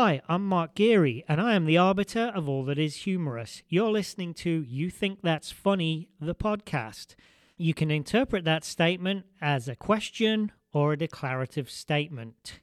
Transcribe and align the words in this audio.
Hi, 0.00 0.22
I'm 0.28 0.46
Mark 0.46 0.76
Geary, 0.76 1.24
and 1.26 1.40
I 1.40 1.54
am 1.54 1.64
the 1.64 1.76
arbiter 1.76 2.30
of 2.32 2.48
all 2.48 2.64
that 2.66 2.78
is 2.78 3.02
humorous. 3.02 3.64
You're 3.68 3.90
listening 3.90 4.32
to 4.34 4.62
You 4.62 4.90
Think 4.90 5.22
That's 5.24 5.50
Funny, 5.50 6.08
the 6.20 6.36
podcast. 6.36 7.16
You 7.56 7.74
can 7.74 7.90
interpret 7.90 8.44
that 8.44 8.62
statement 8.62 9.26
as 9.40 9.66
a 9.66 9.74
question 9.74 10.52
or 10.72 10.92
a 10.92 10.96
declarative 10.96 11.68
statement. 11.68 12.60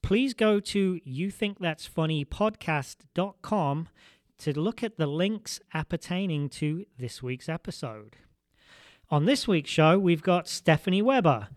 Please 0.00 0.32
go 0.32 0.60
to 0.60 1.00
youthinkthat'sfunnypodcast.com 1.04 3.88
to 4.38 4.60
look 4.60 4.84
at 4.84 4.96
the 4.96 5.08
links 5.08 5.60
appertaining 5.74 6.48
to 6.50 6.86
this 6.96 7.20
week's 7.20 7.48
episode. 7.48 8.18
On 9.10 9.24
this 9.24 9.48
week's 9.48 9.70
show, 9.70 9.98
we've 9.98 10.22
got 10.22 10.46
Stephanie 10.46 11.02
Weber. 11.02 11.48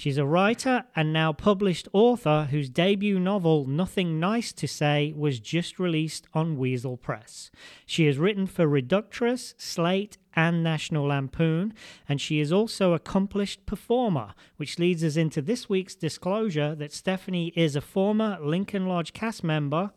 She's 0.00 0.16
a 0.16 0.24
writer 0.24 0.84
and 0.96 1.12
now 1.12 1.34
published 1.34 1.86
author 1.92 2.48
whose 2.50 2.70
debut 2.70 3.20
novel, 3.20 3.66
Nothing 3.66 4.18
Nice 4.18 4.50
to 4.54 4.66
Say, 4.66 5.12
was 5.14 5.38
just 5.38 5.78
released 5.78 6.26
on 6.32 6.56
Weasel 6.56 6.96
Press. 6.96 7.50
She 7.84 8.06
has 8.06 8.16
written 8.16 8.46
for 8.46 8.66
Reductress, 8.66 9.52
Slate, 9.58 10.16
and 10.34 10.64
National 10.64 11.08
Lampoon, 11.08 11.74
and 12.08 12.18
she 12.18 12.40
is 12.40 12.50
also 12.50 12.94
accomplished 12.94 13.66
performer, 13.66 14.32
which 14.56 14.78
leads 14.78 15.04
us 15.04 15.18
into 15.18 15.42
this 15.42 15.68
week's 15.68 15.94
disclosure 15.94 16.74
that 16.76 16.94
Stephanie 16.94 17.52
is 17.54 17.76
a 17.76 17.82
former 17.82 18.38
Lincoln 18.40 18.86
Lodge 18.86 19.12
cast 19.12 19.44
member 19.44 19.90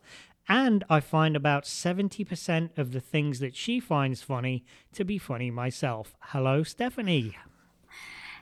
and 0.46 0.84
I 0.90 1.00
find 1.00 1.34
about 1.34 1.64
70% 1.64 2.76
of 2.76 2.92
the 2.92 3.00
things 3.00 3.38
that 3.38 3.56
she 3.56 3.80
finds 3.80 4.20
funny 4.20 4.66
to 4.92 5.02
be 5.02 5.16
funny 5.16 5.50
myself. 5.50 6.14
Hello, 6.20 6.62
Stephanie. 6.62 7.34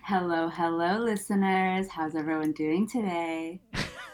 Hello, 0.04 0.48
hello, 0.48 0.98
listeners. 0.98 1.86
How's 1.88 2.14
everyone 2.16 2.52
doing 2.52 2.88
today? 2.88 3.60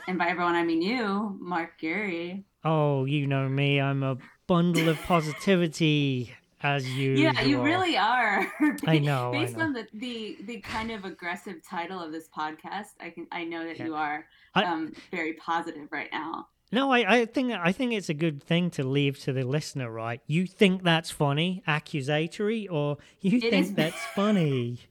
and 0.06 0.18
by 0.18 0.28
everyone, 0.28 0.54
I 0.54 0.62
mean 0.62 0.82
you, 0.82 1.36
Mark 1.40 1.78
Geary. 1.78 2.44
Oh, 2.64 3.04
you 3.06 3.26
know 3.26 3.48
me. 3.48 3.80
I'm 3.80 4.02
a 4.02 4.18
bundle 4.46 4.88
of 4.88 5.00
positivity, 5.02 6.34
as 6.62 6.86
you. 6.88 7.12
Yeah, 7.12 7.40
you 7.42 7.62
really 7.62 7.96
are. 7.96 8.46
I 8.86 8.98
know. 8.98 9.30
Based 9.32 9.54
I 9.56 9.58
know. 9.58 9.64
on 9.66 9.72
the, 9.72 9.86
the 9.94 10.36
the 10.44 10.60
kind 10.60 10.90
of 10.90 11.04
aggressive 11.04 11.56
title 11.68 12.00
of 12.02 12.12
this 12.12 12.28
podcast, 12.36 12.88
I 13.00 13.10
can 13.10 13.26
I 13.32 13.44
know 13.44 13.64
that 13.64 13.78
Yeah. 13.78 13.86
you 13.86 13.94
are 13.94 14.26
I- 14.54 14.64
um, 14.64 14.92
very 15.10 15.34
positive 15.34 15.88
right 15.90 16.08
now. 16.12 16.48
No, 16.70 16.92
I, 16.92 17.20
I 17.20 17.24
think 17.24 17.52
I 17.54 17.72
think 17.72 17.94
it's 17.94 18.10
a 18.10 18.14
good 18.14 18.42
thing 18.42 18.68
to 18.72 18.84
leave 18.84 19.18
to 19.20 19.32
the 19.32 19.42
listener, 19.42 19.90
right? 19.90 20.20
You 20.26 20.46
think 20.46 20.82
that's 20.82 21.10
funny, 21.10 21.62
accusatory, 21.66 22.68
or 22.68 22.98
you 23.22 23.38
It 23.38 23.50
think 23.50 23.66
is- 23.66 23.72
that's 23.74 24.04
funny? 24.14 24.80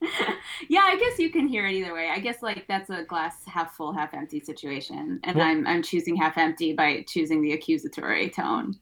yeah, 0.68 0.80
I 0.84 0.96
guess 0.98 1.18
you 1.18 1.30
can 1.30 1.46
hear 1.46 1.66
it 1.66 1.74
either 1.74 1.92
way. 1.92 2.08
I 2.10 2.18
guess 2.20 2.42
like 2.42 2.66
that's 2.68 2.90
a 2.90 3.02
glass 3.04 3.34
half 3.46 3.76
full, 3.76 3.92
half 3.92 4.14
empty 4.14 4.40
situation, 4.40 5.20
and 5.24 5.36
Well- 5.36 5.46
I'm 5.46 5.66
I'm 5.66 5.82
choosing 5.82 6.16
half 6.16 6.38
empty 6.38 6.72
by 6.72 7.04
choosing 7.06 7.42
the 7.42 7.52
accusatory 7.52 8.30
tone. 8.30 8.76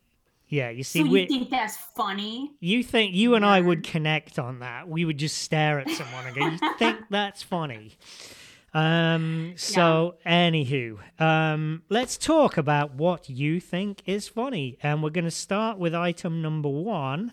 Yeah, 0.51 0.71
you 0.71 0.83
see, 0.83 1.01
so 1.01 1.05
you 1.05 1.11
we 1.11 1.27
think 1.27 1.51
that's 1.51 1.77
funny? 1.77 2.53
you 2.61 2.83
think 2.83 3.15
you 3.15 3.35
and 3.35 3.45
I 3.45 3.61
would 3.61 3.83
connect 3.85 4.39
on 4.39 4.61
that. 4.61 4.89
We 4.89 5.05
would 5.05 5.19
just 5.19 5.39
stare 5.43 5.79
at 5.79 5.91
someone 5.91 6.27
and 6.27 6.35
go, 6.37 6.47
"You 6.47 6.75
think 6.79 7.01
that's 7.11 7.43
funny?" 7.43 7.99
Um. 8.73 9.55
So, 9.57 10.15
anywho, 10.27 10.99
um, 11.21 11.83
let's 11.89 12.17
talk 12.17 12.57
about 12.57 12.95
what 12.95 13.29
you 13.29 13.61
think 13.61 14.03
is 14.07 14.29
funny, 14.29 14.79
and 14.83 15.03
we're 15.03 15.11
going 15.11 15.25
to 15.25 15.31
start 15.31 15.79
with 15.79 15.95
item 15.95 16.41
number 16.43 16.69
one, 16.69 17.33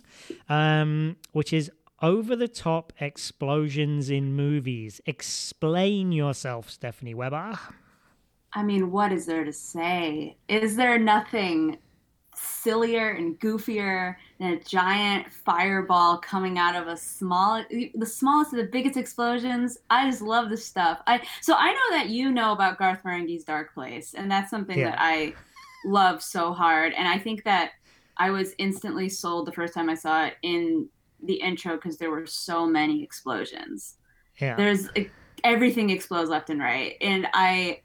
um, 0.49 1.17
which 1.33 1.53
is 1.53 1.72
over 2.02 2.36
the 2.36 2.48
top 2.48 2.94
explosions 3.00 4.10
in 4.10 4.34
movies. 4.36 5.02
Explain 5.06 6.12
yourself, 6.12 6.70
Stephanie 6.70 7.14
Weber. 7.14 7.58
I 8.54 8.64
mean, 8.64 8.92
what 8.92 9.12
is 9.12 9.26
there 9.26 9.44
to 9.44 9.54
say? 9.54 10.38
Is 10.48 10.76
there 10.76 10.98
nothing 10.98 11.78
sillier 12.38 13.11
and 13.11 13.39
goofier 13.39 14.16
than 14.39 14.54
a 14.54 14.60
giant 14.64 15.32
fireball 15.32 16.17
coming 16.17 16.58
out 16.58 16.76
of 16.76 16.88
a 16.88 16.98
small, 16.98 17.64
the 17.70 18.05
smallest 18.05 18.54
of 18.54 18.58
the 18.60 18.66
biggest 18.72 18.98
explosions? 18.98 19.78
I 19.89 20.10
just 20.10 20.22
love 20.22 20.50
this 20.50 20.66
stuff. 20.66 21.02
I 21.08 21.26
so 21.42 21.55
I 21.58 21.72
know 21.73 21.98
that 21.98 22.10
you 22.10 22.32
know 22.32 22.52
about 22.54 22.78
Garth 22.78 23.04
Marenghi's 23.04 23.44
Dark 23.44 23.73
Place, 23.73 24.14
and 24.14 24.30
that's 24.30 24.50
something 24.50 24.78
Yeah. 24.78 24.92
that 24.92 25.00
I 25.02 25.34
love 25.86 26.22
so 26.23 26.54
hard. 26.54 26.94
And 26.94 27.08
I 27.08 27.17
think 27.17 27.44
that 27.44 27.72
I 28.17 28.30
was 28.32 28.54
instantly 28.58 29.10
sold 29.10 29.48
the 29.48 29.52
first 29.52 29.73
time 29.73 29.89
I 29.89 29.95
saw 29.95 30.26
it 30.26 30.36
in 30.42 30.89
the 31.25 31.33
intro 31.36 31.75
because 31.75 31.97
there 31.97 32.11
were 32.11 32.25
so 32.25 32.65
many 32.65 33.03
explosions 33.03 33.97
Yeah. 34.39 34.55
there's 34.55 34.87
everything 35.43 35.89
explodes 35.89 36.30
left 36.30 36.49
and 36.49 36.59
right 36.59 36.95
and 37.02 37.27
i 37.33 37.81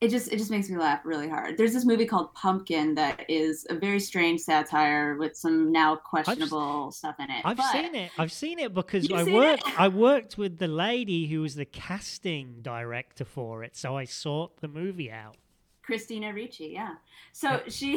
it 0.00 0.08
just 0.08 0.32
it 0.32 0.38
just 0.38 0.50
makes 0.50 0.68
me 0.70 0.76
laugh 0.78 1.00
really 1.04 1.28
hard 1.28 1.56
there's 1.58 1.72
this 1.74 1.84
movie 1.84 2.06
called 2.06 2.32
pumpkin 2.34 2.94
that 2.94 3.20
is 3.28 3.66
a 3.70 3.74
very 3.74 4.00
strange 4.00 4.40
satire 4.40 5.16
with 5.18 5.36
some 5.36 5.70
now 5.70 5.94
questionable 5.96 6.90
stuff 6.90 7.16
in 7.18 7.30
it 7.30 7.42
I've 7.44 7.56
but- 7.58 7.70
seen 7.72 7.94
it. 7.94 8.10
I've 8.18 8.32
seen 8.32 8.58
it 8.58 8.72
because 8.74 9.10
I 9.12 9.24
worked. 9.24 9.66
it? 9.68 9.80
I 9.80 9.88
worked 9.88 10.38
with 10.38 10.58
the 10.58 10.68
lady 10.68 11.26
who 11.26 11.42
was 11.42 11.54
the 11.54 11.66
casting 11.66 12.56
director 12.62 13.24
for 13.26 13.62
it, 13.62 13.76
so 13.76 13.96
I 13.96 14.04
sought 14.04 14.60
the 14.62 14.68
movie 14.68 15.10
out. 15.10 15.36
christina 15.82 16.32
ricci 16.32 16.68
yeah 16.72 16.94
so 17.32 17.60
she 17.68 17.90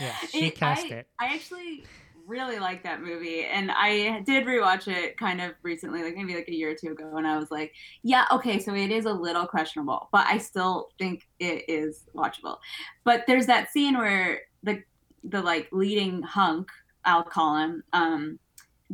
Yeah, 0.00 0.16
she 0.30 0.50
cast 0.62 0.86
I, 0.86 0.88
it. 0.96 1.06
i 1.20 1.26
actually 1.26 1.84
really 2.28 2.58
like 2.58 2.82
that 2.82 3.00
movie 3.00 3.44
and 3.44 3.70
i 3.70 4.20
did 4.20 4.44
rewatch 4.44 4.86
it 4.86 5.16
kind 5.16 5.40
of 5.40 5.52
recently 5.62 6.02
like 6.02 6.14
maybe 6.14 6.34
like 6.34 6.48
a 6.48 6.54
year 6.54 6.70
or 6.70 6.74
two 6.74 6.92
ago 6.92 7.16
and 7.16 7.26
i 7.26 7.38
was 7.38 7.50
like 7.50 7.72
yeah 8.02 8.26
okay 8.30 8.58
so 8.58 8.74
it 8.74 8.90
is 8.90 9.06
a 9.06 9.12
little 9.12 9.46
questionable 9.46 10.08
but 10.12 10.26
i 10.26 10.36
still 10.36 10.90
think 10.98 11.26
it 11.40 11.64
is 11.68 12.04
watchable. 12.14 12.58
But 13.04 13.24
there's 13.26 13.46
that 13.46 13.70
scene 13.70 13.96
where 13.96 14.42
the 14.62 14.82
the 15.24 15.40
like 15.40 15.68
leading 15.72 16.22
hunk 16.22 16.68
i'll 17.04 17.24
call 17.24 17.56
him 17.56 17.82
um 17.92 18.38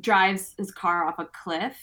drives 0.01 0.55
his 0.57 0.71
car 0.71 1.05
off 1.05 1.19
a 1.19 1.27
cliff 1.27 1.77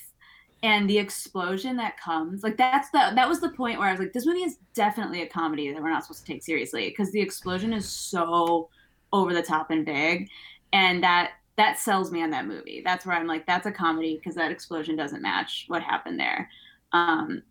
and 0.63 0.89
the 0.89 0.97
explosion 0.97 1.75
that 1.77 1.99
comes 1.99 2.43
like 2.43 2.57
that's 2.57 2.89
the 2.91 3.11
that 3.15 3.27
was 3.27 3.39
the 3.39 3.49
point 3.49 3.79
where 3.79 3.87
i 3.87 3.91
was 3.91 3.99
like 3.99 4.13
this 4.13 4.25
movie 4.25 4.43
is 4.43 4.57
definitely 4.73 5.21
a 5.21 5.27
comedy 5.27 5.71
that 5.71 5.81
we're 5.81 5.91
not 5.91 6.03
supposed 6.03 6.25
to 6.25 6.31
take 6.31 6.43
seriously 6.43 6.89
because 6.89 7.11
the 7.11 7.21
explosion 7.21 7.73
is 7.73 7.87
so 7.87 8.69
over 9.13 9.33
the 9.33 9.41
top 9.41 9.71
and 9.71 9.85
big 9.85 10.29
and 10.73 11.03
that 11.03 11.31
that 11.57 11.77
sells 11.77 12.11
me 12.11 12.21
on 12.23 12.29
that 12.29 12.47
movie 12.47 12.81
that's 12.83 13.05
where 13.05 13.15
i'm 13.15 13.27
like 13.27 13.45
that's 13.45 13.65
a 13.65 13.71
comedy 13.71 14.15
because 14.17 14.35
that 14.35 14.51
explosion 14.51 14.95
doesn't 14.95 15.21
match 15.21 15.65
what 15.67 15.81
happened 15.83 16.19
there 16.19 16.49
um 16.93 17.41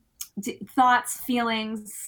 d- 0.40 0.58
thoughts 0.74 1.20
feelings 1.20 2.06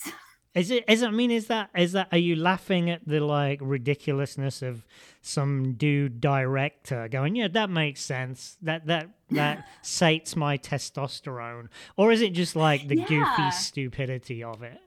Is 0.55 0.71
it? 0.71 0.85
Is 0.87 1.01
it? 1.01 1.09
I 1.09 1.11
mean, 1.13 1.31
is 1.31 1.47
that? 1.47 1.71
Is 1.75 1.93
that? 1.93 2.09
Are 2.13 2.19
you 2.19 2.37
laughing 2.37 2.91
at 2.91 3.01
the 3.09 3.21
like 3.21 3.59
ridiculousness 3.63 4.61
of 4.61 4.85
some 5.23 5.73
dude 5.79 6.21
director 6.21 7.09
going? 7.09 7.37
Yeah, 7.37 7.49
that 7.49 7.71
makes 7.71 8.03
sense. 8.03 8.59
That 8.61 8.87
that 8.87 9.09
that 9.31 9.67
sates 9.81 10.37
my 10.37 10.59
testosterone, 10.59 11.69
or 11.97 12.13
is 12.13 12.21
it 12.21 12.35
just 12.35 12.55
like 12.55 12.87
the 12.87 12.97
Yeah. 12.97 13.07
goofy 13.09 13.51
stupidity 13.51 14.45
of 14.45 14.63
it? 14.63 14.79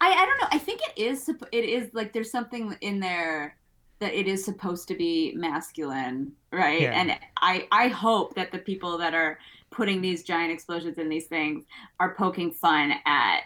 I, 0.00 0.12
I 0.12 0.26
don't 0.26 0.38
know. 0.42 0.48
I 0.52 0.58
think 0.58 0.80
it 0.90 1.00
is. 1.00 1.26
It 1.50 1.64
is 1.64 1.88
like 1.94 2.12
there's 2.12 2.30
something 2.30 2.76
in 2.82 3.00
there 3.00 3.56
that 4.00 4.12
it 4.14 4.26
is 4.26 4.44
supposed 4.44 4.88
to 4.88 4.94
be 4.96 5.32
masculine, 5.36 6.32
right? 6.52 6.82
Yeah. 6.82 6.92
And 6.92 7.16
I 7.40 7.66
I 7.72 7.88
hope 7.88 8.34
that 8.34 8.52
the 8.52 8.58
people 8.58 8.98
that 8.98 9.14
are 9.14 9.38
putting 9.70 10.00
these 10.00 10.22
giant 10.22 10.52
explosions 10.52 10.98
in 10.98 11.08
these 11.08 11.26
things 11.26 11.64
are 12.00 12.14
poking 12.14 12.52
fun 12.52 12.94
at 13.06 13.40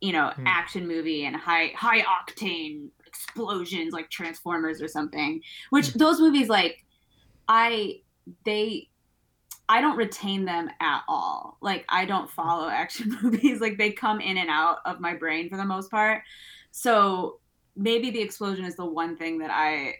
you 0.00 0.12
know 0.12 0.30
Hmm. 0.36 0.46
action 0.46 0.86
movie 0.86 1.24
and 1.24 1.34
high 1.36 1.72
high 1.76 2.02
octane 2.02 2.88
explosions 3.06 3.92
like 3.92 4.08
Transformers 4.10 4.80
or 4.80 4.88
something. 4.88 5.42
Which 5.70 5.88
Hmm. 5.90 5.98
those 5.98 6.20
movies 6.20 6.48
like 6.48 6.84
I 7.48 8.00
they 8.44 8.88
I 9.70 9.80
don't 9.82 9.96
retain 9.98 10.44
them 10.46 10.70
at 10.80 11.02
all. 11.08 11.58
Like 11.60 11.84
I 11.88 12.04
don't 12.06 12.30
follow 12.30 12.68
action 12.68 13.18
movies. 13.22 13.60
Like 13.60 13.76
they 13.78 13.90
come 13.92 14.20
in 14.20 14.38
and 14.38 14.48
out 14.50 14.78
of 14.86 15.00
my 15.00 15.14
brain 15.14 15.50
for 15.50 15.56
the 15.56 15.64
most 15.64 15.90
part. 15.90 16.22
So 16.70 17.40
maybe 17.78 18.10
the 18.10 18.20
explosion 18.20 18.64
is 18.64 18.76
the 18.76 18.84
one 18.84 19.16
thing 19.16 19.38
that 19.38 19.50
I 19.50 19.94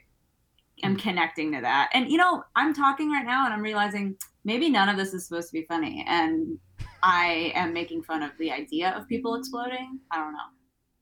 am 0.83 0.97
mm. 0.97 1.01
connecting 1.01 1.53
to 1.53 1.61
that. 1.61 1.91
And 1.95 2.11
you 2.11 2.19
know, 2.19 2.43
I'm 2.57 2.75
talking 2.75 3.11
right 3.11 3.25
now 3.25 3.45
and 3.45 3.55
I'm 3.55 3.63
realizing 3.63 4.17
maybe 4.45 4.69
none 4.69 4.89
of 4.89 4.97
this 4.97 5.15
is 5.15 5.27
supposed 5.27 5.49
to 5.49 5.53
be 5.53 5.65
funny 5.67 6.05
and 6.07 6.59
I 7.03 7.53
am 7.55 7.73
making 7.73 8.03
fun 8.03 8.23
of 8.23 8.33
the 8.39 8.51
idea 8.51 8.91
of 8.91 9.07
people 9.09 9.37
exploding. 9.37 10.01
I 10.11 10.17
don't 10.19 10.33
know. 10.33 10.39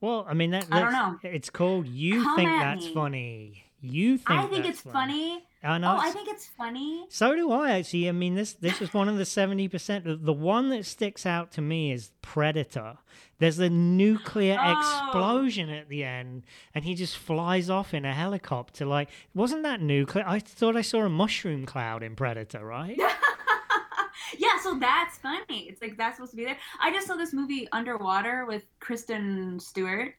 Well, 0.02 0.26
I 0.28 0.34
mean, 0.34 0.50
that, 0.50 0.67
I 0.70 0.81
don't 0.81 0.93
that's- 0.93 1.20
It's 1.25 1.50
called 1.50 1.87
"You 1.87 2.23
Come 2.23 2.37
Think 2.37 2.50
That's 2.50 2.84
me. 2.87 2.94
Funny." 2.94 3.64
You 3.81 4.19
think 4.19 4.31
I 4.31 4.46
think 4.46 4.67
it's 4.67 4.81
funny. 4.81 5.44
I 5.66 5.78
know. 5.78 5.92
Oh, 5.92 5.98
I 6.00 6.10
think 6.10 6.28
it's 6.28 6.46
funny. 6.46 7.06
So 7.08 7.34
do 7.34 7.50
I 7.52 7.72
actually. 7.78 8.08
I 8.08 8.12
mean, 8.12 8.34
this 8.34 8.54
this 8.54 8.80
is 8.80 8.94
one 8.94 9.08
of 9.08 9.16
the 9.18 9.24
seventy 9.24 9.68
percent. 9.68 10.04
The 10.24 10.32
one 10.32 10.68
that 10.70 10.86
sticks 10.86 11.26
out 11.26 11.50
to 11.52 11.60
me 11.60 11.92
is 11.92 12.12
Predator. 12.22 12.98
There's 13.38 13.58
a 13.58 13.68
nuclear 13.68 14.56
Oh. 14.58 14.78
explosion 14.78 15.68
at 15.68 15.88
the 15.88 16.04
end, 16.04 16.44
and 16.74 16.84
he 16.84 16.94
just 16.94 17.16
flies 17.18 17.68
off 17.68 17.92
in 17.92 18.04
a 18.04 18.14
helicopter. 18.14 18.86
Like, 18.86 19.10
wasn't 19.34 19.62
that 19.64 19.80
nuclear? 19.80 20.24
I 20.26 20.38
thought 20.38 20.76
I 20.76 20.82
saw 20.82 21.02
a 21.04 21.08
mushroom 21.10 21.66
cloud 21.66 22.02
in 22.02 22.16
Predator, 22.16 22.64
right? 22.64 22.98
yeah, 24.38 24.58
so 24.62 24.78
that's 24.78 25.18
funny. 25.18 25.66
It's 25.68 25.80
like 25.82 25.96
that's 25.96 26.16
supposed 26.16 26.32
to 26.32 26.36
be 26.36 26.44
there. 26.44 26.56
I 26.80 26.90
just 26.92 27.06
saw 27.06 27.14
this 27.16 27.32
movie 27.32 27.68
Underwater 27.72 28.44
with 28.46 28.64
Kristen 28.80 29.60
Stewart, 29.60 30.14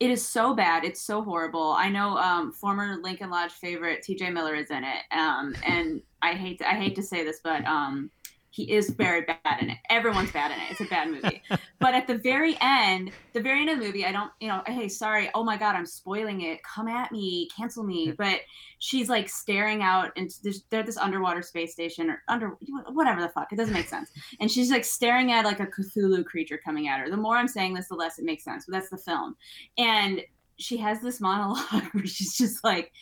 it 0.00 0.10
is 0.10 0.26
so 0.26 0.54
bad. 0.54 0.82
It's 0.84 1.02
so 1.02 1.22
horrible. 1.22 1.72
I 1.72 1.90
know 1.90 2.16
um, 2.16 2.52
former 2.52 2.96
Lincoln 3.02 3.30
Lodge 3.30 3.52
favorite 3.52 4.02
T.J. 4.02 4.30
Miller 4.30 4.54
is 4.54 4.70
in 4.70 4.82
it, 4.82 5.04
um, 5.12 5.54
and 5.64 6.02
I 6.22 6.32
hate 6.32 6.58
to, 6.58 6.68
I 6.68 6.74
hate 6.74 6.96
to 6.96 7.02
say 7.02 7.22
this, 7.22 7.40
but 7.44 7.64
um, 7.66 8.10
he 8.60 8.72
is 8.72 8.90
very 8.90 9.22
bad 9.22 9.60
in 9.60 9.70
it. 9.70 9.78
Everyone's 9.88 10.32
bad 10.32 10.50
in 10.50 10.58
it. 10.58 10.70
It's 10.70 10.80
a 10.80 10.84
bad 10.84 11.10
movie. 11.10 11.42
but 11.78 11.94
at 11.94 12.06
the 12.06 12.18
very 12.18 12.58
end, 12.60 13.10
the 13.32 13.40
very 13.40 13.60
end 13.60 13.70
of 13.70 13.78
the 13.78 13.84
movie, 13.84 14.04
I 14.04 14.12
don't, 14.12 14.30
you 14.40 14.48
know, 14.48 14.62
hey, 14.66 14.88
sorry, 14.88 15.30
oh 15.34 15.42
my 15.42 15.56
god, 15.56 15.76
I'm 15.76 15.86
spoiling 15.86 16.42
it. 16.42 16.60
Come 16.62 16.88
at 16.88 17.10
me, 17.10 17.48
cancel 17.56 17.82
me. 17.82 18.12
But 18.16 18.40
she's 18.78 19.08
like 19.08 19.28
staring 19.28 19.82
out 19.82 20.14
into 20.16 20.34
this, 20.42 20.62
they're 20.70 20.80
at 20.80 20.86
this 20.86 20.98
underwater 20.98 21.42
space 21.42 21.72
station 21.72 22.10
or 22.10 22.22
under 22.28 22.56
whatever 22.92 23.20
the 23.20 23.30
fuck. 23.30 23.52
It 23.52 23.56
doesn't 23.56 23.74
make 23.74 23.88
sense. 23.88 24.10
And 24.40 24.50
she's 24.50 24.70
like 24.70 24.84
staring 24.84 25.32
at 25.32 25.44
like 25.44 25.60
a 25.60 25.66
Cthulhu 25.66 26.24
creature 26.24 26.60
coming 26.62 26.88
at 26.88 27.00
her. 27.00 27.10
The 27.10 27.16
more 27.16 27.36
I'm 27.36 27.48
saying 27.48 27.74
this, 27.74 27.88
the 27.88 27.94
less 27.94 28.18
it 28.18 28.24
makes 28.24 28.44
sense. 28.44 28.66
But 28.66 28.74
that's 28.74 28.90
the 28.90 28.98
film. 28.98 29.36
And 29.78 30.20
she 30.58 30.76
has 30.76 31.00
this 31.00 31.20
monologue 31.20 31.84
where 31.92 32.06
she's 32.06 32.36
just 32.36 32.62
like, 32.62 32.92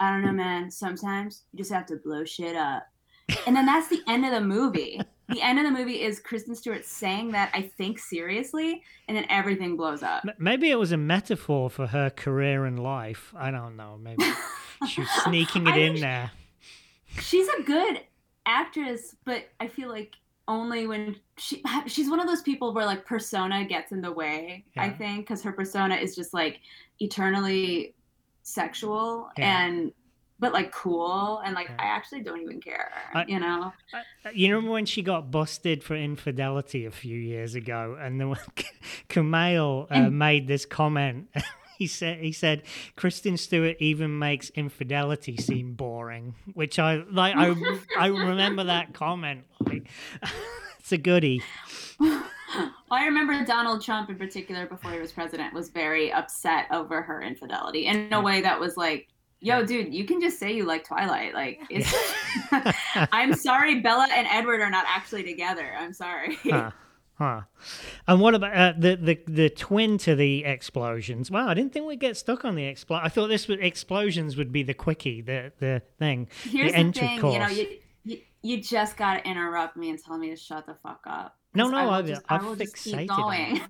I 0.00 0.10
don't 0.10 0.22
know, 0.22 0.32
man. 0.32 0.70
Sometimes 0.70 1.44
you 1.52 1.58
just 1.58 1.72
have 1.72 1.86
to 1.86 1.96
blow 1.96 2.24
shit 2.24 2.56
up 2.56 2.86
and 3.46 3.56
then 3.56 3.66
that's 3.66 3.88
the 3.88 4.00
end 4.06 4.24
of 4.24 4.32
the 4.32 4.40
movie. 4.40 5.00
The 5.28 5.42
end 5.42 5.58
of 5.58 5.64
the 5.64 5.72
movie 5.72 6.02
is 6.02 6.20
Kristen 6.20 6.54
Stewart 6.54 6.84
saying 6.84 7.32
that 7.32 7.50
I 7.52 7.62
think 7.62 7.98
seriously, 7.98 8.82
and 9.08 9.16
then 9.16 9.26
everything 9.28 9.76
blows 9.76 10.02
up. 10.02 10.24
Maybe 10.38 10.70
it 10.70 10.78
was 10.78 10.92
a 10.92 10.96
metaphor 10.96 11.68
for 11.68 11.88
her 11.88 12.10
career 12.10 12.64
and 12.64 12.80
life. 12.80 13.34
I 13.36 13.50
don't 13.50 13.76
know. 13.76 13.98
Maybe 14.00 14.24
she 14.88 15.00
was 15.00 15.10
sneaking 15.24 15.66
it 15.66 15.76
in 15.76 16.00
there. 16.00 16.30
She's 17.20 17.48
a 17.48 17.62
good 17.62 18.02
actress, 18.44 19.16
but 19.24 19.48
I 19.58 19.66
feel 19.66 19.88
like 19.88 20.14
only 20.48 20.86
when 20.86 21.16
she 21.38 21.62
she's 21.86 22.08
one 22.08 22.20
of 22.20 22.28
those 22.28 22.42
people 22.42 22.72
where 22.72 22.86
like 22.86 23.04
persona 23.04 23.64
gets 23.64 23.90
in 23.90 24.00
the 24.00 24.12
way. 24.12 24.64
Yeah. 24.76 24.84
I 24.84 24.90
think 24.90 25.26
because 25.26 25.42
her 25.42 25.52
persona 25.52 25.96
is 25.96 26.14
just 26.14 26.32
like 26.32 26.60
eternally 27.00 27.94
sexual 28.42 29.28
yeah. 29.36 29.66
and 29.66 29.92
but 30.38 30.52
like 30.52 30.72
cool 30.72 31.40
and 31.44 31.54
like 31.54 31.68
yeah. 31.68 31.76
I 31.78 31.84
actually 31.86 32.22
don't 32.22 32.40
even 32.40 32.60
care, 32.60 32.92
I, 33.14 33.24
you 33.26 33.40
know. 33.40 33.72
I, 33.92 34.30
you 34.32 34.48
remember 34.54 34.72
when 34.72 34.86
she 34.86 35.02
got 35.02 35.30
busted 35.30 35.82
for 35.82 35.96
infidelity 35.96 36.84
a 36.84 36.90
few 36.90 37.16
years 37.16 37.54
ago, 37.54 37.96
and 37.98 38.20
then 38.20 38.34
Kumail 39.08 39.86
uh, 39.90 40.10
made 40.10 40.46
this 40.46 40.66
comment. 40.66 41.28
he 41.78 41.86
said 41.86 42.18
he 42.18 42.32
said 42.32 42.62
Kristen 42.96 43.36
Stewart 43.36 43.76
even 43.80 44.18
makes 44.18 44.50
infidelity 44.50 45.36
seem 45.36 45.72
boring, 45.74 46.34
which 46.54 46.78
I 46.78 47.02
like. 47.10 47.34
I 47.36 47.54
I 47.98 48.08
remember 48.08 48.64
that 48.64 48.92
comment. 48.92 49.44
Like, 49.60 49.88
it's 50.78 50.92
a 50.92 50.98
goodie. 50.98 51.42
I 52.88 53.04
remember 53.06 53.44
Donald 53.44 53.82
Trump 53.82 54.10
in 54.10 54.16
particular, 54.16 54.66
before 54.66 54.92
he 54.92 55.00
was 55.00 55.12
president, 55.12 55.52
was 55.52 55.68
very 55.68 56.12
upset 56.12 56.66
over 56.70 57.02
her 57.02 57.20
infidelity 57.20 57.86
in 57.86 58.12
a 58.12 58.20
way 58.20 58.40
that 58.42 58.60
was 58.60 58.76
like 58.76 59.08
yo 59.40 59.64
dude 59.64 59.92
you 59.92 60.04
can 60.04 60.20
just 60.20 60.38
say 60.38 60.52
you 60.52 60.64
like 60.64 60.84
twilight 60.84 61.34
like 61.34 61.60
i'm 63.12 63.34
sorry 63.34 63.80
bella 63.80 64.06
and 64.12 64.26
edward 64.30 64.60
are 64.60 64.70
not 64.70 64.84
actually 64.88 65.22
together 65.22 65.74
i'm 65.78 65.92
sorry 65.92 66.36
huh. 66.42 66.70
Huh. 67.18 67.42
And 68.06 68.20
what 68.20 68.34
about 68.34 68.54
uh, 68.54 68.74
the, 68.76 68.96
the 68.96 69.18
the 69.26 69.48
twin 69.48 69.96
to 69.98 70.14
the 70.14 70.44
explosions? 70.44 71.30
Wow, 71.30 71.48
I 71.48 71.54
didn't 71.54 71.72
think 71.72 71.86
we'd 71.86 71.98
get 71.98 72.14
stuck 72.14 72.44
on 72.44 72.56
the 72.56 72.64
expl. 72.64 73.00
I 73.02 73.08
thought 73.08 73.28
this 73.28 73.48
would 73.48 73.64
explosions 73.64 74.36
would 74.36 74.52
be 74.52 74.62
the 74.62 74.74
quickie, 74.74 75.22
the 75.22 75.50
the 75.58 75.80
thing. 75.98 76.28
Here's 76.42 76.72
the, 76.72 76.82
the 76.82 76.92
thing, 76.92 77.20
course. 77.20 77.32
you 77.32 77.40
know, 77.40 77.48
you, 77.48 77.78
you, 78.04 78.20
you 78.42 78.62
just 78.62 78.98
got 78.98 79.14
to 79.14 79.26
interrupt 79.26 79.78
me 79.78 79.88
and 79.88 79.98
tell 79.98 80.18
me 80.18 80.28
to 80.28 80.36
shut 80.36 80.66
the 80.66 80.74
fuck 80.82 81.00
up. 81.06 81.38
No, 81.54 81.68
no, 81.68 81.78
I, 81.78 82.00
will 82.00 82.06
just, 82.06 82.22
I, 82.28 82.36
I 82.36 82.42
will 82.42 82.54
just 82.54 82.76
keep 82.76 83.08
going. 83.08 83.62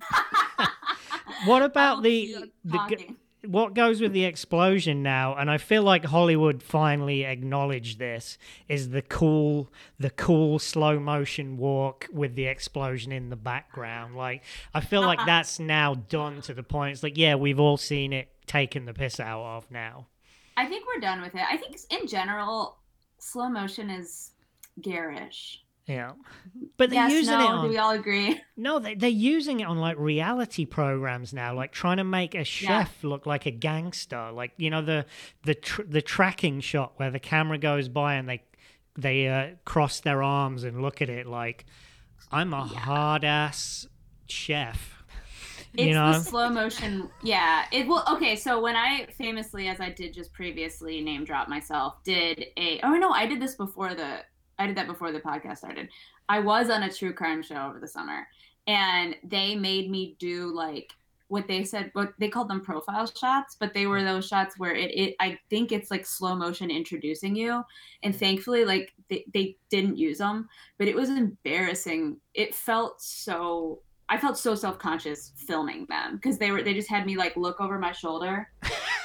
what 1.45 1.61
about 1.61 2.03
the 2.03 2.51
the 2.65 3.15
what 3.47 3.73
goes 3.73 4.01
with 4.01 4.13
the 4.13 4.25
explosion 4.25 5.01
now, 5.03 5.35
and 5.35 5.49
I 5.49 5.57
feel 5.57 5.83
like 5.83 6.05
Hollywood 6.05 6.61
finally 6.61 7.23
acknowledged 7.23 7.99
this, 7.99 8.37
is 8.67 8.89
the 8.89 9.01
cool, 9.01 9.71
the 9.99 10.09
cool 10.09 10.59
slow 10.59 10.99
motion 10.99 11.57
walk 11.57 12.07
with 12.11 12.35
the 12.35 12.45
explosion 12.45 13.11
in 13.11 13.29
the 13.29 13.35
background. 13.35 14.15
Like 14.15 14.43
I 14.73 14.81
feel 14.81 15.01
like 15.01 15.19
that's 15.25 15.59
now 15.59 15.95
done 15.95 16.41
to 16.43 16.53
the 16.53 16.63
point. 16.63 16.93
It's 16.93 17.03
like, 17.03 17.17
yeah, 17.17 17.35
we've 17.35 17.59
all 17.59 17.77
seen 17.77 18.13
it 18.13 18.29
taken 18.45 18.85
the 18.85 18.93
piss 18.93 19.19
out 19.19 19.43
of 19.43 19.71
now. 19.71 20.07
I 20.55 20.65
think 20.65 20.85
we're 20.87 21.01
done 21.01 21.21
with 21.21 21.35
it. 21.35 21.43
I 21.49 21.57
think 21.57 21.77
in 21.89 22.07
general, 22.07 22.77
slow 23.19 23.49
motion 23.49 23.89
is 23.89 24.31
garish. 24.81 25.63
Yeah, 25.87 26.11
but 26.77 26.89
they're 26.89 27.07
yes, 27.07 27.13
using 27.13 27.37
no, 27.37 27.43
it 27.43 27.49
on. 27.49 27.63
Do 27.63 27.69
we 27.69 27.77
all 27.77 27.91
agree? 27.91 28.41
No, 28.57 28.77
they, 28.77 28.95
they're 28.95 29.09
using 29.09 29.61
it 29.61 29.67
on 29.67 29.77
like 29.77 29.97
reality 29.97 30.65
programs 30.65 31.31
now, 31.31 31.55
like 31.55 31.71
trying 31.71 31.97
to 31.97 32.03
make 32.03 32.35
a 32.35 32.43
chef 32.43 32.97
yeah. 33.01 33.09
look 33.09 33.25
like 33.25 33.45
a 33.45 33.51
gangster. 33.51 34.31
Like 34.31 34.51
you 34.57 34.69
know 34.69 34.81
the 34.81 35.05
the 35.43 35.55
tr- 35.55 35.83
the 35.87 36.01
tracking 36.01 36.59
shot 36.59 36.93
where 36.97 37.09
the 37.09 37.19
camera 37.19 37.57
goes 37.57 37.87
by 37.87 38.15
and 38.15 38.27
they 38.27 38.43
they 38.97 39.29
uh, 39.29 39.47
cross 39.63 40.01
their 40.01 40.21
arms 40.21 40.65
and 40.65 40.81
look 40.81 41.01
at 41.01 41.09
it 41.09 41.25
like 41.25 41.65
I'm 42.31 42.53
a 42.53 42.69
yeah. 42.71 42.79
hard 42.79 43.23
ass 43.23 43.87
chef. 44.27 45.03
It's 45.73 45.83
you 45.83 45.93
know? 45.93 46.13
the 46.13 46.19
slow 46.19 46.49
motion. 46.49 47.09
Yeah. 47.21 47.65
It 47.71 47.87
will. 47.87 48.03
Okay. 48.09 48.35
So 48.35 48.59
when 48.59 48.75
I 48.75 49.07
famously, 49.17 49.67
as 49.67 49.79
I 49.79 49.89
did 49.89 50.13
just 50.13 50.33
previously, 50.33 51.01
name 51.01 51.23
drop 51.23 51.47
myself, 51.47 52.03
did 52.03 52.45
a. 52.57 52.79
Oh 52.83 52.95
no, 52.95 53.11
I 53.11 53.25
did 53.25 53.41
this 53.41 53.55
before 53.55 53.93
the 53.93 54.21
I 54.59 54.67
did 54.67 54.77
that 54.77 54.87
before 54.87 55.11
the 55.11 55.19
podcast 55.19 55.57
started. 55.57 55.89
I 56.29 56.39
was 56.39 56.69
on 56.69 56.83
a 56.83 56.91
true 56.91 57.13
crime 57.13 57.41
show 57.41 57.67
over 57.67 57.79
the 57.79 57.87
summer, 57.87 58.27
and 58.65 59.15
they 59.23 59.55
made 59.55 59.89
me 59.89 60.15
do 60.19 60.53
like 60.53 60.91
what 61.29 61.47
they 61.47 61.63
said. 61.63 61.91
What 61.93 62.13
they 62.19 62.29
called 62.29 62.49
them 62.49 62.61
profile 62.61 63.05
shots, 63.05 63.55
but 63.59 63.73
they 63.73 63.87
were 63.87 63.99
mm. 63.99 64.05
those 64.05 64.27
shots 64.27 64.57
where 64.57 64.73
it. 64.73 64.91
it 64.91 65.15
I 65.19 65.37
think 65.49 65.71
it's 65.71 65.91
like 65.91 66.05
slow 66.05 66.35
motion 66.35 66.71
introducing 66.71 67.35
you, 67.35 67.63
and 68.03 68.13
mm. 68.13 68.17
thankfully, 68.17 68.65
like 68.65 68.93
they, 69.09 69.25
they 69.33 69.57
didn't 69.69 69.97
use 69.97 70.17
them, 70.17 70.49
but 70.77 70.87
it 70.87 70.95
was 70.95 71.09
embarrassing. 71.09 72.17
It 72.33 72.55
felt 72.55 73.01
so. 73.01 73.81
I 74.09 74.17
felt 74.17 74.37
so 74.37 74.55
self 74.55 74.79
conscious 74.79 75.33
filming 75.35 75.85
them 75.89 76.15
because 76.15 76.37
they 76.37 76.51
were 76.51 76.63
they 76.63 76.73
just 76.73 76.89
had 76.89 77.05
me 77.05 77.17
like 77.17 77.35
look 77.35 77.59
over 77.59 77.77
my 77.77 77.91
shoulder, 77.91 78.49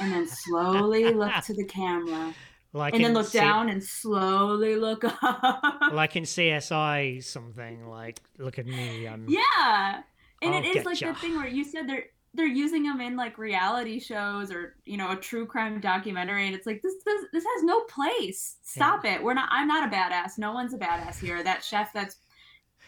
and 0.00 0.12
then 0.12 0.26
slowly 0.28 1.12
look 1.12 1.32
to 1.44 1.54
the 1.54 1.64
camera 1.64 2.32
like 2.72 2.94
and 2.94 3.04
then 3.04 3.12
look 3.12 3.26
C- 3.26 3.38
down 3.38 3.68
and 3.68 3.82
slowly 3.82 4.76
look 4.76 5.04
up. 5.22 5.92
like 5.92 6.16
in 6.16 6.24
CSI, 6.24 7.22
something 7.22 7.86
like 7.86 8.20
look 8.38 8.58
at 8.58 8.66
me. 8.66 9.06
I'm, 9.06 9.26
yeah, 9.28 10.02
and 10.40 10.54
I'll 10.54 10.64
it 10.64 10.76
is 10.76 10.84
like 10.84 11.00
ya. 11.00 11.12
the 11.12 11.18
thing 11.18 11.36
where 11.36 11.48
you 11.48 11.64
said 11.64 11.88
they're 11.88 12.06
they're 12.34 12.46
using 12.46 12.84
them 12.84 13.00
in 13.00 13.14
like 13.14 13.36
reality 13.36 14.00
shows 14.00 14.50
or 14.50 14.76
you 14.86 14.96
know 14.96 15.10
a 15.10 15.16
true 15.16 15.44
crime 15.44 15.80
documentary, 15.80 16.46
and 16.46 16.54
it's 16.54 16.66
like 16.66 16.80
this 16.80 16.94
this, 17.04 17.24
this 17.32 17.44
has 17.44 17.62
no 17.62 17.80
place. 17.80 18.56
Stop 18.62 19.04
yeah. 19.04 19.16
it. 19.16 19.22
We're 19.22 19.34
not. 19.34 19.48
I'm 19.50 19.68
not 19.68 19.92
a 19.92 19.94
badass. 19.94 20.38
No 20.38 20.52
one's 20.52 20.72
a 20.72 20.78
badass 20.78 21.20
here. 21.20 21.42
That 21.42 21.62
chef 21.62 21.92
that's 21.92 22.16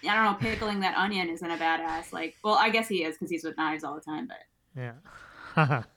I 0.08 0.14
don't 0.14 0.24
know 0.24 0.50
pickling 0.50 0.80
that 0.80 0.96
onion 0.96 1.28
isn't 1.28 1.50
a 1.50 1.56
badass. 1.56 2.12
Like, 2.12 2.36
well, 2.42 2.56
I 2.58 2.70
guess 2.70 2.88
he 2.88 3.04
is 3.04 3.16
because 3.16 3.30
he's 3.30 3.44
with 3.44 3.56
knives 3.56 3.84
all 3.84 3.94
the 3.94 4.00
time, 4.00 4.28
but 4.28 4.38
yeah. 5.56 5.82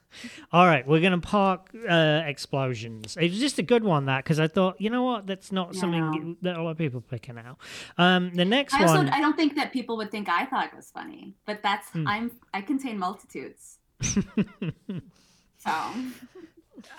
All 0.52 0.66
right, 0.66 0.88
we're 0.88 1.02
gonna 1.02 1.20
park 1.20 1.70
uh, 1.90 2.22
explosions. 2.26 3.18
It 3.18 3.32
was 3.32 3.40
just 3.40 3.60
a 3.60 3.64
good 3.64 3.84
one 3.84 4.06
that 4.06 4.24
because 4.24 4.40
I 4.40 4.48
thought, 4.48 4.80
you 4.80 4.90
know 4.90 5.04
what, 5.04 5.28
that's 5.28 5.52
not 5.52 5.74
yeah. 5.74 5.82
something 5.82 6.38
that 6.42 6.58
a 6.58 6.64
lot 6.64 6.72
of 6.72 6.78
people 6.78 7.02
picking 7.02 7.38
out. 7.38 7.58
Um, 7.98 8.34
the 8.34 8.46
next 8.46 8.74
I 8.74 8.84
also, 8.84 8.96
one, 8.96 9.10
I 9.10 9.20
don't 9.20 9.36
think 9.36 9.56
that 9.56 9.72
people 9.72 9.98
would 9.98 10.12
think 10.12 10.30
I 10.30 10.46
thought 10.46 10.66
it 10.68 10.76
was 10.76 10.92
funny, 10.92 11.36
but 11.46 11.62
that's 11.64 11.90
mm. 11.92 12.06
I'm 12.08 12.32
I 12.54 12.62
contain 12.62 12.98
multitudes. 12.98 13.80
so. 14.02 15.72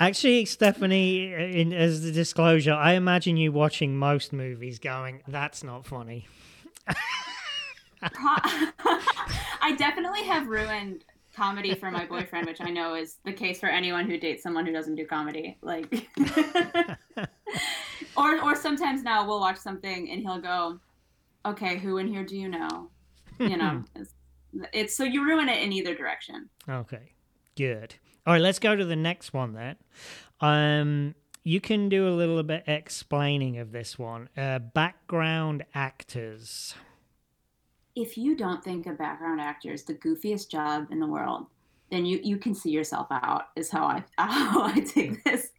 Actually, 0.01 0.45
Stephanie, 0.45 1.33
in, 1.33 1.73
as 1.73 2.03
the 2.03 2.11
disclosure, 2.11 2.73
I 2.73 2.95
imagine 2.95 3.37
you 3.37 3.53
watching 3.53 3.97
most 3.97 4.33
movies 4.33 4.81
going, 4.81 5.23
"That's 5.29 5.63
not 5.63 5.87
funny." 5.87 6.27
I 8.03 9.75
definitely 9.77 10.25
have 10.25 10.47
ruined 10.47 11.05
comedy 11.39 11.75
for 11.75 11.91
my 11.91 12.05
boyfriend, 12.05 12.47
which 12.47 12.61
I 12.61 12.71
know 12.71 12.97
is 12.97 13.19
the 13.25 13.33
case 13.33 13.61
for 13.61 13.69
anyone 13.69 14.11
who 14.11 14.19
dates 14.19 14.43
someone 14.43 14.67
who 14.67 14.73
doesn't 14.73 14.97
do 14.97 15.07
comedy. 15.07 15.57
Like, 15.63 16.09
or 18.17 18.43
or 18.43 18.57
sometimes 18.57 19.03
now 19.05 19.27
we'll 19.27 19.39
watch 19.39 19.57
something 19.57 20.11
and 20.11 20.21
he'll 20.21 20.41
go, 20.41 20.81
"Okay, 21.47 21.79
who 21.79 21.99
in 21.99 22.09
here 22.09 22.25
do 22.25 22.37
you 22.37 22.49
know?" 22.49 22.91
You 23.39 23.57
know, 23.57 23.85
it's, 23.95 24.15
it's 24.73 24.97
so 24.97 25.05
you 25.05 25.25
ruin 25.25 25.49
it 25.49 25.63
in 25.63 25.73
either 25.73 25.95
direction. 25.95 26.51
Okay, 26.69 27.13
good. 27.57 27.95
All 28.27 28.35
right, 28.35 28.43
let's 28.43 28.59
go 28.59 28.75
to 28.75 28.85
the 28.85 28.97
next 28.97 29.33
one 29.33 29.55
then. 29.55 29.77
Um, 30.41 31.15
you 31.45 31.61
can 31.61 31.89
do 31.89 32.09
a 32.09 32.11
little 32.11 32.43
bit 32.43 32.65
explaining 32.67 33.59
of 33.59 33.73
this 33.73 33.99
one. 33.99 34.29
Uh, 34.37 34.59
background 34.59 35.65
actors 35.73 36.75
if 37.99 38.17
you 38.17 38.37
don't 38.37 38.63
think 38.63 38.87
a 38.87 38.93
background 38.93 39.41
actor 39.41 39.73
is 39.73 39.85
the 39.85 39.95
goofiest 39.95 40.49
job 40.49 40.87
in 40.91 41.01
the 41.01 41.07
world, 41.07 41.47
then 41.91 42.07
you 42.07 42.21
you 42.23 42.39
can 42.39 42.55
see 42.55 42.71
yourself 42.71 43.09
out. 43.11 43.49
Is 43.57 43.71
how 43.71 43.85
I 43.85 44.05
how 44.19 44.63
I 44.65 44.81
take 44.81 45.23
this. 45.25 45.51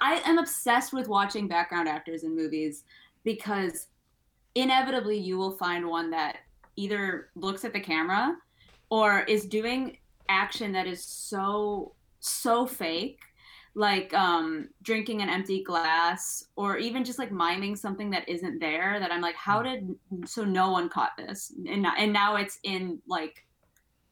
I 0.00 0.22
am 0.24 0.38
obsessed 0.38 0.92
with 0.92 1.08
watching 1.08 1.48
background 1.48 1.88
actors 1.88 2.24
in 2.24 2.34
movies 2.36 2.84
because 3.24 3.88
inevitably 4.54 5.18
you 5.18 5.36
will 5.36 5.56
find 5.56 5.86
one 5.86 6.10
that 6.10 6.38
either 6.76 7.28
looks 7.34 7.64
at 7.64 7.72
the 7.72 7.80
camera 7.80 8.36
or 8.90 9.20
is 9.20 9.44
doing 9.46 9.98
action 10.28 10.72
that 10.72 10.86
is 10.86 11.04
so 11.04 11.94
so 12.20 12.66
fake 12.66 13.20
like 13.74 14.12
um 14.14 14.68
drinking 14.82 15.22
an 15.22 15.30
empty 15.30 15.62
glass 15.62 16.44
or 16.56 16.76
even 16.76 17.04
just 17.04 17.18
like 17.18 17.30
miming 17.30 17.76
something 17.76 18.10
that 18.10 18.28
isn't 18.28 18.58
there 18.58 18.98
that 18.98 19.12
i'm 19.12 19.20
like 19.20 19.36
how 19.36 19.62
did 19.62 19.94
so 20.24 20.44
no 20.44 20.70
one 20.70 20.88
caught 20.88 21.12
this. 21.16 21.52
And 21.68 21.86
and 21.86 22.12
now 22.12 22.36
it's 22.36 22.58
in 22.64 23.00
like 23.06 23.46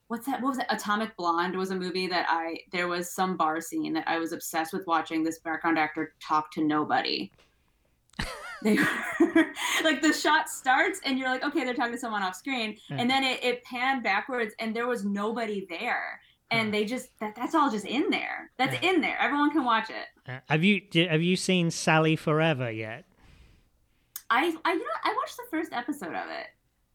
what's 0.06 0.26
that 0.26 0.40
what 0.40 0.50
was 0.50 0.58
it 0.58 0.66
atomic 0.70 1.16
blonde 1.16 1.56
was 1.56 1.70
a 1.72 1.74
movie 1.74 2.06
that 2.06 2.26
i 2.28 2.56
there 2.70 2.86
was 2.86 3.12
some 3.12 3.36
bar 3.36 3.60
scene 3.60 3.92
that 3.92 4.06
i 4.06 4.16
was 4.18 4.32
obsessed 4.32 4.72
with 4.72 4.86
watching 4.86 5.24
this 5.24 5.40
background 5.40 5.78
actor 5.78 6.14
talk 6.20 6.50
to 6.52 6.64
nobody. 6.64 7.30
They 8.60 8.74
were 8.74 9.46
like 9.84 10.02
the 10.02 10.12
shot 10.12 10.48
starts 10.48 11.00
and 11.04 11.16
you're 11.16 11.28
like 11.28 11.44
okay 11.44 11.64
they're 11.64 11.74
talking 11.74 11.92
to 11.92 11.98
someone 11.98 12.24
off 12.24 12.34
screen. 12.34 12.76
Yeah. 12.90 12.96
and 12.98 13.08
then 13.08 13.22
it, 13.22 13.42
it 13.44 13.62
panned 13.62 14.02
backwards 14.02 14.52
and 14.58 14.74
there 14.74 14.88
was 14.88 15.04
nobody 15.04 15.64
there 15.70 16.20
and 16.50 16.72
they 16.72 16.84
just 16.84 17.08
that, 17.20 17.34
that's 17.36 17.54
all 17.54 17.70
just 17.70 17.84
in 17.86 18.10
there 18.10 18.50
that's 18.56 18.80
Yeah. 18.82 18.90
in 18.90 19.00
there 19.00 19.16
everyone 19.20 19.50
can 19.50 19.64
watch 19.64 19.90
it 19.90 20.06
Uh, 20.30 20.38
have 20.48 20.64
you 20.64 20.82
have 21.08 21.22
you 21.22 21.36
seen 21.36 21.70
Sally 21.70 22.16
Forever 22.16 22.70
yet? 22.70 23.04
i 24.30 24.54
i 24.64 24.72
you 24.72 24.78
know 24.78 24.84
i 25.04 25.14
watched 25.16 25.36
the 25.36 25.44
first 25.50 25.72
episode 25.72 26.14
of 26.14 26.28
it 26.30 26.46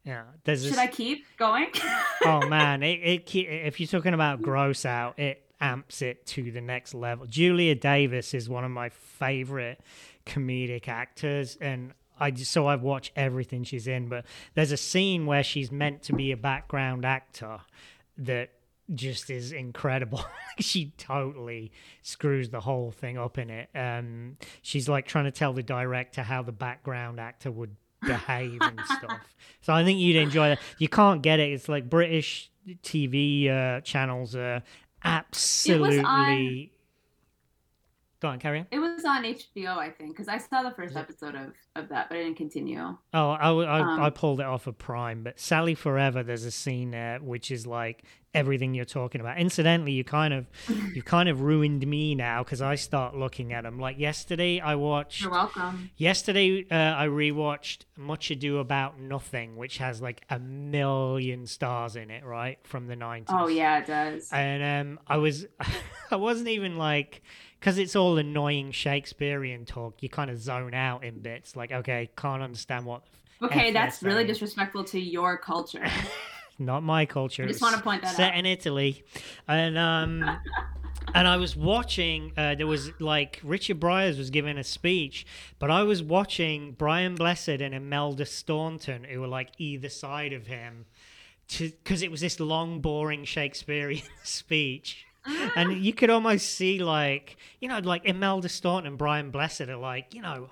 Yeah, 0.04 0.22
there's 0.44 0.62
should 0.62 0.72
this. 0.72 0.78
i 0.78 0.86
keep 0.86 1.24
going 1.36 1.68
oh 2.24 2.46
man, 2.48 2.82
it, 2.82 3.00
it 3.24 3.34
if 3.36 3.80
you're 3.80 3.86
talking 3.88 4.14
about 4.14 4.42
gross 4.42 4.84
out, 4.84 5.18
it 5.18 5.40
amps 5.60 6.02
it 6.02 6.26
to 6.26 6.50
the 6.52 6.60
next 6.60 6.92
level. 6.94 7.26
Julia 7.26 7.74
Davis 7.74 8.34
is 8.34 8.48
one 8.48 8.64
of 8.64 8.70
my 8.70 8.88
favorite 8.90 9.80
comedic 10.26 10.88
actors, 10.88 11.56
and 11.60 11.92
I 12.20 12.30
just 12.32 12.50
so 12.52 12.66
I've 12.66 12.82
watched 12.82 13.12
everything 13.16 13.64
she's 13.64 13.86
in. 13.86 14.08
But 14.08 14.26
there's 14.54 14.72
a 14.72 14.76
scene 14.76 15.24
where 15.26 15.42
she's 15.42 15.72
meant 15.72 16.02
to 16.04 16.12
be 16.12 16.32
a 16.32 16.36
background 16.36 17.04
actor 17.06 17.60
that 18.18 18.50
just 18.92 19.30
is 19.30 19.52
incredible. 19.52 20.24
she 20.58 20.92
totally 20.98 21.72
screws 22.02 22.50
the 22.50 22.60
whole 22.60 22.90
thing 22.90 23.16
up 23.16 23.38
in 23.38 23.50
it. 23.50 23.68
Um, 23.74 24.36
she's 24.62 24.88
like 24.88 25.06
trying 25.06 25.24
to 25.24 25.30
tell 25.30 25.52
the 25.52 25.62
director 25.62 26.22
how 26.22 26.42
the 26.42 26.52
background 26.52 27.20
actor 27.20 27.50
would 27.50 27.76
behave 28.02 28.58
and 28.60 28.80
stuff. 28.84 29.34
So 29.62 29.72
I 29.72 29.84
think 29.84 29.98
you'd 29.98 30.16
enjoy 30.16 30.50
that. 30.50 30.60
You 30.78 30.88
can't 30.88 31.22
get 31.22 31.40
it. 31.40 31.52
It's 31.52 31.68
like 31.68 31.88
British 31.88 32.50
TV 32.82 33.48
uh, 33.50 33.80
channels 33.80 34.36
are 34.36 34.62
absolutely. 35.02 36.70
Go 38.20 38.28
on, 38.28 38.38
carry 38.38 38.60
on. 38.60 38.66
it 38.70 38.78
was 38.78 39.04
on 39.04 39.22
hbo 39.22 39.76
i 39.76 39.90
think 39.90 40.12
because 40.12 40.28
i 40.28 40.38
saw 40.38 40.62
the 40.62 40.70
first 40.70 40.92
Is 40.92 40.96
episode 40.96 41.34
of 41.34 41.52
of 41.76 41.90
that 41.90 42.08
but 42.08 42.16
i 42.16 42.22
didn't 42.22 42.38
continue 42.38 42.96
Oh, 43.12 43.30
I 43.30 43.48
Um, 43.50 44.00
I 44.00 44.08
pulled 44.08 44.40
it 44.40 44.46
off 44.46 44.66
of 44.66 44.78
Prime, 44.78 45.22
but 45.24 45.38
Sally 45.38 45.74
Forever. 45.74 46.22
There's 46.22 46.44
a 46.44 46.50
scene 46.50 46.90
there 46.90 47.18
which 47.18 47.50
is 47.50 47.66
like 47.66 48.04
everything 48.34 48.74
you're 48.74 48.84
talking 48.84 49.20
about. 49.20 49.38
Incidentally, 49.38 49.92
you 49.92 50.04
kind 50.04 50.34
of 50.34 50.46
you 50.92 51.02
kind 51.02 51.28
of 51.28 51.40
ruined 51.40 51.86
me 51.86 52.14
now 52.14 52.42
because 52.42 52.60
I 52.60 52.74
start 52.74 53.14
looking 53.16 53.52
at 53.52 53.62
them. 53.62 53.78
Like 53.78 53.98
yesterday, 53.98 54.60
I 54.60 54.74
watched. 54.74 55.22
you're 55.22 55.30
welcome 55.30 55.90
Yesterday, 55.96 56.66
uh, 56.70 56.74
I 56.74 57.06
rewatched 57.06 57.84
Much 57.96 58.30
Ado 58.30 58.58
About 58.58 58.98
Nothing, 59.00 59.56
which 59.56 59.78
has 59.78 60.02
like 60.02 60.22
a 60.28 60.38
million 60.38 61.46
stars 61.46 61.96
in 61.96 62.10
it, 62.10 62.24
right 62.24 62.58
from 62.64 62.86
the 62.86 62.96
nineties. 62.96 63.28
oh 63.30 63.48
yeah 63.48 63.78
it 63.78 63.86
does 63.86 64.30
And 64.32 64.88
um, 64.88 65.00
I 65.06 65.16
was, 65.18 65.46
I 66.10 66.16
wasn't 66.16 66.48
even 66.48 66.76
like, 66.76 67.22
because 67.60 67.78
it's 67.78 67.96
all 67.96 68.18
annoying 68.18 68.72
Shakespearean 68.72 69.64
talk. 69.64 70.02
You 70.02 70.08
kind 70.08 70.30
of 70.30 70.38
zone 70.38 70.74
out 70.74 71.04
in 71.04 71.20
bits. 71.20 71.56
Like, 71.56 71.72
okay, 71.72 72.10
can't 72.16 72.42
understand 72.42 72.84
what. 72.86 73.02
okay 73.42 73.68
F 73.68 73.74
that's 73.74 74.02
really 74.02 74.24
disrespectful 74.24 74.84
to 74.84 75.00
your 75.00 75.36
culture 75.36 75.84
Not 76.58 76.82
my 76.82 77.06
culture. 77.06 77.42
I 77.44 77.46
just 77.46 77.60
wanna 77.60 77.80
point 77.80 78.02
that 78.02 78.14
set 78.14 78.32
out. 78.32 78.38
in 78.38 78.46
Italy, 78.46 79.02
and 79.48 79.76
um, 79.76 80.22
and 81.14 81.28
I 81.28 81.36
was 81.36 81.56
watching. 81.56 82.32
Uh, 82.36 82.54
there 82.54 82.66
was 82.66 82.90
like 83.00 83.40
Richard 83.42 83.80
Briers 83.80 84.18
was 84.18 84.30
giving 84.30 84.56
a 84.58 84.64
speech, 84.64 85.26
but 85.58 85.70
I 85.70 85.82
was 85.82 86.02
watching 86.02 86.72
Brian 86.72 87.14
Blessed 87.16 87.48
and 87.60 87.74
Imelda 87.74 88.26
Staunton, 88.26 89.04
who 89.04 89.20
were 89.20 89.28
like 89.28 89.50
either 89.58 89.88
side 89.88 90.32
of 90.32 90.46
him, 90.46 90.86
because 91.58 92.02
it 92.02 92.10
was 92.10 92.20
this 92.20 92.38
long, 92.40 92.80
boring 92.80 93.24
Shakespearean 93.24 94.02
speech. 94.22 95.06
and 95.56 95.82
you 95.82 95.92
could 95.94 96.10
almost 96.10 96.50
see 96.54 96.78
like 96.80 97.36
you 97.58 97.66
know 97.68 97.78
like 97.78 98.04
Imelda 98.04 98.48
Staunton 98.48 98.86
and 98.88 98.98
Brian 98.98 99.30
Blessed 99.30 99.62
are 99.62 99.76
like 99.76 100.14
you 100.14 100.20
know 100.20 100.50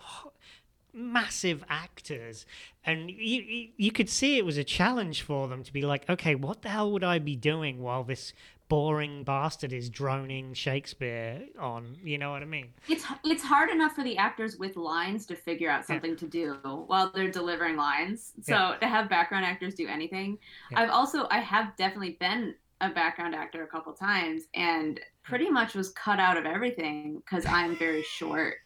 massive 0.94 1.64
actors 1.68 2.44
and 2.84 3.11
you, 3.11 3.68
you 3.76 3.90
could 3.90 4.08
see 4.08 4.37
it 4.37 4.44
was 4.44 4.58
a 4.58 4.64
challenge 4.64 5.22
for 5.22 5.49
them 5.49 5.62
to 5.62 5.72
be 5.72 5.82
like 5.82 6.08
okay 6.08 6.34
what 6.34 6.62
the 6.62 6.68
hell 6.68 6.92
would 6.92 7.04
I 7.04 7.18
be 7.18 7.37
doing 7.37 7.80
while 7.80 8.04
this 8.04 8.32
boring 8.68 9.22
bastard 9.22 9.72
is 9.72 9.90
droning 9.90 10.54
Shakespeare 10.54 11.42
on 11.58 11.96
you 12.04 12.16
know 12.18 12.30
what 12.30 12.42
I 12.42 12.46
mean 12.46 12.68
it's 12.88 13.04
it's 13.25 13.42
hard 13.42 13.70
enough 13.70 13.94
for 13.94 14.02
the 14.04 14.16
actors 14.16 14.56
with 14.56 14.76
lines 14.76 15.26
to 15.26 15.37
figure 15.37 15.70
out 15.70 15.84
something 15.87 16.16
to 16.16 16.26
do 16.26 16.54
while 16.87 17.11
they're 17.14 17.30
delivering 17.30 17.76
lines. 17.76 18.32
So 18.42 18.54
Yeah. 18.54 18.76
to 18.80 18.88
have 18.88 19.08
background 19.08 19.44
actors 19.44 19.75
do 19.75 19.87
anything, 19.87 20.38
Yeah. 20.70 20.80
I've 20.80 20.90
also 20.90 21.26
I 21.30 21.40
have 21.40 21.76
definitely 21.76 22.16
been 22.20 22.54
a 22.80 22.88
background 22.88 23.34
actor 23.34 23.62
a 23.62 23.66
couple 23.66 23.92
times 23.92 24.44
and 24.54 25.00
pretty 25.22 25.46
mm. 25.46 25.52
much 25.52 25.75
was 25.75 25.90
cut 25.90 26.18
out 26.18 26.37
of 26.37 26.46
everything 26.46 27.18
because 27.18 27.46
I'm 27.46 27.76
very 27.76 28.02
short. 28.02 28.56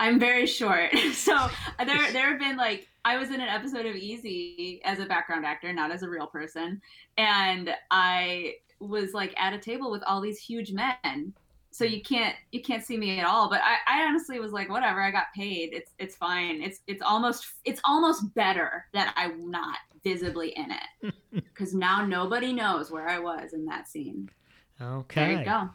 I'm 0.00 0.18
very 0.18 0.46
short. 0.46 0.90
So 1.14 1.34
uh, 1.34 1.84
there 1.84 1.98
there 2.12 2.30
have 2.30 2.38
been 2.38 2.56
like 2.56 2.88
I 3.04 3.16
was 3.16 3.30
in 3.30 3.40
an 3.40 3.48
episode 3.48 3.86
of 3.86 3.94
Easy 3.94 4.80
as 4.84 4.98
a 4.98 5.06
background 5.06 5.46
actor, 5.46 5.72
not 5.72 5.90
as 5.90 6.02
a 6.02 6.08
real 6.08 6.26
person, 6.26 6.80
and 7.16 7.70
I 7.90 8.56
was 8.80 9.14
like 9.14 9.34
at 9.38 9.52
a 9.52 9.58
table 9.58 9.90
with 9.90 10.02
all 10.06 10.20
these 10.20 10.38
huge 10.38 10.72
men. 10.72 11.32
So 11.70 11.84
you 11.84 12.00
mm. 12.00 12.06
can't 12.06 12.36
you 12.52 12.62
can't 12.62 12.84
see 12.84 12.96
me 12.96 13.18
at 13.18 13.26
all 13.26 13.48
but 13.48 13.60
I, 13.62 14.00
I 14.00 14.04
honestly 14.04 14.38
was 14.38 14.52
like 14.52 14.68
whatever 14.68 15.00
i 15.00 15.10
got 15.10 15.26
paid. 15.34 15.70
It's 15.72 15.92
it's 15.98 16.16
fine. 16.16 16.62
It's 16.62 16.80
it's 16.86 17.02
almost 17.02 17.46
it's 17.64 17.80
almost 17.84 18.34
better 18.34 18.86
that 18.92 19.14
i'm 19.16 19.50
not 19.50 19.78
visibly 20.02 20.50
in 20.50 20.66
it 20.70 21.14
because 21.32 21.74
now 21.74 22.04
nobody 22.04 22.52
knows 22.52 22.90
where 22.90 23.08
i 23.08 23.18
was 23.18 23.54
in 23.54 23.64
that 23.66 23.88
scene. 23.88 24.28
Okay 24.80 25.20
there 25.20 25.38
you 25.38 25.44
go. 25.44 25.70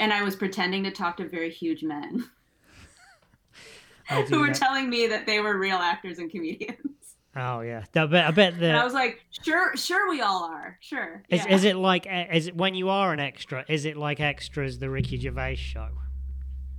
And 0.00 0.12
i 0.12 0.22
was 0.22 0.36
pretending 0.36 0.84
to 0.84 0.90
talk 0.90 1.16
to 1.18 1.28
very 1.28 1.50
huge 1.50 1.82
men 1.82 2.28
who 4.08 4.40
were 4.40 4.46
that. 4.48 4.56
telling 4.56 4.88
me 4.90 5.06
that 5.06 5.26
they 5.26 5.40
were 5.40 5.58
real 5.58 5.76
actors 5.76 6.18
and 6.18 6.30
comedians 6.30 6.78
oh 7.36 7.60
yeah 7.60 7.84
I 7.96 8.06
bet, 8.06 8.26
I 8.26 8.30
bet 8.30 8.58
the 8.60 8.68
and 8.68 8.76
i 8.76 8.84
was 8.84 8.94
like 8.94 9.24
sure 9.44 9.76
sure 9.76 10.08
we 10.08 10.20
all 10.20 10.44
are 10.44 10.78
sure 10.80 11.22
Is, 11.28 11.44
yeah. 11.44 11.54
is 11.54 11.64
it 11.64 11.76
like 11.90 12.06
is 12.08 12.48
it 12.48 12.56
when 12.56 12.74
you 12.74 12.88
are 12.90 13.12
an 13.12 13.20
extra? 13.20 13.64
Is 13.68 13.84
it 13.84 13.96
like 13.96 14.20
extras 14.20 14.78
the 14.78 14.88
Ricky 14.90 15.18
Gervais 15.18 15.56
show? 15.56 15.88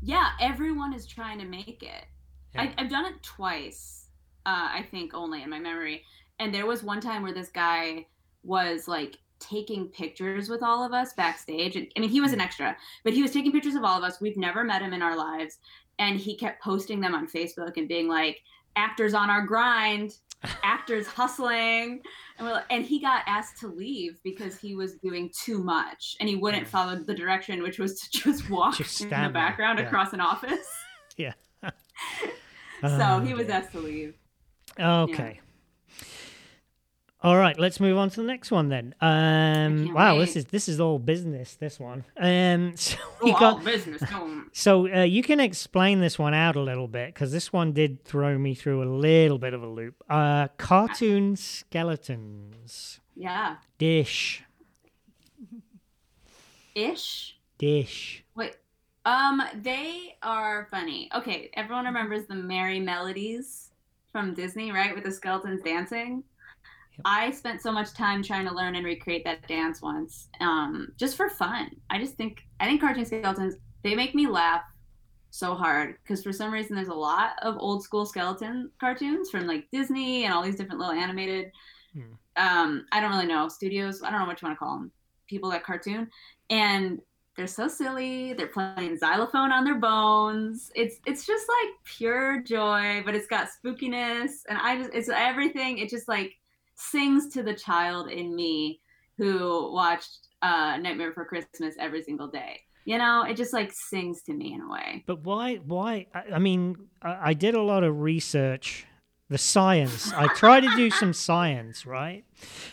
yeah 0.02 0.30
everyone 0.40 0.94
is 0.94 1.06
trying 1.08 1.40
to 1.40 1.46
make 1.46 1.82
it 1.84 2.06
Yeah. 2.54 2.62
I, 2.64 2.74
I've 2.78 2.90
done 2.90 3.06
it 3.06 3.22
twice, 3.24 4.08
uh, 4.46 4.70
I 4.80 4.86
think 4.92 5.14
only 5.14 5.42
in 5.44 5.50
my 5.50 5.60
memory. 5.60 6.04
And 6.40 6.54
there 6.54 6.66
was 6.66 6.84
one 6.84 7.02
time 7.02 7.24
where 7.24 7.34
this 7.34 7.50
guy 7.50 8.06
was 8.44 8.88
like 8.88 9.18
taking 9.40 9.88
pictures 9.88 10.48
with 10.50 10.62
all 10.64 10.84
of 10.86 10.94
us 10.94 11.14
backstage. 11.14 11.76
And 11.76 11.88
I 11.98 12.00
mean, 12.00 12.10
he 12.10 12.22
was 12.22 12.34
an 12.34 12.40
extra, 12.42 12.76
but 13.04 13.14
he 13.14 13.22
was 13.22 13.32
taking 13.32 13.52
pictures 13.52 13.76
of 13.76 13.84
all 13.84 13.98
of 13.98 14.04
us. 14.04 14.22
We've 14.22 14.38
never 14.38 14.64
met 14.64 14.82
him 14.82 14.94
in 14.94 15.02
our 15.02 15.18
lives. 15.18 15.58
And 16.00 16.20
he 16.20 16.36
kept 16.36 16.62
posting 16.62 17.00
them 17.00 17.16
on 17.16 17.28
Facebook 17.28 17.78
and 17.78 17.88
being 17.88 18.08
like, 18.08 18.42
actors 18.76 19.14
on 19.14 19.30
our 19.30 19.42
grind, 19.42 20.18
actors 20.64 21.08
hustling. 21.08 22.02
And, 22.38 22.46
we're 22.48 22.54
like, 22.54 22.66
and 22.70 22.84
he 22.84 23.00
got 23.00 23.24
asked 23.28 23.58
to 23.62 23.68
leave 23.68 24.20
because 24.24 24.58
he 24.58 24.76
was 24.76 24.96
doing 24.96 25.32
too 25.42 25.64
much 25.64 26.18
and 26.20 26.28
he 26.28 26.36
wouldn't 26.36 26.64
Yeah. 26.64 26.70
follow 26.70 26.96
the 26.98 27.14
direction, 27.14 27.64
which 27.64 27.80
was 27.80 28.00
to 28.02 28.10
just 28.24 28.50
walk 28.50 28.76
Just 28.76 29.00
in 29.02 29.10
the 29.10 29.30
background 29.30 29.80
yeah. 29.80 29.86
across 29.86 30.14
an 30.14 30.20
office. 30.22 30.68
Yeah. 31.18 31.32
so 31.64 31.72
Oh, 32.84 33.20
he 33.22 33.34
was 33.34 33.48
asked 33.48 33.72
to 33.72 33.80
leave. 33.80 34.16
Okay. 34.78 35.40
All 37.26 37.38
right, 37.38 37.58
let's 37.60 37.80
move 37.80 37.98
on 37.98 38.12
to 38.12 38.18
the 38.18 38.28
next 38.28 38.52
one 38.52 38.70
then. 38.70 38.94
Um, 39.02 39.92
wow, 39.96 40.20
this 40.20 40.36
is 40.36 40.46
this 40.46 40.70
is 40.70 40.80
all 40.80 41.00
business. 41.00 41.56
This 41.56 41.80
one. 41.80 42.06
Um, 42.18 42.74
so 42.78 42.98
we 43.24 43.32
Oh, 43.32 43.40
got 43.40 43.54
all 43.56 43.60
business. 43.62 44.04
So 44.54 44.88
uh, 44.88 45.02
you 45.02 45.24
can 45.24 45.40
explain 45.40 46.02
this 46.02 46.20
one 46.20 46.36
out 46.36 46.56
a 46.56 46.62
little 46.62 46.88
bit 46.88 47.16
because 47.16 47.32
this 47.32 47.52
one 47.52 47.74
did 47.74 48.06
throw 48.06 48.38
me 48.38 48.54
through 48.54 48.84
a 48.84 48.90
little 48.90 49.40
bit 49.40 49.56
of 49.56 49.64
a 49.64 49.68
loop. 49.68 49.96
Uh, 50.08 50.50
cartoon 50.60 51.36
skeletons. 51.36 53.00
Yeah. 53.16 53.56
Dish. 53.80 54.44
Ish. 56.76 57.38
Dish. 57.58 58.24
Wait. 58.36 58.56
Um, 59.06 59.42
they 59.62 60.16
are 60.22 60.68
funny. 60.70 61.10
Okay, 61.16 61.50
everyone 61.56 61.86
remembers 61.86 62.28
the 62.28 62.36
Merrie 62.36 62.84
Melodies 62.84 63.72
from 64.12 64.34
Disney, 64.36 64.72
right? 64.72 64.94
With 64.94 65.04
the 65.06 65.12
skeletons 65.12 65.62
dancing. 65.64 66.24
Yep. 66.98 67.02
I 67.06 67.32
spent 67.32 67.62
so 67.62 67.72
much 67.72 67.94
time 67.94 68.24
trying 68.24 68.46
to 68.48 68.54
learn 68.54 68.76
and 68.76 68.86
recreate 68.86 69.24
that 69.26 69.48
dance 69.48 69.82
once, 69.82 70.30
um, 70.40 70.90
just 70.98 71.18
for 71.18 71.30
fun. 71.30 71.70
I 71.90 72.00
just 72.00 72.16
think 72.16 72.42
I 72.60 72.66
think 72.66 72.82
cartoon 72.82 73.06
skeletons 73.06 73.56
they 73.84 73.96
make 73.96 74.16
me 74.16 74.28
laugh 74.28 74.62
so 75.30 75.54
hard 75.54 75.98
because 76.02 76.24
for 76.24 76.32
some 76.32 76.52
reason 76.52 76.76
there's 76.76 76.88
a 76.88 76.94
lot 76.94 77.32
of 77.42 77.58
old 77.60 77.84
school 77.84 78.06
skeleton 78.06 78.72
cartoons 78.80 79.30
from 79.30 79.46
like 79.46 79.66
Disney 79.72 80.24
and 80.24 80.34
all 80.34 80.42
these 80.42 80.56
different 80.56 80.80
little 80.80 80.96
animated. 80.96 81.52
Hmm. 81.94 82.14
Um, 82.38 82.86
I 82.92 83.02
don't 83.02 83.12
really 83.12 83.28
know 83.28 83.48
studios. 83.50 84.02
I 84.02 84.10
don't 84.10 84.20
know 84.22 84.26
what 84.28 84.42
you 84.42 84.48
want 84.48 84.58
to 84.58 84.64
call 84.64 84.78
them. 84.78 84.92
people 85.28 85.50
that 85.52 85.64
cartoon, 85.64 86.10
and 86.50 87.02
they're 87.36 87.48
so 87.48 87.68
silly. 87.68 88.34
They're 88.34 88.48
playing 88.48 88.98
xylophone 88.98 89.52
on 89.52 89.66
their 89.66 89.76
bones. 89.80 90.72
It's 90.76 90.98
it's 91.06 91.26
just 91.26 91.46
like 91.50 91.74
pure 91.84 92.42
joy, 92.44 93.02
but 93.06 93.14
it's 93.16 93.28
got 93.28 93.50
spookiness, 93.50 94.44
and 94.48 94.58
I 94.58 94.78
just 94.78 94.92
it's 94.94 95.10
everything. 95.10 95.78
It 95.80 95.90
just 95.90 96.08
like 96.08 96.34
sings 96.76 97.34
to 97.34 97.44
the 97.44 97.54
child 97.54 98.10
in 98.10 98.36
me 98.36 98.80
who 99.18 99.74
watched 99.74 100.28
uh, 100.42 100.78
Nightmare 100.78 101.10
Before 101.10 101.26
Christmas 101.26 101.76
every 101.80 102.04
single 102.04 102.28
day. 102.28 102.62
You 102.86 102.98
know, 103.00 103.24
it 103.24 103.36
just 103.36 103.54
like 103.54 103.72
sings 103.74 104.22
to 104.24 104.34
me 104.34 104.54
in 104.54 104.62
a 104.62 104.70
way. 104.72 105.04
But 105.08 105.24
why? 105.24 105.56
Why? 105.56 106.08
I, 106.14 106.36
I 106.36 106.40
mean, 106.40 106.76
I, 107.02 107.30
I 107.30 107.34
did 107.34 107.56
a 107.56 107.62
lot 107.62 107.84
of 107.84 108.00
research 108.02 108.86
the 109.30 109.38
science. 109.40 110.14
I 110.14 110.28
try 110.28 110.60
to 110.60 110.76
do 110.76 110.92
some 110.92 111.12
science, 111.12 111.86
right? 111.86 112.24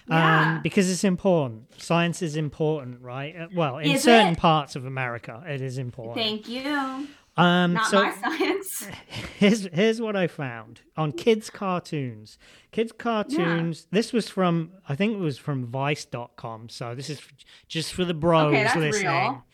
Yeah. 0.07 0.57
Um, 0.57 0.63
because 0.63 0.91
it's 0.91 1.05
important. 1.05 1.81
Science 1.81 2.21
is 2.21 2.37
important, 2.37 3.01
right? 3.01 3.35
Uh, 3.35 3.49
Well, 3.55 3.79
in 3.79 3.93
Is 3.93 4.03
certain 4.03 4.35
it? 4.35 4.39
parts 4.39 4.77
of 4.77 4.85
America, 4.85 5.43
it 5.49 5.63
is 5.63 5.79
important. 5.79 6.17
Thank 6.17 6.49
you. 6.49 7.09
Um, 7.37 7.73
Not 7.75 7.87
so 7.87 8.03
my 8.03 8.13
science. 8.23 8.87
here's 9.39 9.67
here's 9.73 10.01
what 10.01 10.17
I 10.17 10.27
found 10.27 10.81
on 10.97 11.13
kids 11.13 11.49
cartoons. 11.51 12.39
Kids 12.73 12.93
cartoons. 12.93 13.87
This 13.91 14.13
was 14.13 14.29
from 14.29 14.73
I 14.89 14.95
think 14.95 15.15
it 15.15 15.21
was 15.21 15.39
from 15.39 15.67
Vice.com. 15.67 16.69
So 16.69 16.95
this 16.95 17.09
is 17.11 17.21
just 17.69 17.95
for 17.95 18.05
the 18.05 18.15
bros 18.15 18.53
Okay, 18.55 18.79
listening. 18.79 19.07
real. 19.13 19.45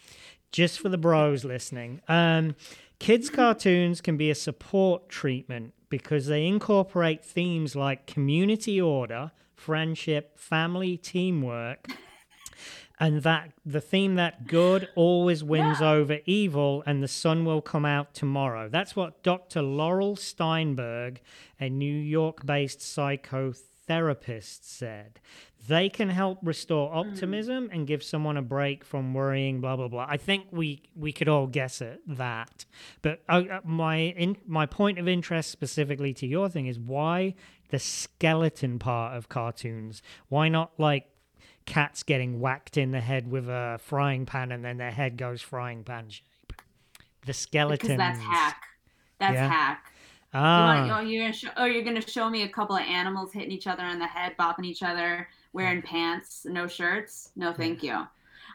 Just 0.51 0.81
for 0.81 0.89
the 0.89 0.99
bros 0.99 1.45
listening. 1.45 2.01
Um, 2.09 2.57
kids 2.99 3.31
cartoons 3.31 4.01
can 4.01 4.17
be 4.17 4.31
a 4.31 4.35
support 4.35 5.09
treatment 5.09 5.75
because 5.91 6.27
they 6.27 6.47
incorporate 6.47 7.25
themes 7.25 7.77
like 7.77 8.07
community 8.07 8.81
order, 8.81 9.31
friendship, 9.55 10.39
family, 10.39 10.97
teamwork. 10.97 11.87
And 13.01 13.23
that 13.23 13.53
the 13.65 13.81
theme 13.81 14.17
that 14.17 14.47
good 14.47 14.89
always 14.97 15.45
wins 15.45 15.81
over 15.81 16.19
evil 16.27 16.83
and 16.85 17.03
the 17.03 17.09
sun 17.09 17.45
will 17.45 17.63
come 17.63 17.85
out 17.85 18.13
tomorrow. 18.13 18.69
That's 18.69 18.97
what 18.97 19.23
Dr. 19.23 19.63
Laurel 19.63 20.17
Steinberg, 20.17 21.21
a 21.61 21.69
New 21.69 21.95
York 21.95 22.45
based 22.45 22.81
psychotherapist, 22.81 24.65
said. 24.65 25.21
They 25.69 25.89
can 25.89 26.09
help 26.09 26.39
restore 26.43 26.95
optimism 26.95 27.69
and 27.71 27.87
give 27.87 28.03
someone 28.03 28.37
a 28.37 28.43
break 28.43 28.85
from 28.85 29.13
worrying, 29.13 29.61
blah, 29.61 29.77
blah, 29.77 29.89
blah. 29.89 30.07
I 30.09 30.17
think 30.17 30.47
we, 30.51 30.83
we 30.97 31.13
could 31.13 31.29
all 31.29 31.47
guess 31.47 31.81
it, 31.81 32.01
that. 32.07 32.65
But 33.03 33.21
uh, 33.29 33.43
uh, 33.51 33.61
my, 33.65 33.97
in, 33.97 34.39
my 34.47 34.67
point 34.67 34.99
of 34.99 35.07
interest 35.07 35.51
specifically 35.51 36.15
to 36.15 36.27
your 36.27 36.49
thing 36.49 36.67
is 36.67 36.79
why 36.79 37.35
the 37.69 37.79
skeleton 37.79 38.79
part 38.79 39.17
of 39.17 39.29
cartoons? 39.29 40.01
Why 40.29 40.49
not 40.49 40.73
like 40.79 41.11
cats 41.69 42.03
getting 42.03 42.41
whacked 42.41 42.77
in 42.77 42.91
the 42.93 43.01
head 43.01 43.31
with 43.31 43.49
a 43.49 43.79
frying 43.83 44.25
pan 44.27 44.51
and 44.53 44.65
then 44.65 44.79
their 44.79 44.91
head 44.91 45.17
goes 45.17 45.43
frying 45.43 45.85
pan 45.85 46.09
shape. 46.09 46.25
The 47.27 47.33
skeletons. 47.35 47.83
Because 47.83 47.99
that's 47.99 48.19
hack. 48.21 48.63
That's 49.19 49.35
Yeah. 49.35 49.49
hack. 49.49 49.93
You 50.35 50.41
Ah, 50.41 50.87
want, 50.87 50.91
oh, 50.93 51.09
you're 51.09 51.23
gonna 51.23 51.33
show, 51.33 51.49
oh, 51.57 51.65
you're 51.65 51.83
gonna 51.83 52.07
show 52.07 52.29
me 52.29 52.43
a 52.43 52.49
couple 52.49 52.77
of 52.77 52.83
animals 52.83 53.33
hitting 53.33 53.51
each 53.51 53.67
other 53.67 53.83
on 53.83 53.99
the 53.99 54.07
head, 54.07 54.37
bopping 54.39 54.65
each 54.65 54.83
other, 54.83 55.29
wearing 55.53 55.81
pants, 55.83 56.45
no 56.45 56.67
shirts. 56.67 57.31
No, 57.37 57.53
thank 57.53 57.83
you. 57.83 58.07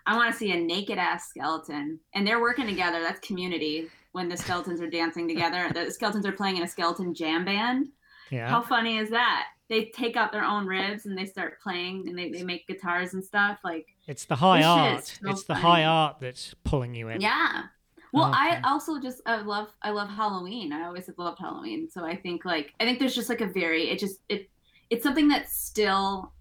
I 0.05 0.15
want 0.15 0.31
to 0.31 0.37
see 0.37 0.51
a 0.51 0.57
naked 0.59 0.97
ass 0.97 1.29
skeleton, 1.29 1.99
and 2.13 2.27
they're 2.27 2.41
working 2.41 2.67
together. 2.67 2.99
That's 3.01 3.25
community. 3.25 3.89
When 4.11 4.29
the 4.29 4.37
skeletons 4.37 4.81
are 4.81 4.89
dancing 4.89 5.27
together, 5.27 5.71
the 5.73 5.89
skeletons 5.89 6.25
are 6.27 6.31
playing 6.31 6.57
in 6.57 6.63
a 6.63 6.67
skeleton 6.67 7.13
jam 7.15 7.43
band. 7.45 7.87
yeah. 8.29 8.47
How 8.49 8.61
funny 8.61 8.97
is 8.97 9.09
that? 9.09 9.47
They 9.69 9.85
take 9.85 10.15
out 10.17 10.31
their 10.31 10.43
own 10.43 10.65
ribs 10.67 11.05
and 11.05 11.17
they 11.17 11.25
start 11.25 11.61
playing, 11.61 12.07
and 12.07 12.17
they, 12.17 12.29
they 12.29 12.43
make 12.43 12.67
guitars 12.67 13.13
and 13.13 13.23
stuff. 13.23 13.59
Like, 13.63 13.87
It's 14.07 14.25
the 14.25 14.35
high 14.35 14.61
art. 14.61 15.05
so 15.05 15.29
it's 15.29 15.43
the 15.43 15.55
high 15.55 15.85
art 15.85 16.17
that's 16.19 16.53
pulling 16.63 16.93
you 16.93 17.09
in. 17.09 17.21
Yeah. 17.21 17.63
Well, 18.11 18.29
Okay. 18.29 18.37
I 18.37 18.61
also 18.65 18.99
just 18.99 19.21
I 19.25 19.37
love 19.41 19.69
I 19.81 19.89
love 19.89 20.07
Halloween. 20.09 20.71
I 20.71 20.83
always 20.85 21.07
have 21.07 21.17
loved 21.17 21.39
Halloween. 21.39 21.89
So 21.89 22.05
I 22.05 22.15
think 22.15 22.45
like 22.45 22.71
I 22.79 22.83
think 22.83 22.99
there's 22.99 23.15
just 23.15 23.27
like 23.29 23.41
a 23.41 23.47
very 23.47 23.89
it 23.89 23.97
just 23.97 24.19
it 24.29 24.51
it's 24.91 25.01
something 25.01 25.27
that's 25.27 25.55
still 25.57 26.31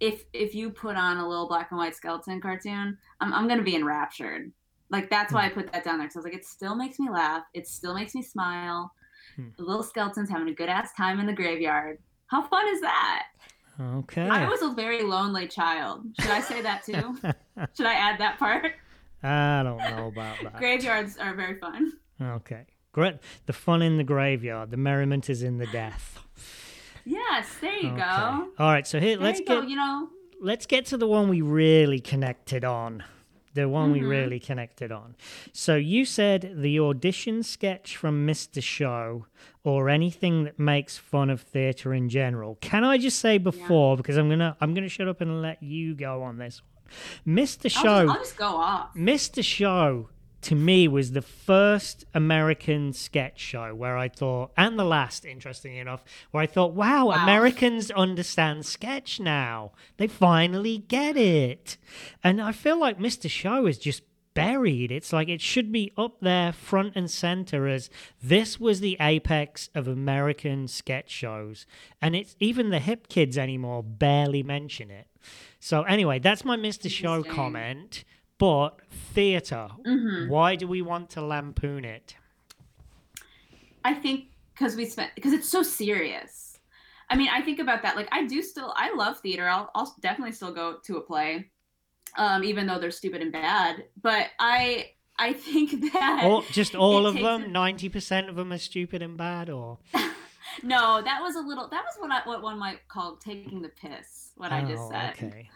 if 0.00 0.24
if 0.34 0.54
you 0.54 0.68
put 0.68 0.96
on 0.96 1.16
a 1.16 1.26
little 1.26 1.48
black 1.48 1.70
and 1.70 1.78
white 1.78 1.94
skeleton 1.96 2.42
cartoon, 2.42 2.98
I'm 3.20 3.32
I'm 3.32 3.48
gonna 3.48 3.62
be 3.62 3.74
enraptured. 3.74 4.52
Like 4.90 5.08
that's 5.08 5.32
why 5.32 5.46
I 5.46 5.48
put 5.48 5.72
that 5.72 5.82
down 5.82 5.96
there 5.96 6.08
because 6.08 6.16
I 6.16 6.18
was 6.18 6.24
like, 6.26 6.34
it 6.34 6.44
still 6.44 6.74
makes 6.74 6.98
me 6.98 7.08
laugh. 7.08 7.44
It 7.54 7.66
still 7.68 7.94
makes 7.94 8.14
me 8.14 8.20
smile. 8.20 8.92
Hmm. 9.36 9.48
The 9.56 9.62
little 9.64 9.82
skeletons 9.82 10.28
having 10.28 10.48
a 10.48 10.54
good 10.54 10.68
ass 10.68 10.92
time 10.92 11.20
in 11.20 11.26
the 11.26 11.32
graveyard. 11.32 12.00
How 12.26 12.42
fun 12.46 12.66
is 12.68 12.80
that? 12.80 13.26
Okay. 13.80 14.28
I 14.28 14.48
was 14.48 14.62
a 14.62 14.70
very 14.70 15.02
lonely 15.02 15.48
child. 15.48 16.04
Should 16.20 16.30
I 16.30 16.40
say 16.40 16.62
that 16.62 16.84
too? 16.84 17.16
Should 17.76 17.86
I 17.86 17.94
add 17.94 18.20
that 18.20 18.38
part? 18.38 18.72
I 19.22 19.62
don't 19.62 19.78
know 19.78 20.08
about 20.08 20.36
that. 20.42 20.56
Graveyards 20.58 21.16
are 21.16 21.34
very 21.34 21.58
fun. 21.58 21.92
Okay. 22.20 22.66
Great. 22.92 23.16
The 23.46 23.52
fun 23.52 23.82
in 23.82 23.96
the 23.96 24.04
graveyard. 24.04 24.70
The 24.70 24.76
merriment 24.76 25.28
is 25.28 25.42
in 25.42 25.58
the 25.58 25.66
death. 25.66 26.20
Yes, 27.04 27.48
there 27.60 27.74
you 27.74 27.88
Okay. 27.90 27.96
go. 27.98 28.48
All 28.58 28.70
right. 28.70 28.86
So 28.86 29.00
here, 29.00 29.16
There 29.16 29.24
let's 29.26 29.40
you 29.40 29.46
get 29.46 29.60
go. 29.62 29.66
You 29.66 29.76
know, 29.76 30.08
let's 30.40 30.66
get 30.66 30.86
to 30.86 30.96
the 30.96 31.06
one 31.08 31.28
we 31.28 31.40
really 31.42 32.00
connected 32.00 32.64
on. 32.64 33.02
The 33.54 33.68
one 33.68 33.92
we 33.92 34.00
Mhm. 34.00 34.08
really 34.08 34.40
connected 34.40 34.90
on. 34.92 35.14
So 35.52 35.76
you 35.76 36.04
said 36.04 36.52
the 36.56 36.78
audition 36.80 37.42
sketch 37.42 37.96
from 37.96 38.26
Mr. 38.26 38.62
Show 38.62 39.26
or 39.62 39.88
anything 39.88 40.44
that 40.44 40.58
makes 40.58 40.98
fun 40.98 41.30
of 41.30 41.40
theatre 41.40 41.94
in 41.94 42.08
general. 42.08 42.56
Can 42.60 42.84
I 42.84 42.98
just 42.98 43.18
say 43.18 43.38
before 43.38 43.96
because 43.96 44.16
I'm 44.16 44.28
gonna 44.28 44.56
I'm 44.60 44.74
gonna 44.74 44.88
shut 44.88 45.08
up 45.08 45.20
and 45.20 45.40
let 45.40 45.62
you 45.62 45.94
go 45.94 46.22
on 46.22 46.38
this 46.38 46.60
one. 46.60 47.36
Mr. 47.36 47.64
I'll 47.76 47.82
Show 47.82 48.06
just, 48.06 48.16
I'll 48.16 48.22
just 48.24 48.36
go 48.36 48.46
off. 48.56 48.94
Mr. 48.94 49.42
Show 49.44 50.10
to 50.44 50.54
me 50.54 50.86
was 50.88 51.12
the 51.12 51.22
first 51.22 52.04
American 52.14 52.92
sketch 52.92 53.38
show 53.40 53.74
where 53.74 53.96
I 53.96 54.08
thought, 54.08 54.52
and 54.56 54.78
the 54.78 54.84
last, 54.84 55.24
interestingly 55.24 55.78
enough, 55.78 56.04
where 56.30 56.42
I 56.42 56.46
thought, 56.46 56.72
wow, 56.74 57.06
Wow. 57.06 57.22
Americans 57.22 57.90
understand 57.90 58.64
sketch 58.64 59.18
now. 59.20 59.72
They 59.96 60.06
finally 60.06 60.78
get 60.78 61.16
it. 61.16 61.76
And 62.22 62.40
I 62.40 62.52
feel 62.52 62.78
like 62.78 62.98
Mr. 62.98 63.28
Show 63.28 63.66
is 63.66 63.78
just 63.78 64.02
buried. 64.34 64.90
It's 64.90 65.12
like 65.12 65.28
it 65.28 65.40
should 65.40 65.70
be 65.72 65.92
up 65.96 66.20
there 66.20 66.52
front 66.52 66.94
and 66.96 67.10
center 67.10 67.68
as 67.68 67.88
this 68.22 68.58
was 68.60 68.80
the 68.80 68.96
apex 69.00 69.70
of 69.74 69.86
American 69.88 70.68
sketch 70.68 71.10
shows. 71.10 71.66
And 72.02 72.14
it's 72.14 72.36
even 72.40 72.70
the 72.70 72.80
hip 72.80 73.08
kids 73.08 73.38
anymore 73.38 73.82
barely 73.82 74.42
mention 74.42 74.90
it. 74.90 75.06
So 75.60 75.82
anyway, 75.84 76.18
that's 76.18 76.44
my 76.44 76.56
Mr. 76.56 76.90
Show 76.90 77.22
comment. 77.22 78.04
But 78.38 78.78
theater, 78.90 79.70
hmm 79.84 80.26
why 80.26 80.54
do 80.54 80.68
we 80.68 80.82
want 80.82 81.10
to 81.10 81.20
lampoon 81.20 81.84
it? 81.84 82.14
I 83.84 83.94
think 83.94 84.26
because 84.54 84.76
we 84.76 84.86
spent 84.86 85.12
because 85.14 85.32
it's 85.32 85.48
so 85.48 85.62
serious. 85.62 86.58
I 87.10 87.16
mean, 87.16 87.28
I 87.30 87.42
think 87.42 87.58
about 87.58 87.82
that. 87.82 87.96
Like, 87.96 88.08
I 88.12 88.26
do 88.26 88.40
still, 88.42 88.72
I 88.76 88.94
love 88.94 89.20
theater. 89.20 89.46
I'll, 89.46 89.70
I'll 89.74 89.94
definitely 90.00 90.32
still 90.32 90.54
go 90.54 90.78
to 90.86 90.96
a 90.96 91.02
play, 91.02 91.50
um, 92.18 92.44
even 92.44 92.66
though 92.66 92.78
they're 92.78 92.90
stupid 92.90 93.22
and 93.22 93.32
bad. 93.32 93.84
But 94.02 94.28
I, 94.38 94.90
I 95.18 95.34
think 95.34 95.92
that 95.94 96.32
Or 96.32 96.46
just 96.50 96.74
all 96.74 97.06
of 97.06 97.20
them? 97.20 97.52
Ninety 97.52 97.88
percent 97.88 98.28
of 98.28 98.36
them 98.36 98.52
are 98.52 98.58
stupid 98.58 99.02
and 99.02 99.16
bad, 99.16 99.50
or 99.50 99.78
no, 100.62 101.02
that 101.02 101.20
was 101.22 101.36
a 101.36 101.40
little. 101.40 101.68
That 101.68 101.84
was 101.84 101.94
what 101.98 102.10
I, 102.10 102.26
what 102.28 102.42
one 102.42 102.58
might 102.58 102.86
call 102.88 103.16
taking 103.16 103.62
the 103.62 103.68
piss. 103.70 104.30
What 104.36 104.52
I 104.52 104.62
just 104.62 104.86
Oh, 104.86 104.88
said. 104.88 105.14
Okay. 105.16 105.50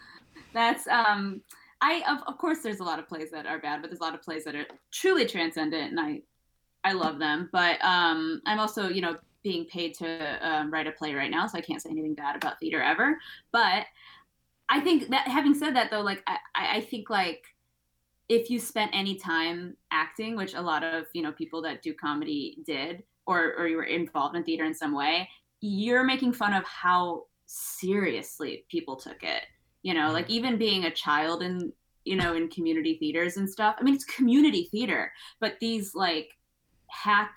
That's 0.54 0.86
um 0.88 1.42
I 1.80 2.02
of, 2.08 2.22
of 2.26 2.38
course 2.38 2.58
there's 2.62 2.80
a 2.80 2.84
lot 2.84 2.98
of 2.98 3.08
plays 3.08 3.30
that 3.30 3.46
are 3.46 3.58
bad, 3.58 3.80
but 3.80 3.90
there's 3.90 4.00
a 4.00 4.04
lot 4.04 4.14
of 4.14 4.22
plays 4.22 4.44
that 4.44 4.54
are 4.54 4.66
truly 4.92 5.26
transcendent 5.26 5.90
and 5.90 6.00
I 6.00 6.22
I 6.84 6.92
love 6.92 7.18
them. 7.18 7.48
But 7.52 7.82
um 7.84 8.40
I'm 8.46 8.58
also, 8.58 8.88
you 8.88 9.00
know, 9.00 9.16
being 9.42 9.64
paid 9.66 9.94
to 9.94 10.48
um, 10.48 10.70
write 10.70 10.86
a 10.86 10.92
play 10.92 11.14
right 11.14 11.30
now, 11.30 11.46
so 11.46 11.56
I 11.56 11.60
can't 11.60 11.80
say 11.80 11.90
anything 11.90 12.14
bad 12.14 12.36
about 12.36 12.58
theater 12.58 12.82
ever. 12.82 13.18
But 13.52 13.86
I 14.68 14.80
think 14.80 15.08
that 15.08 15.28
having 15.28 15.54
said 15.54 15.74
that 15.76 15.90
though, 15.90 16.00
like 16.00 16.22
I, 16.26 16.38
I 16.54 16.80
think 16.80 17.08
like 17.08 17.44
if 18.28 18.50
you 18.50 18.58
spent 18.58 18.90
any 18.92 19.14
time 19.14 19.76
acting, 19.90 20.36
which 20.36 20.54
a 20.54 20.60
lot 20.60 20.84
of, 20.84 21.06
you 21.14 21.22
know, 21.22 21.32
people 21.32 21.62
that 21.62 21.82
do 21.82 21.94
comedy 21.94 22.58
did, 22.66 23.02
or 23.26 23.54
or 23.56 23.68
you 23.68 23.76
were 23.76 23.84
involved 23.84 24.36
in 24.36 24.44
theater 24.44 24.64
in 24.64 24.74
some 24.74 24.94
way, 24.94 25.28
you're 25.60 26.04
making 26.04 26.32
fun 26.32 26.52
of 26.52 26.64
how 26.64 27.24
seriously 27.46 28.64
people 28.68 28.96
took 28.96 29.22
it 29.22 29.44
you 29.82 29.94
know 29.94 30.12
like 30.12 30.28
even 30.28 30.58
being 30.58 30.84
a 30.84 30.90
child 30.90 31.42
in 31.42 31.72
you 32.04 32.16
know 32.16 32.34
in 32.34 32.48
community 32.48 32.96
theaters 32.98 33.36
and 33.36 33.48
stuff 33.48 33.76
i 33.78 33.82
mean 33.82 33.94
it's 33.94 34.04
community 34.04 34.68
theater 34.70 35.12
but 35.40 35.54
these 35.60 35.94
like 35.94 36.30
hack 36.88 37.36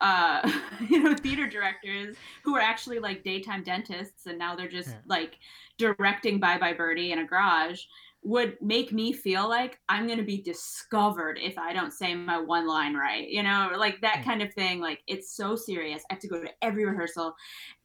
uh 0.00 0.48
you 0.88 1.02
know 1.02 1.14
theater 1.14 1.48
directors 1.48 2.16
who 2.44 2.54
are 2.56 2.60
actually 2.60 2.98
like 2.98 3.24
daytime 3.24 3.62
dentists 3.62 4.26
and 4.26 4.38
now 4.38 4.54
they're 4.54 4.68
just 4.68 4.90
Yeah. 4.90 4.96
like 5.06 5.38
directing 5.78 6.38
bye 6.38 6.58
bye 6.58 6.72
birdie 6.72 7.12
in 7.12 7.18
a 7.18 7.24
garage 7.24 7.82
would 8.22 8.56
make 8.60 8.92
me 8.92 9.12
feel 9.12 9.48
like 9.48 9.78
i'm 9.88 10.06
going 10.06 10.18
to 10.18 10.24
be 10.24 10.42
discovered 10.42 11.38
if 11.40 11.56
i 11.58 11.72
don't 11.72 11.92
say 11.92 12.14
my 12.14 12.38
one 12.38 12.66
line 12.66 12.94
right 12.94 13.28
you 13.28 13.42
know 13.42 13.70
like 13.76 14.00
that 14.00 14.16
Yeah. 14.18 14.24
kind 14.24 14.42
of 14.42 14.52
thing 14.54 14.80
like 14.80 15.00
it's 15.06 15.32
so 15.34 15.56
serious 15.56 16.02
i 16.10 16.14
have 16.14 16.20
to 16.22 16.28
go 16.28 16.42
to 16.42 16.50
every 16.62 16.84
rehearsal 16.84 17.34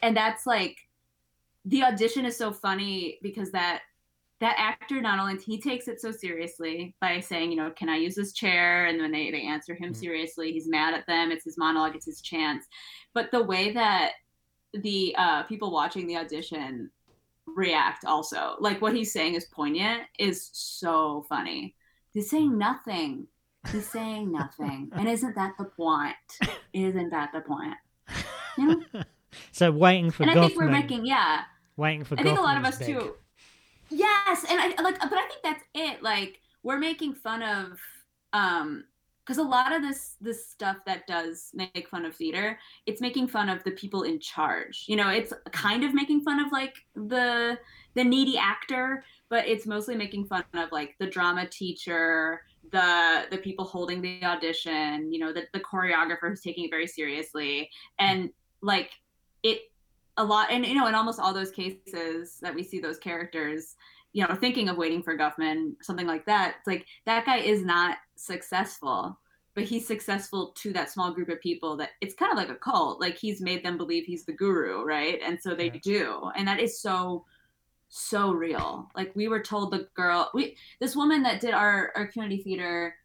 and 0.01 0.17
that's 0.17 0.45
like 0.45 0.77
the 1.65 1.83
audition 1.83 2.25
is 2.25 2.37
so 2.37 2.51
funny 2.51 3.19
because 3.21 3.51
that 3.51 3.81
that 4.39 4.55
actor 4.57 5.01
not 5.01 5.19
only 5.19 5.37
he 5.41 5.59
takes 5.59 5.87
it 5.87 6.01
so 6.01 6.11
seriously 6.11 6.95
by 6.99 7.19
saying, 7.19 7.51
you 7.51 7.57
know, 7.57 7.71
can 7.71 7.89
I 7.89 7.97
use 7.97 8.15
this 8.15 8.33
chair? 8.33 8.87
And 8.87 8.99
when 8.99 9.11
they, 9.11 9.31
they 9.31 9.43
answer 9.43 9.73
him 9.73 9.91
mm-hmm. 9.91 9.99
seriously, 9.99 10.51
he's 10.51 10.67
mad 10.67 10.93
at 10.93 11.07
them. 11.07 11.31
It's 11.31 11.45
his 11.45 11.57
monologue, 11.57 11.95
it's 11.95 12.05
his 12.05 12.21
chance. 12.21 12.65
But 13.13 13.31
the 13.31 13.43
way 13.43 13.71
that 13.73 14.11
the 14.73 15.15
uh, 15.17 15.43
people 15.43 15.71
watching 15.71 16.07
the 16.07 16.17
audition 16.17 16.89
react 17.45 18.05
also, 18.05 18.55
like 18.59 18.81
what 18.81 18.95
he's 18.95 19.13
saying 19.13 19.35
is 19.35 19.45
poignant, 19.45 20.03
is 20.19 20.49
so 20.51 21.25
funny. 21.29 21.75
He's 22.11 22.29
saying 22.29 22.57
nothing. 22.57 23.27
He's 23.71 23.89
saying 23.89 24.31
nothing. 24.31 24.91
and 24.93 25.07
isn't 25.07 25.35
that 25.35 25.53
the 25.57 25.65
point? 25.65 26.15
Isn't 26.73 27.11
that 27.11 27.31
the 27.33 27.41
point? 27.41 27.75
You 28.57 28.67
know? 28.67 29.03
So 29.51 29.71
waiting 29.71 30.11
for 30.11 30.21
and 30.21 30.31
I 30.31 30.35
think 30.35 30.55
we're 30.55 30.69
making 30.69 31.07
yeah. 31.07 31.41
Waiting 31.75 32.03
for 32.03 32.19
I 32.19 32.21
think 32.21 32.37
a 32.37 32.41
lot 32.41 32.55
of 32.55 32.65
us 32.65 32.77
big. 32.77 32.87
too 32.87 33.15
Yes, 33.93 34.45
and 34.49 34.59
I 34.59 34.81
like, 34.81 34.99
but 34.99 35.13
I 35.13 35.27
think 35.27 35.41
that's 35.43 35.63
it. 35.75 36.01
Like 36.01 36.39
we're 36.63 36.79
making 36.79 37.13
fun 37.13 37.43
of, 37.43 37.79
um, 38.33 38.85
because 39.23 39.37
a 39.37 39.43
lot 39.43 39.71
of 39.71 39.81
this 39.81 40.15
this 40.19 40.49
stuff 40.49 40.77
that 40.85 41.07
does 41.07 41.51
make 41.53 41.87
fun 41.89 42.03
of 42.03 42.15
theater, 42.15 42.57
it's 42.85 42.99
making 43.01 43.27
fun 43.27 43.49
of 43.49 43.63
the 43.63 43.71
people 43.71 44.03
in 44.03 44.19
charge. 44.19 44.85
You 44.87 44.95
know, 44.95 45.09
it's 45.09 45.31
kind 45.51 45.83
of 45.83 45.93
making 45.93 46.21
fun 46.21 46.39
of 46.39 46.51
like 46.51 46.75
the 46.95 47.59
the 47.93 48.03
needy 48.03 48.37
actor, 48.37 49.03
but 49.29 49.47
it's 49.47 49.67
mostly 49.67 49.95
making 49.95 50.25
fun 50.25 50.43
of 50.55 50.71
like 50.71 50.95
the 50.99 51.07
drama 51.07 51.47
teacher, 51.47 52.41
the 52.71 53.27
the 53.29 53.37
people 53.37 53.63
holding 53.63 54.01
the 54.01 54.23
audition, 54.23 55.13
you 55.13 55.19
know, 55.19 55.31
the 55.31 55.43
the 55.53 55.59
choreographer 55.59 56.29
who's 56.29 56.41
taking 56.41 56.65
it 56.65 56.71
very 56.71 56.87
seriously, 56.87 57.69
and 57.99 58.31
like 58.61 58.91
it 59.43 59.61
a 60.17 60.23
lot 60.23 60.51
and 60.51 60.65
you 60.65 60.75
know 60.75 60.87
in 60.87 60.95
almost 60.95 61.19
all 61.19 61.33
those 61.33 61.51
cases 61.51 62.37
that 62.41 62.53
we 62.53 62.63
see 62.63 62.79
those 62.79 62.99
characters 62.99 63.75
you 64.11 64.25
know 64.25 64.35
thinking 64.35 64.69
of 64.69 64.77
waiting 64.77 65.01
for 65.01 65.17
guffman 65.17 65.73
something 65.81 66.07
like 66.07 66.25
that 66.25 66.55
it's 66.59 66.67
like 66.67 66.85
that 67.05 67.25
guy 67.25 67.37
is 67.37 67.63
not 67.63 67.97
successful 68.15 69.17
but 69.55 69.63
he's 69.63 69.85
successful 69.85 70.51
to 70.55 70.73
that 70.73 70.89
small 70.89 71.13
group 71.13 71.29
of 71.29 71.39
people 71.39 71.77
that 71.77 71.91
it's 72.01 72.15
kind 72.15 72.31
of 72.31 72.37
like 72.37 72.49
a 72.49 72.55
cult 72.55 72.99
like 72.99 73.17
he's 73.17 73.41
made 73.41 73.63
them 73.63 73.77
believe 73.77 74.05
he's 74.05 74.25
the 74.25 74.33
guru 74.33 74.83
right? 74.83 75.19
And 75.25 75.39
so 75.39 75.53
they 75.53 75.69
do 75.69 76.31
and 76.35 76.47
that 76.47 76.59
is 76.59 76.79
so 76.79 77.25
so 77.89 78.31
real. 78.31 78.89
Like 78.95 79.15
we 79.15 79.27
were 79.27 79.41
told 79.41 79.71
the 79.71 79.87
girl 79.93 80.31
we 80.33 80.57
this 80.79 80.95
woman 80.95 81.21
that 81.23 81.41
did 81.41 81.53
our 81.53 81.91
our 81.95 82.07
community 82.07 82.41
theater 82.41 82.95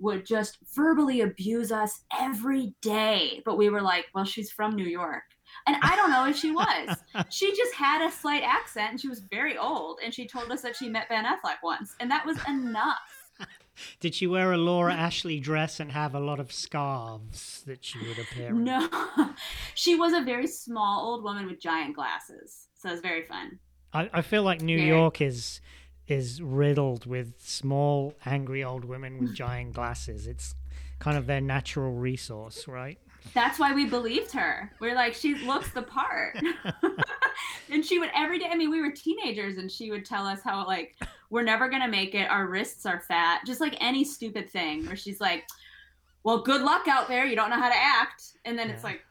would 0.00 0.24
just 0.24 0.58
verbally 0.74 1.22
abuse 1.22 1.72
us 1.72 2.02
every 2.18 2.72
day 2.80 3.42
but 3.44 3.58
we 3.58 3.68
were 3.68 3.82
like 3.82 4.06
well 4.14 4.24
she's 4.24 4.48
from 4.48 4.76
new 4.76 4.86
york 4.86 5.24
and 5.66 5.76
I 5.82 5.96
don't 5.96 6.10
know 6.10 6.26
if 6.26 6.36
she 6.36 6.50
was. 6.50 6.96
she 7.30 7.54
just 7.56 7.74
had 7.74 8.06
a 8.06 8.10
slight 8.10 8.42
accent 8.42 8.90
and 8.90 9.00
she 9.00 9.08
was 9.08 9.20
very 9.20 9.56
old. 9.56 9.98
And 10.04 10.12
she 10.12 10.26
told 10.26 10.50
us 10.50 10.62
that 10.62 10.76
she 10.76 10.88
met 10.88 11.08
Ben 11.08 11.24
Affleck 11.24 11.58
once. 11.62 11.94
And 12.00 12.10
that 12.10 12.24
was 12.24 12.38
enough. 12.48 12.98
Did 14.00 14.14
she 14.14 14.26
wear 14.26 14.52
a 14.52 14.56
Laura 14.56 14.92
Ashley 14.92 15.40
dress 15.40 15.78
and 15.78 15.92
have 15.92 16.14
a 16.14 16.20
lot 16.20 16.40
of 16.40 16.52
scarves 16.52 17.62
that 17.66 17.84
she 17.84 17.98
would 18.06 18.18
appear 18.18 18.48
in? 18.48 18.64
No. 18.64 18.88
she 19.74 19.94
was 19.94 20.12
a 20.12 20.20
very 20.20 20.46
small 20.46 21.10
old 21.10 21.22
woman 21.22 21.46
with 21.46 21.60
giant 21.60 21.94
glasses. 21.94 22.66
So 22.76 22.88
it 22.88 22.92
was 22.92 23.00
very 23.00 23.22
fun. 23.22 23.58
I, 23.92 24.10
I 24.12 24.22
feel 24.22 24.42
like 24.42 24.60
New 24.60 24.76
very. 24.76 24.88
York 24.88 25.20
is 25.20 25.60
is 26.06 26.40
riddled 26.40 27.04
with 27.04 27.34
small, 27.38 28.14
angry 28.24 28.64
old 28.64 28.84
women 28.84 29.18
with 29.18 29.34
giant 29.34 29.74
glasses. 29.74 30.26
It's 30.26 30.54
kind 30.98 31.18
of 31.18 31.26
their 31.26 31.42
natural 31.42 31.92
resource, 31.92 32.66
right? 32.66 32.98
That's 33.34 33.58
why 33.58 33.72
we 33.72 33.86
believed 33.86 34.32
her. 34.32 34.72
We're 34.80 34.94
like, 34.94 35.14
she 35.14 35.34
looks 35.34 35.70
the 35.72 35.82
part. 35.82 36.38
and 37.70 37.84
she 37.84 37.98
would 37.98 38.10
every 38.14 38.38
day, 38.38 38.46
I 38.50 38.56
mean, 38.56 38.70
we 38.70 38.80
were 38.80 38.90
teenagers 38.90 39.58
and 39.58 39.70
she 39.70 39.90
would 39.90 40.04
tell 40.04 40.26
us 40.26 40.40
how, 40.42 40.66
like, 40.66 40.96
we're 41.30 41.42
never 41.42 41.68
going 41.68 41.82
to 41.82 41.88
make 41.88 42.14
it. 42.14 42.30
Our 42.30 42.46
wrists 42.46 42.86
are 42.86 43.00
fat. 43.00 43.42
Just 43.46 43.60
like 43.60 43.76
any 43.80 44.04
stupid 44.04 44.50
thing 44.50 44.86
where 44.86 44.96
she's 44.96 45.20
like, 45.20 45.46
well, 46.24 46.42
good 46.42 46.62
luck 46.62 46.88
out 46.88 47.08
there. 47.08 47.26
You 47.26 47.36
don't 47.36 47.50
know 47.50 47.56
how 47.56 47.68
to 47.68 47.76
act. 47.76 48.22
And 48.44 48.58
then 48.58 48.68
yeah. 48.68 48.74
it's 48.74 48.84
like, 48.84 49.02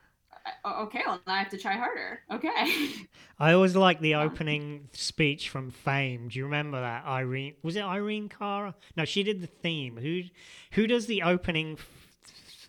okay, 0.65 1.01
well, 1.05 1.19
I 1.27 1.39
have 1.39 1.49
to 1.49 1.57
try 1.57 1.73
harder. 1.73 2.21
Okay. 2.31 2.89
I 3.39 3.53
always 3.53 3.75
like 3.75 3.99
the 3.99 4.15
opening 4.15 4.89
speech 4.93 5.49
from 5.49 5.71
Fame. 5.71 6.29
Do 6.29 6.39
you 6.39 6.45
remember 6.45 6.79
that? 6.79 7.05
Irene 7.05 7.53
was 7.63 7.75
it 7.75 7.83
Irene 7.83 8.29
Cara? 8.29 8.75
No, 8.95 9.05
she 9.05 9.23
did 9.23 9.41
the 9.41 9.47
theme. 9.47 9.97
Who 9.97 10.23
who 10.71 10.87
does 10.87 11.05
the 11.05 11.21
opening 11.21 11.77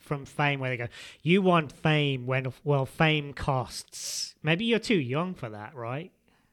from 0.08 0.24
fame 0.24 0.58
where 0.58 0.70
they 0.70 0.76
go, 0.76 0.88
you 1.22 1.42
want 1.42 1.70
fame 1.70 2.26
when, 2.26 2.52
well, 2.64 2.86
fame 2.86 3.32
costs. 3.32 4.34
Maybe 4.42 4.64
you're 4.64 4.78
too 4.78 4.98
young 4.98 5.34
for 5.34 5.50
that, 5.50 5.76
right? 5.76 6.10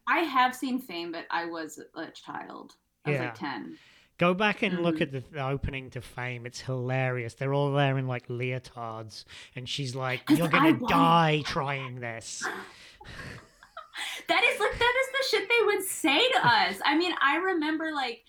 I 0.07 0.19
have 0.19 0.55
seen 0.55 0.77
fame, 0.77 1.11
but 1.11 1.25
I 1.31 1.45
was 1.45 1.79
a 1.95 2.11
child. 2.11 2.73
I 3.05 3.11
was 3.11 3.19
yeah. 3.19 3.25
like 3.25 3.35
10. 3.35 3.77
Go 4.17 4.33
back 4.33 4.61
and 4.61 4.75
mm-hmm. 4.75 4.83
look 4.83 5.01
at 5.01 5.11
the, 5.11 5.23
the, 5.31 5.45
opening 5.45 5.89
to 5.91 6.01
Fame. 6.01 6.45
It's 6.45 6.61
hilarious. 6.61 7.33
They're 7.33 7.53
all 7.53 7.73
there 7.73 7.97
in 7.97 8.07
like 8.07 8.27
leotards, 8.29 9.25
and 9.57 9.67
she's 9.67 9.93
like, 9.93 10.21
"You're 10.29 10.47
gonna 10.47 10.79
die 10.87 11.43
trying 11.45 11.99
this." 11.99 12.41
that 14.29 14.43
is 14.43 14.59
like 14.59 14.79
that 14.79 14.93
is 15.01 15.07
the 15.11 15.37
shit 15.37 15.49
they 15.49 15.65
would 15.65 15.83
say 15.83 16.29
to 16.31 16.47
us. 16.47 16.77
I 16.85 16.97
mean, 16.97 17.13
I 17.21 17.35
remember 17.37 17.91
like 17.91 18.23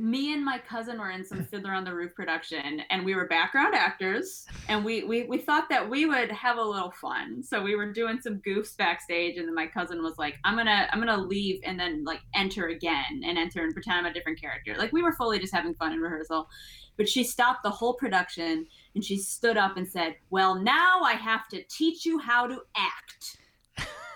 me 0.00 0.32
and 0.32 0.42
my 0.42 0.58
cousin 0.58 0.98
were 0.98 1.10
in 1.10 1.24
some 1.24 1.44
Fiddler 1.44 1.72
on 1.72 1.84
the 1.84 1.94
Roof 1.94 2.14
production, 2.14 2.80
and 2.88 3.04
we 3.04 3.14
were 3.14 3.26
background 3.26 3.74
actors, 3.74 4.46
and 4.68 4.82
we, 4.82 5.04
we 5.04 5.24
we 5.24 5.38
thought 5.38 5.68
that 5.68 5.88
we 5.88 6.06
would 6.06 6.30
have 6.32 6.56
a 6.56 6.62
little 6.62 6.90
fun. 6.92 7.42
So 7.42 7.62
we 7.62 7.76
were 7.76 7.92
doing 7.92 8.18
some 8.18 8.40
goofs 8.40 8.74
backstage, 8.76 9.36
and 9.36 9.46
then 9.46 9.54
my 9.54 9.66
cousin 9.66 10.02
was 10.02 10.16
like, 10.16 10.36
"I'm 10.44 10.56
gonna 10.56 10.88
I'm 10.90 10.98
gonna 11.00 11.20
leave 11.20 11.60
and 11.64 11.78
then 11.78 12.04
like 12.04 12.20
enter 12.34 12.68
again 12.68 13.22
and 13.24 13.36
enter 13.36 13.62
and 13.62 13.74
pretend 13.74 13.98
I'm 13.98 14.06
a 14.06 14.14
different 14.14 14.40
character." 14.40 14.74
Like 14.76 14.92
we 14.92 15.02
were 15.02 15.12
fully 15.12 15.38
just 15.38 15.54
having 15.54 15.74
fun 15.74 15.92
in 15.92 16.00
rehearsal, 16.00 16.48
but 16.96 17.06
she 17.06 17.22
stopped 17.22 17.62
the 17.62 17.70
whole 17.70 17.94
production 17.94 18.66
and 18.94 19.04
she 19.04 19.18
stood 19.18 19.58
up 19.58 19.76
and 19.76 19.86
said, 19.86 20.16
"Well, 20.30 20.54
now 20.54 21.00
I 21.02 21.12
have 21.12 21.46
to 21.48 21.62
teach 21.64 22.06
you 22.06 22.18
how 22.18 22.46
to 22.46 22.62
act." 22.74 23.36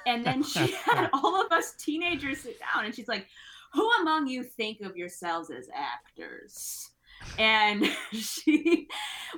And 0.07 0.25
then 0.25 0.43
she 0.43 0.73
had 0.73 1.11
all 1.13 1.45
of 1.45 1.53
us 1.53 1.75
teenagers 1.79 2.41
sit 2.41 2.59
down, 2.59 2.87
and 2.87 2.95
she's 2.95 3.09
like 3.09 3.27
who 3.75 3.91
among 4.01 4.29
you 4.29 4.45
think 4.45 4.81
of 4.81 4.97
yourselves 4.97 5.51
as 5.51 5.69
actors? 5.75 6.91
And 7.39 7.87
she 8.13 8.89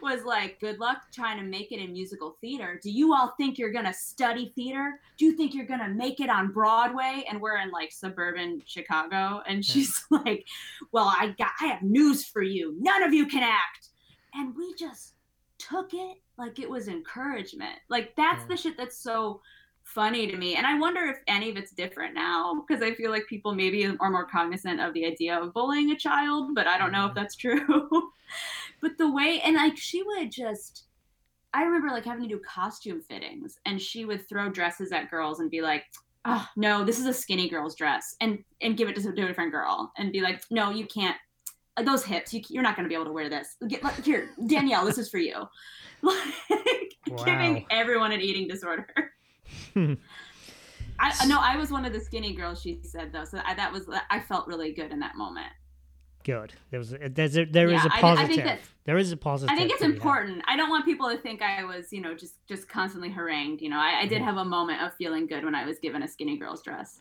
was 0.02 0.24
like, 0.24 0.60
Good 0.60 0.78
luck 0.78 1.02
trying 1.12 1.38
to 1.38 1.44
make 1.44 1.72
it 1.72 1.80
in 1.80 1.92
musical 1.92 2.36
theater. 2.40 2.78
Do 2.82 2.90
you 2.90 3.14
all 3.14 3.34
think 3.38 3.58
you're 3.58 3.72
going 3.72 3.86
to 3.86 3.94
study 3.94 4.52
theater? 4.54 5.00
Do 5.18 5.24
you 5.24 5.36
think 5.36 5.54
you're 5.54 5.66
going 5.66 5.80
to 5.80 5.88
make 5.88 6.20
it 6.20 6.28
on 6.28 6.52
Broadway? 6.52 7.24
And 7.28 7.40
we're 7.40 7.58
in 7.58 7.70
like 7.70 7.92
suburban 7.92 8.62
Chicago. 8.66 9.42
And 9.46 9.64
she's 9.64 10.04
yeah. 10.10 10.18
like, 10.24 10.46
Well, 10.92 11.06
I 11.06 11.34
got, 11.38 11.52
I 11.60 11.66
have 11.66 11.82
news 11.82 12.24
for 12.24 12.42
you. 12.42 12.76
None 12.78 13.02
of 13.02 13.14
you 13.14 13.26
can 13.26 13.42
act. 13.42 13.88
And 14.34 14.54
we 14.54 14.74
just 14.74 15.14
took 15.58 15.94
it 15.94 16.18
like 16.36 16.58
it 16.58 16.68
was 16.68 16.88
encouragement. 16.88 17.78
Like, 17.88 18.14
that's 18.16 18.42
yeah. 18.42 18.48
the 18.48 18.56
shit 18.56 18.76
that's 18.76 18.98
so 18.98 19.40
funny 19.86 20.26
to 20.26 20.36
me. 20.36 20.56
And 20.56 20.66
I 20.66 20.78
wonder 20.78 21.06
if 21.06 21.18
any 21.28 21.48
of 21.48 21.56
it's 21.56 21.70
different 21.70 22.14
now 22.14 22.64
because 22.66 22.82
I 22.82 22.92
feel 22.94 23.10
like 23.10 23.26
people 23.28 23.54
maybe 23.54 23.86
are 23.86 24.10
more 24.10 24.26
cognizant 24.26 24.80
of 24.80 24.92
the 24.92 25.06
idea 25.06 25.40
of 25.40 25.54
bullying 25.54 25.92
a 25.92 25.96
child, 25.96 26.54
but 26.54 26.66
I 26.66 26.76
don't 26.76 26.92
know 26.92 27.06
if 27.06 27.12
mm-hmm. 27.12 27.20
that's 27.20 27.36
true. 27.36 28.10
but 28.82 28.98
the 28.98 29.10
way, 29.10 29.40
and 29.44 29.54
like 29.56 29.76
she 29.76 30.02
would 30.02 30.30
just, 30.30 30.84
I 31.54 31.62
remember 31.62 31.88
like 31.88 32.04
having 32.04 32.24
to 32.24 32.28
do 32.28 32.40
costume 32.40 33.00
fittings 33.00 33.58
and 33.64 33.80
she 33.80 34.04
would 34.04 34.28
throw 34.28 34.50
dresses 34.50 34.92
at 34.92 35.10
girls 35.10 35.40
and 35.40 35.50
be 35.50 35.62
like, 35.62 35.84
oh 36.24 36.46
no, 36.56 36.84
this 36.84 36.98
is 36.98 37.06
a 37.06 37.14
skinny 37.14 37.48
girl's 37.48 37.76
dress 37.76 38.16
and, 38.20 38.42
and 38.60 38.76
give 38.76 38.88
it 38.88 38.96
to 38.96 39.08
a 39.08 39.12
different 39.12 39.52
girl 39.52 39.92
and 39.96 40.12
be 40.12 40.20
like, 40.20 40.42
no, 40.50 40.70
you 40.70 40.86
can't. 40.86 41.16
Those 41.84 42.04
hips, 42.04 42.34
you, 42.34 42.42
you're 42.48 42.62
not 42.62 42.74
going 42.74 42.84
to 42.84 42.88
be 42.88 42.94
able 42.94 43.04
to 43.04 43.12
wear 43.12 43.28
this. 43.28 43.56
Get, 43.68 43.84
here, 44.04 44.30
Danielle, 44.46 44.84
this 44.84 44.98
is 44.98 45.08
for 45.08 45.18
you. 45.18 45.44
Like 47.08 47.18
wow. 47.20 47.24
giving 47.24 47.66
everyone 47.70 48.10
an 48.10 48.20
eating 48.20 48.48
disorder. 48.48 49.12
I 50.98 51.26
no, 51.26 51.38
I 51.40 51.56
was 51.56 51.70
one 51.70 51.84
of 51.84 51.92
the 51.92 52.00
skinny 52.00 52.34
girls. 52.34 52.62
She 52.62 52.80
said 52.82 53.12
though, 53.12 53.24
so 53.24 53.40
I, 53.44 53.54
that 53.54 53.72
was 53.72 53.88
I 54.10 54.20
felt 54.20 54.46
really 54.46 54.72
good 54.72 54.92
in 54.92 55.00
that 55.00 55.16
moment. 55.16 55.52
Good. 56.24 56.54
There 56.70 56.80
was 56.80 56.92
there's 57.10 57.36
a, 57.36 57.44
there 57.44 57.68
yeah, 57.68 57.78
is 57.78 57.84
a 57.84 57.88
positive. 57.90 58.44
I, 58.44 58.50
I 58.50 58.58
there 58.84 58.98
is 58.98 59.12
a 59.12 59.16
positive. 59.16 59.52
I 59.52 59.56
think 59.56 59.70
it's 59.70 59.82
important. 59.82 60.42
I 60.48 60.56
don't 60.56 60.70
want 60.70 60.84
people 60.84 61.08
to 61.08 61.16
think 61.18 61.40
I 61.40 61.64
was 61.64 61.92
you 61.92 62.00
know 62.00 62.14
just 62.14 62.34
just 62.48 62.68
constantly 62.68 63.10
harangued. 63.10 63.60
You 63.60 63.70
know, 63.70 63.78
I, 63.78 64.00
I 64.00 64.06
did 64.06 64.22
have 64.22 64.36
a 64.36 64.44
moment 64.44 64.82
of 64.82 64.92
feeling 64.94 65.26
good 65.26 65.44
when 65.44 65.54
I 65.54 65.64
was 65.64 65.78
given 65.78 66.02
a 66.02 66.08
skinny 66.08 66.36
girl's 66.36 66.62
dress. 66.62 67.00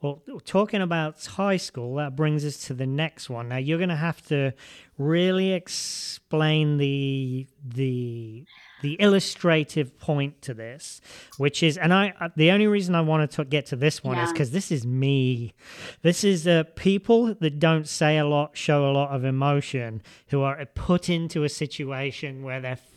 Well, 0.00 0.22
talking 0.44 0.80
about 0.80 1.24
high 1.24 1.56
school, 1.56 1.96
that 1.96 2.14
brings 2.14 2.44
us 2.44 2.58
to 2.66 2.74
the 2.74 2.86
next 2.86 3.30
one. 3.30 3.48
Now 3.48 3.56
you're 3.56 3.78
going 3.78 3.88
to 3.88 3.96
have 3.96 4.24
to 4.26 4.52
really 4.96 5.52
explain 5.52 6.76
the 6.76 7.48
the 7.64 8.44
the 8.82 8.96
illustrative 9.00 9.98
point 9.98 10.42
to 10.42 10.52
this, 10.52 11.00
which 11.38 11.62
is, 11.62 11.78
and 11.78 11.94
I, 11.94 12.12
uh, 12.20 12.28
the 12.36 12.50
only 12.50 12.66
reason 12.66 12.94
I 12.94 13.00
wanted 13.00 13.30
to 13.32 13.44
get 13.44 13.66
to 13.66 13.76
this 13.76 14.04
one 14.04 14.16
yeah. 14.16 14.24
is 14.24 14.32
because 14.32 14.50
this 14.50 14.70
is 14.70 14.84
me. 14.84 15.54
This 16.02 16.22
is 16.24 16.46
uh, 16.46 16.64
people 16.76 17.34
that 17.34 17.58
don't 17.58 17.88
say 17.88 18.18
a 18.18 18.26
lot, 18.26 18.56
show 18.56 18.90
a 18.90 18.92
lot 18.92 19.10
of 19.10 19.24
emotion, 19.24 20.02
who 20.28 20.42
are 20.42 20.64
put 20.74 21.08
into 21.08 21.44
a 21.44 21.48
situation 21.48 22.42
where 22.42 22.60
they're 22.60 22.72
f- 22.72 22.90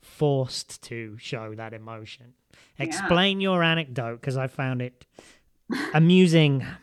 forced 0.00 0.82
to 0.84 1.16
show 1.18 1.54
that 1.54 1.72
emotion. 1.72 2.34
Yeah. 2.78 2.86
Explain 2.86 3.40
your 3.40 3.62
anecdote 3.62 4.20
because 4.20 4.36
I 4.36 4.46
found 4.46 4.82
it 4.82 5.04
amusing. 5.94 6.64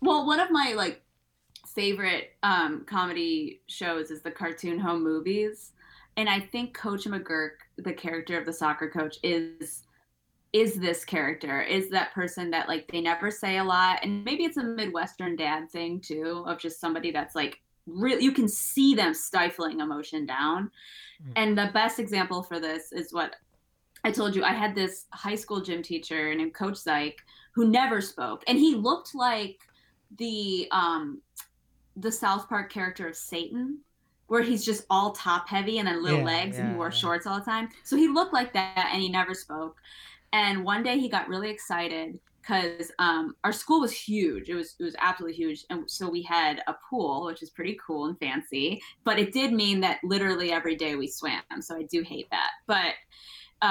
Well, 0.00 0.26
one 0.26 0.38
of 0.38 0.50
my 0.50 0.74
like 0.76 1.00
favorite 1.74 2.36
um, 2.42 2.84
comedy 2.84 3.62
shows 3.66 4.10
is 4.10 4.20
the 4.20 4.30
cartoon 4.30 4.78
home 4.78 5.02
movies, 5.02 5.72
and 6.16 6.28
I 6.28 6.40
think 6.40 6.74
Coach 6.74 7.04
McGuirk, 7.04 7.56
the 7.76 7.92
character 7.92 8.38
of 8.38 8.46
the 8.46 8.52
soccer 8.52 8.88
coach, 8.88 9.16
is 9.22 9.82
is 10.52 10.76
this 10.76 11.04
character 11.04 11.62
is 11.62 11.90
that 11.90 12.14
person 12.14 12.48
that 12.48 12.68
like 12.68 12.86
they 12.86 13.00
never 13.00 13.28
say 13.28 13.58
a 13.58 13.64
lot. 13.64 13.98
And 14.04 14.24
maybe 14.24 14.44
it's 14.44 14.56
a 14.56 14.62
midwestern 14.62 15.34
dad 15.34 15.68
thing 15.68 16.00
too 16.00 16.44
of 16.46 16.60
just 16.60 16.80
somebody 16.80 17.10
that's 17.10 17.34
like 17.34 17.60
really 17.86 18.22
you 18.22 18.30
can 18.30 18.46
see 18.48 18.94
them 18.94 19.12
stifling 19.12 19.80
emotion 19.80 20.26
down. 20.26 20.70
Mm. 21.24 21.32
and 21.36 21.58
the 21.58 21.70
best 21.72 21.98
example 21.98 22.42
for 22.42 22.58
this 22.58 22.90
is 22.92 23.12
what 23.12 23.36
i 24.04 24.10
told 24.10 24.34
you. 24.36 24.44
I 24.44 24.52
had 24.52 24.74
this 24.74 25.06
high 25.12 25.34
school 25.34 25.60
gym 25.60 25.82
teacher 25.82 26.34
named 26.34 26.54
coach 26.54 26.74
zyke 26.74 27.18
who 27.54 27.68
never 27.68 28.00
spoke. 28.00 28.42
And 28.46 28.58
he 28.58 28.74
looked 28.76 29.14
like 29.14 29.58
the 30.18 30.68
um 30.70 31.20
the 31.96 32.12
south 32.12 32.48
park 32.48 32.72
character 32.72 33.08
of 33.08 33.16
satan 33.16 33.78
where 34.28 34.42
he's 34.42 34.64
just 34.64 34.84
all 34.90 35.12
top 35.12 35.48
heavy 35.48 35.78
and 35.78 35.88
then 35.88 36.02
little 36.02 36.18
yeah, 36.20 36.24
legs 36.24 36.56
yeah, 36.56 36.62
and 36.62 36.72
he 36.72 36.76
wore 36.76 36.86
yeah. 36.86 36.90
shorts 36.90 37.26
all 37.26 37.38
the 37.38 37.44
time 37.44 37.68
so 37.82 37.96
he 37.96 38.08
looked 38.08 38.32
like 38.32 38.52
that 38.52 38.90
and 38.92 39.02
he 39.02 39.08
never 39.08 39.34
spoke 39.34 39.76
and 40.32 40.64
one 40.64 40.82
day 40.82 40.98
he 40.98 41.08
got 41.08 41.28
really 41.28 41.50
excited 41.50 42.18
because 42.44 42.92
um, 42.98 43.34
our 43.44 43.52
school 43.52 43.80
was 43.80 43.92
huge. 43.92 44.48
It 44.48 44.54
was 44.54 44.74
it 44.78 44.84
was 44.84 44.94
absolutely 44.98 45.36
huge, 45.36 45.64
and 45.70 45.90
so 45.90 46.08
we 46.08 46.22
had 46.22 46.62
a 46.66 46.74
pool, 46.88 47.24
which 47.26 47.42
is 47.42 47.50
pretty 47.50 47.78
cool 47.84 48.06
and 48.06 48.18
fancy. 48.18 48.82
But 49.04 49.18
it 49.18 49.32
did 49.32 49.52
mean 49.52 49.80
that 49.80 50.00
literally 50.04 50.52
every 50.52 50.76
day 50.76 50.94
we 50.96 51.06
swam. 51.06 51.42
So 51.60 51.76
I 51.76 51.82
do 51.84 52.02
hate 52.02 52.28
that, 52.30 52.50
but 52.66 52.94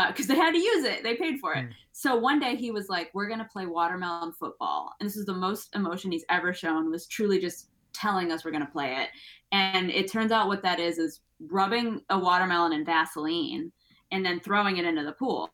because 0.08 0.30
uh, 0.30 0.34
they 0.34 0.40
had 0.40 0.54
to 0.54 0.60
use 0.60 0.86
it, 0.86 1.04
they 1.04 1.16
paid 1.16 1.40
for 1.40 1.54
it. 1.54 1.66
Mm. 1.66 1.72
So 1.92 2.16
one 2.16 2.40
day 2.40 2.56
he 2.56 2.72
was 2.72 2.90
like, 2.90 3.12
"We're 3.14 3.30
gonna 3.30 3.48
play 3.52 3.66
watermelon 3.66 4.34
football," 4.34 4.94
and 5.00 5.08
this 5.08 5.18
is 5.18 5.26
the 5.26 5.34
most 5.34 5.76
emotion 5.76 6.12
he's 6.12 6.26
ever 6.30 6.54
shown. 6.54 6.90
Was 6.90 7.06
truly 7.06 7.40
just 7.40 7.70
telling 7.94 8.32
us 8.32 8.44
we're 8.44 8.52
gonna 8.52 8.66
play 8.66 8.96
it, 9.02 9.10
and 9.52 9.90
it 9.90 10.12
turns 10.12 10.32
out 10.32 10.48
what 10.48 10.64
that 10.64 10.80
is 10.80 10.98
is 10.98 11.22
rubbing 11.40 12.02
a 12.10 12.18
watermelon 12.18 12.74
in 12.74 12.86
Vaseline 12.86 13.72
and 14.12 14.26
then 14.26 14.40
throwing 14.40 14.78
it 14.78 14.86
into 14.86 15.04
the 15.04 15.12
pool. 15.14 15.52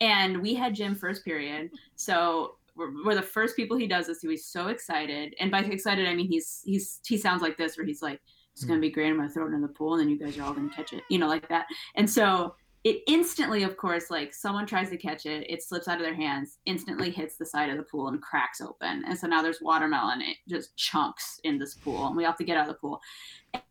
And 0.00 0.42
we 0.42 0.54
had 0.54 0.74
gym 0.74 0.94
first 0.94 1.24
period 1.24 1.70
so 1.96 2.56
we're, 2.76 2.92
we're, 3.04 3.14
the 3.16 3.22
first 3.22 3.56
people 3.56 3.76
he 3.76 3.88
does 3.88 4.06
this 4.06 4.20
to. 4.20 4.28
He's 4.28 4.46
so 4.46 4.68
excited. 4.68 5.34
And 5.40 5.50
by 5.50 5.60
excited 5.60 6.06
i 6.06 6.14
mean 6.14 6.28
he's 6.28 6.62
he's 6.64 7.00
he 7.04 7.16
sounds 7.16 7.42
like 7.42 7.56
this 7.56 7.76
where 7.76 7.86
he's 7.86 8.02
like 8.02 8.20
it's 8.52 8.64
gonna 8.64 8.80
be 8.80 8.90
great. 8.90 9.08
I'm 9.08 9.16
gonna 9.16 9.28
throw 9.28 9.48
it 9.48 9.54
in 9.54 9.62
the 9.62 9.68
pool 9.68 9.94
and 9.94 10.02
then 10.02 10.10
you 10.10 10.18
guys 10.18 10.38
are 10.38 10.42
all 10.42 10.52
gonna 10.52 10.70
catch 10.70 10.92
it 10.92 11.02
you 11.08 11.18
know 11.18 11.28
like 11.28 11.48
that. 11.48 11.66
And 11.96 12.08
so 12.08 12.54
it 12.84 13.02
instantly 13.08 13.64
of 13.64 13.76
course 13.76 14.10
like 14.10 14.32
someone 14.32 14.66
tries 14.66 14.88
to 14.88 14.96
catch 14.96 15.26
it 15.26 15.44
it 15.50 15.62
slips 15.62 15.88
out 15.88 15.98
of 15.98 16.04
their 16.04 16.14
hands 16.14 16.58
instantly 16.66 17.10
hits 17.10 17.36
the 17.36 17.44
side 17.44 17.70
of 17.70 17.76
the 17.76 17.82
pool 17.82 18.08
and 18.08 18.22
cracks 18.22 18.60
open 18.60 19.02
and 19.06 19.18
so 19.18 19.26
now 19.26 19.42
there's 19.42 19.60
watermelon 19.60 20.20
it 20.20 20.36
just 20.48 20.76
chunks 20.76 21.40
in 21.44 21.58
this 21.58 21.74
pool 21.74 22.06
and 22.06 22.16
we 22.16 22.24
have 22.24 22.36
to 22.36 22.44
get 22.44 22.56
out 22.56 22.68
of 22.68 22.74
the 22.74 22.78
pool 22.80 23.00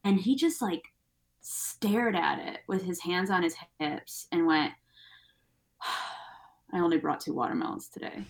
and 0.04 0.20
he 0.20 0.36
just 0.36 0.62
like 0.62 0.84
stared 1.39 2.15
at 2.15 2.39
it 2.39 2.60
with 2.67 2.84
his 2.84 3.00
hands 3.00 3.30
on 3.30 3.41
his 3.41 3.56
hips 3.80 4.28
and 4.32 4.46
went 4.46 4.74
I 6.74 6.80
only 6.80 6.98
brought 6.98 7.22
two 7.22 7.34
watermelons 7.34 7.88
today. 7.88 8.24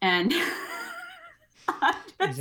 And 0.00 0.32
I, 1.68 1.94
just, 2.18 2.40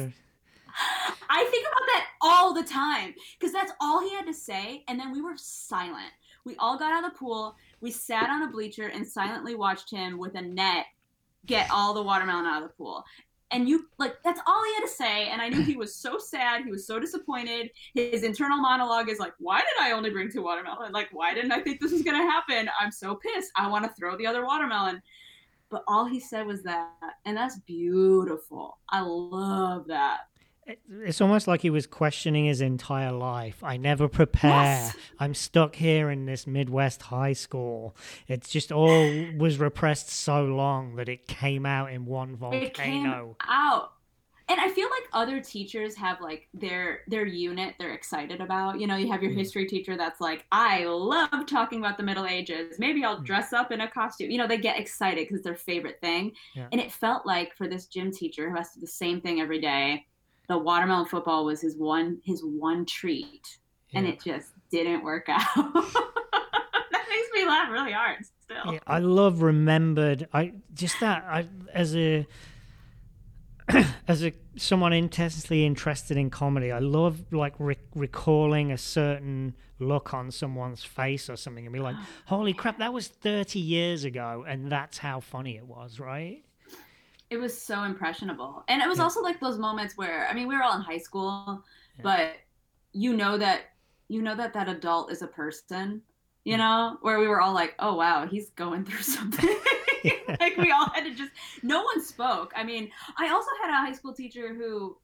I 1.30 1.46
think 1.52 1.68
about 1.68 1.86
that 1.88 2.08
all 2.22 2.54
the 2.54 2.64
time 2.64 3.14
because 3.40 3.54
that's 3.54 3.72
all 3.80 4.02
he 4.02 4.14
had 4.16 4.26
to 4.26 4.34
say. 4.34 4.84
And 4.88 5.00
then 5.00 5.12
we 5.12 5.22
were 5.22 5.36
silent. 5.36 6.12
We 6.46 6.56
all 6.58 6.78
got 6.78 6.92
out 6.92 7.04
of 7.06 7.12
the 7.12 7.18
pool. 7.18 7.56
We 7.82 7.92
sat 7.92 8.30
on 8.30 8.44
a 8.44 8.52
bleacher 8.52 8.88
and 8.88 9.06
silently 9.06 9.56
watched 9.56 9.92
him 9.92 10.18
with 10.18 10.36
a 10.36 10.42
net 10.42 10.86
get 11.46 11.70
all 11.72 11.94
the 11.94 12.04
watermelon 12.04 12.46
out 12.46 12.62
of 12.62 12.70
the 12.70 12.76
pool. 12.76 13.04
And 13.52 13.68
you 13.68 13.90
like 13.98 14.16
that's 14.24 14.40
all 14.48 14.64
he 14.64 14.74
had 14.76 14.82
to 14.82 14.88
say. 14.88 15.28
And 15.28 15.42
i 15.42 15.50
knew 15.50 15.62
he 15.62 15.76
was 15.76 15.94
so 15.94 16.18
sad. 16.18 16.64
He 16.64 16.72
was 16.72 16.88
so 16.88 17.00
disappointed. 17.00 17.70
His 17.94 18.24
internal 18.24 18.58
monologue 18.58 19.10
is 19.10 19.20
like 19.20 19.34
why 19.40 19.60
did 19.60 19.86
i 19.86 19.92
only 19.92 20.10
bring 20.10 20.32
two 20.32 20.42
watermelon 20.42 20.94
like 20.94 21.10
why 21.12 21.34
didn't 21.34 21.52
i 21.52 21.60
think 21.60 21.82
this 21.82 21.92
was 21.92 22.02
to 22.04 22.12
happen? 22.12 22.70
I'm 22.80 22.92
so 22.92 23.16
pissed. 23.16 23.52
I 23.56 23.68
want 23.68 23.86
to 23.86 23.92
throw 23.92 24.18
the 24.18 24.28
other 24.28 24.46
watermelon. 24.46 25.02
But 25.70 25.84
all 25.88 26.06
he 26.06 26.20
said 26.20 26.46
was 26.46 26.64
that. 26.64 26.90
And 27.26 27.36
that's 27.36 27.60
beautiful. 27.60 28.78
I 28.90 29.02
love 29.02 29.88
that 29.88 30.31
it's 30.68 31.22
almost 31.22 31.48
like 31.48 31.62
he 31.62 31.70
was 31.70 31.88
questioning 31.88 32.46
his 32.46 32.62
entire 32.62 33.12
life. 33.12 33.64
I 33.64 33.78
never 33.78 34.08
prepare. 34.08 34.52
Yes. 34.52 34.96
I'm 35.20 35.34
stuck 35.34 35.76
here 35.76 36.10
in 36.10 36.26
this 36.26 36.46
Midwest 36.46 37.02
high 37.04 37.34
school. 37.34 37.96
It's 38.28 38.50
just 38.50 38.72
all 38.72 39.12
was 39.38 39.58
repressed 39.58 40.10
so 40.10 40.44
long 40.44 40.96
that 40.96 41.10
it 41.10 41.28
came 41.28 41.66
out 41.66 41.92
in 41.92 42.06
one 42.06 42.36
volcano. 42.36 42.66
It 42.66 42.74
came 42.74 43.06
out. 43.08 43.94
And 44.52 44.60
I 44.60 44.68
feel 44.70 44.90
like 44.90 45.04
other 45.14 45.40
teachers 45.40 45.96
have 45.96 46.20
like 46.20 46.50
their 46.54 47.04
their 47.08 47.26
unit 47.26 47.76
they're 47.80 47.94
excited 47.94 48.42
about. 48.42 48.82
You 48.82 48.88
know, 48.88 48.98
you 48.98 49.10
have 49.10 49.24
your 49.24 49.32
mm. 49.32 49.38
history 49.38 49.66
teacher 49.66 49.96
that's 49.96 50.20
like, 50.20 50.46
I 50.52 50.84
love 50.84 51.46
talking 51.46 51.80
about 51.80 51.96
the 51.96 52.04
Middle 52.04 52.26
Ages. 52.26 52.78
Maybe 52.78 53.06
I'll 53.06 53.22
mm. 53.22 53.26
dress 53.26 53.54
up 53.54 53.72
in 53.72 53.80
a 53.80 53.90
costume. 53.90 54.30
You 54.30 54.40
know, 54.40 54.48
they 54.48 54.58
get 54.58 54.78
excited 54.78 55.22
because 55.22 55.38
it's 55.38 55.46
their 55.46 55.56
favorite 55.56 56.02
thing. 56.02 56.34
Yeah. 56.54 56.68
And 56.74 56.82
it 56.82 56.92
felt 56.92 57.26
like 57.26 57.56
for 57.56 57.70
this 57.70 57.86
gym 57.86 58.12
teacher 58.12 58.50
who 58.50 58.58
has 58.58 58.72
to 58.72 58.80
do 58.80 58.82
the 58.82 58.92
same 58.92 59.22
thing 59.22 59.40
every 59.40 59.62
day, 59.62 60.06
the 60.52 60.58
watermelon 60.58 61.06
football 61.06 61.46
was 61.46 61.62
his 61.62 61.78
one 61.78 62.20
his 62.26 62.42
one 62.44 62.86
treat, 62.86 63.58
yeah. 63.90 64.00
and 64.00 64.08
it 64.08 64.22
just 64.22 64.50
didn't 64.70 65.04
work 65.04 65.30
out. 65.30 65.42
that 65.56 67.06
makes 67.10 67.30
me 67.34 67.48
laugh 67.48 67.72
really 67.72 67.94
hard. 67.94 68.18
Still, 68.44 68.74
yeah, 68.74 68.80
I 68.86 69.00
love 69.00 69.42
remembered. 69.42 70.28
I 70.34 70.54
just 70.74 71.00
that 71.00 71.24
I 71.24 71.48
as 71.74 71.96
a 71.96 72.28
as 74.10 74.26
a 74.26 74.34
someone 74.58 74.92
intensely 74.92 75.66
interested 75.66 76.18
in 76.18 76.30
comedy, 76.30 76.72
I 76.72 76.80
love 76.80 77.32
like 77.32 77.54
re- 77.58 77.78
recalling 77.96 78.74
a 78.74 78.78
certain 78.78 79.56
look 79.80 80.14
on 80.14 80.32
someone's 80.32 80.84
face 80.84 81.30
or 81.30 81.38
something, 81.38 81.66
and 81.66 81.72
be 81.72 81.80
like, 81.80 81.96
oh, 81.98 82.06
"Holy 82.26 82.54
crap, 82.54 82.80
that 82.80 82.92
was 82.92 83.08
thirty 83.08 83.60
years 83.60 84.04
ago," 84.04 84.44
and 84.46 84.70
that's 84.70 84.98
how 84.98 85.22
funny 85.22 85.56
it 85.56 85.66
was, 85.66 85.98
right? 85.98 86.44
It 87.32 87.40
was 87.40 87.60
so 87.60 87.84
impressionable. 87.84 88.64
And 88.68 88.82
it 88.82 88.90
was 88.90 88.98
yeah. 88.98 89.06
also 89.06 89.22
like 89.22 89.40
those 89.40 89.58
moments 89.58 89.98
where 89.98 90.28
i 90.28 90.34
mean 90.34 90.48
we 90.48 90.56
were 90.56 90.62
all 90.62 90.76
in 90.76 90.82
high 90.82 91.00
school 91.00 91.64
yeah. 91.98 92.04
but 92.04 92.34
you 92.92 93.16
know 93.16 93.38
that 93.38 93.62
you 94.10 94.22
know 94.22 94.36
that 94.36 94.54
that 94.54 94.68
adult 94.68 95.12
is 95.12 95.22
a 95.22 95.28
person 95.28 96.02
you 96.44 96.56
mm. 96.56 96.60
know 96.60 96.98
where 97.02 97.20
we 97.20 97.28
were 97.28 97.42
all 97.42 97.54
like 97.54 97.74
oh 97.80 97.96
wow 97.96 98.28
he's 98.28 98.52
going 98.52 98.86
through 98.86 99.02
something. 99.02 99.58
Like 100.40 100.58
we 100.58 100.72
all 100.72 100.90
had 100.96 101.04
to 101.04 101.14
just 101.14 101.32
no 101.62 101.84
one 101.84 102.04
spoke. 102.04 102.52
I 102.56 102.64
mean 102.64 102.90
i 103.18 103.30
also 103.30 103.50
had 103.62 103.70
a 103.70 103.86
high 103.86 103.94
school 103.94 104.14
teacher 104.14 104.54
who 104.54 104.98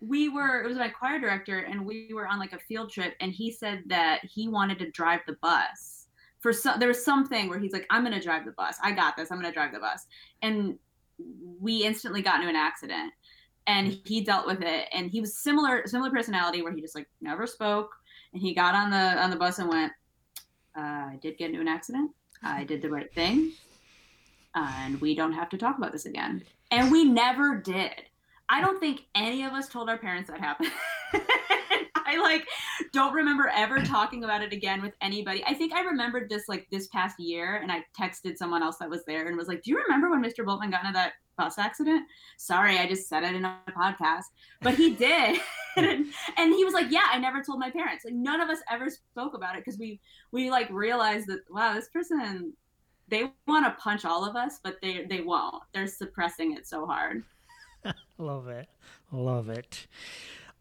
we 0.00 0.28
were 0.28 0.62
it 0.62 0.68
was 0.68 0.76
my 0.76 0.88
choir 0.88 1.18
director 1.18 1.60
and 1.60 1.86
we 1.86 2.10
were 2.12 2.26
on 2.26 2.38
like 2.38 2.52
a 2.52 2.58
field 2.58 2.90
trip 2.90 3.14
and 3.20 3.32
he 3.32 3.50
said 3.50 3.82
that 3.86 4.20
he 4.24 4.48
wanted 4.48 4.78
to 4.80 4.90
drive 4.90 5.20
the 5.26 5.36
bus 5.40 6.08
for 6.40 6.52
some 6.52 6.78
there 6.78 6.88
was 6.88 7.02
something 7.02 7.48
where 7.48 7.58
he's 7.58 7.72
like 7.72 7.86
i'm 7.88 8.04
gonna 8.04 8.20
drive 8.20 8.44
the 8.44 8.52
bus. 8.52 8.76
I 8.82 8.92
got 8.92 9.16
this. 9.16 9.30
I'm 9.32 9.38
gonna 9.40 9.52
drive 9.52 9.72
the 9.72 9.78
bus. 9.78 10.06
And 10.42 10.78
we 11.18 11.84
instantly 11.84 12.22
got 12.22 12.36
into 12.36 12.48
an 12.48 12.56
accident. 12.56 13.12
And 13.66 13.98
he 14.04 14.22
dealt 14.22 14.46
with 14.46 14.60
it. 14.60 14.88
And 14.92 15.10
he 15.10 15.20
was 15.20 15.38
similar 15.38 15.86
similar 15.86 16.10
personality 16.10 16.62
where 16.62 16.72
he 16.72 16.80
just 16.80 16.94
like 16.94 17.08
never 17.20 17.46
spoke. 17.46 17.90
And 18.32 18.42
he 18.42 18.54
got 18.54 18.74
on 18.74 18.90
the 18.90 19.22
on 19.22 19.30
the 19.30 19.36
bus 19.36 19.58
and 19.58 19.68
went 19.68 19.92
uh, 20.76 20.80
i 20.80 21.18
did 21.22 21.38
get 21.38 21.50
into 21.50 21.60
an 21.60 21.68
accident. 21.68 22.10
I 22.42 22.64
did 22.64 22.82
the 22.82 22.90
right 22.90 23.12
thing. 23.14 23.52
And 24.54 25.00
we 25.00 25.14
don't 25.14 25.32
have 25.32 25.48
to 25.50 25.58
talk 25.58 25.78
about 25.78 25.92
this 25.92 26.06
again. 26.06 26.42
And 26.70 26.90
we 26.90 27.04
never 27.04 27.56
did. 27.56 27.92
I 28.48 28.60
don't 28.60 28.78
think 28.78 29.06
any 29.14 29.44
of 29.44 29.52
us 29.52 29.68
told 29.68 29.88
our 29.88 29.98
parents 29.98 30.28
that 30.28 30.38
happened 30.38 30.70
I 32.06 32.18
like 32.20 32.46
don't 32.92 33.14
remember 33.14 33.50
ever 33.54 33.80
talking 33.80 34.24
about 34.24 34.42
it 34.42 34.52
again 34.52 34.82
with 34.82 34.94
anybody. 35.00 35.42
I 35.46 35.54
think 35.54 35.72
I 35.72 35.82
remembered 35.82 36.28
this 36.28 36.48
like 36.48 36.66
this 36.70 36.86
past 36.88 37.18
year 37.18 37.56
and 37.56 37.72
I 37.72 37.84
texted 37.98 38.36
someone 38.36 38.62
else 38.62 38.76
that 38.78 38.90
was 38.90 39.04
there 39.04 39.26
and 39.26 39.36
was 39.36 39.48
like, 39.48 39.62
Do 39.62 39.70
you 39.70 39.82
remember 39.82 40.10
when 40.10 40.22
Mr. 40.22 40.44
Boltman 40.44 40.70
got 40.70 40.82
into 40.82 40.92
that 40.94 41.14
bus 41.36 41.58
accident? 41.58 42.06
Sorry, 42.36 42.78
I 42.78 42.86
just 42.86 43.08
said 43.08 43.24
it 43.24 43.34
in 43.34 43.44
a 43.44 43.58
podcast. 43.76 44.24
But 44.62 44.74
he 44.74 44.94
did. 44.94 45.40
and, 45.76 46.06
he 46.36 46.64
was 46.64 46.74
like, 46.74 46.90
Yeah, 46.90 47.06
I 47.10 47.18
never 47.18 47.42
told 47.42 47.58
my 47.58 47.70
parents. 47.70 48.04
Like 48.04 48.14
none 48.14 48.40
of 48.40 48.48
us 48.48 48.58
ever 48.70 48.90
spoke 48.90 49.34
about 49.34 49.56
it 49.56 49.64
because 49.64 49.78
we 49.78 50.00
we 50.32 50.50
like 50.50 50.70
realized 50.70 51.26
that 51.28 51.40
wow, 51.50 51.74
this 51.74 51.88
person 51.88 52.52
they 53.08 53.30
want 53.46 53.66
to 53.66 53.82
punch 53.82 54.04
all 54.04 54.24
of 54.24 54.36
us, 54.36 54.60
but 54.62 54.76
they 54.80 55.04
they 55.04 55.20
won't. 55.20 55.62
They're 55.72 55.86
suppressing 55.86 56.56
it 56.56 56.66
so 56.66 56.86
hard. 56.86 57.24
Love 58.18 58.48
it. 58.48 58.68
Love 59.12 59.48
it. 59.48 59.86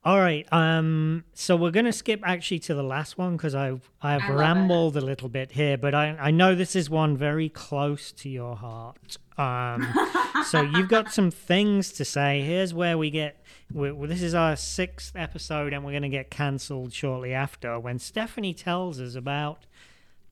All 0.06 0.20
right. 0.20 0.52
Um. 0.52 1.24
So 1.34 1.56
we're 1.56 1.72
gonna 1.72 1.94
skip 1.94 2.20
actually 2.24 2.60
to 2.60 2.74
the 2.74 2.84
last 2.84 3.18
one 3.18 3.38
because 3.38 3.56
I've 3.56 3.90
I've 4.02 4.28
rambled 4.28 4.98
it. 4.98 5.04
a 5.04 5.06
little 5.06 5.30
bit 5.30 5.52
here, 5.52 5.78
but 5.78 5.96
I 5.96 6.10
I 6.20 6.32
know 6.32 6.56
this 6.56 6.76
is 6.76 6.90
one 6.90 7.16
very 7.16 7.48
close 7.48 8.12
to 8.14 8.30
your 8.30 8.56
heart. 8.58 9.18
Um. 9.38 9.88
so 10.46 10.62
you've 10.62 10.90
got 10.90 11.14
some 11.14 11.32
things 11.32 11.94
to 11.94 12.04
say. 12.04 12.42
Here's 12.42 12.74
where 12.74 12.98
we 12.98 13.12
get. 13.12 13.42
we 13.74 13.92
this 14.08 14.22
is 14.22 14.34
our 14.34 14.58
sixth 14.58 15.16
episode, 15.16 15.72
and 15.72 15.86
we're 15.86 15.94
gonna 15.94 16.10
get 16.10 16.30
cancelled 16.30 16.92
shortly 16.92 17.34
after 17.34 17.80
when 17.80 17.98
Stephanie 17.98 18.54
tells 18.54 19.00
us 19.00 19.16
about 19.16 19.66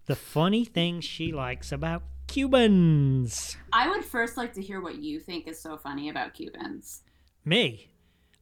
the 0.08 0.16
funny 0.18 0.66
things 0.66 1.06
she 1.06 1.32
likes 1.32 1.72
about 1.72 2.04
Cubans. 2.28 3.56
I 3.72 3.88
would 3.90 4.04
first 4.04 4.36
like 4.36 4.54
to 4.54 4.62
hear 4.62 4.82
what 4.82 4.96
you 4.96 5.20
think 5.22 5.48
is 5.48 5.62
so 5.62 5.78
funny 5.78 6.10
about 6.10 6.34
Cubans. 6.34 7.04
Me. 7.46 7.90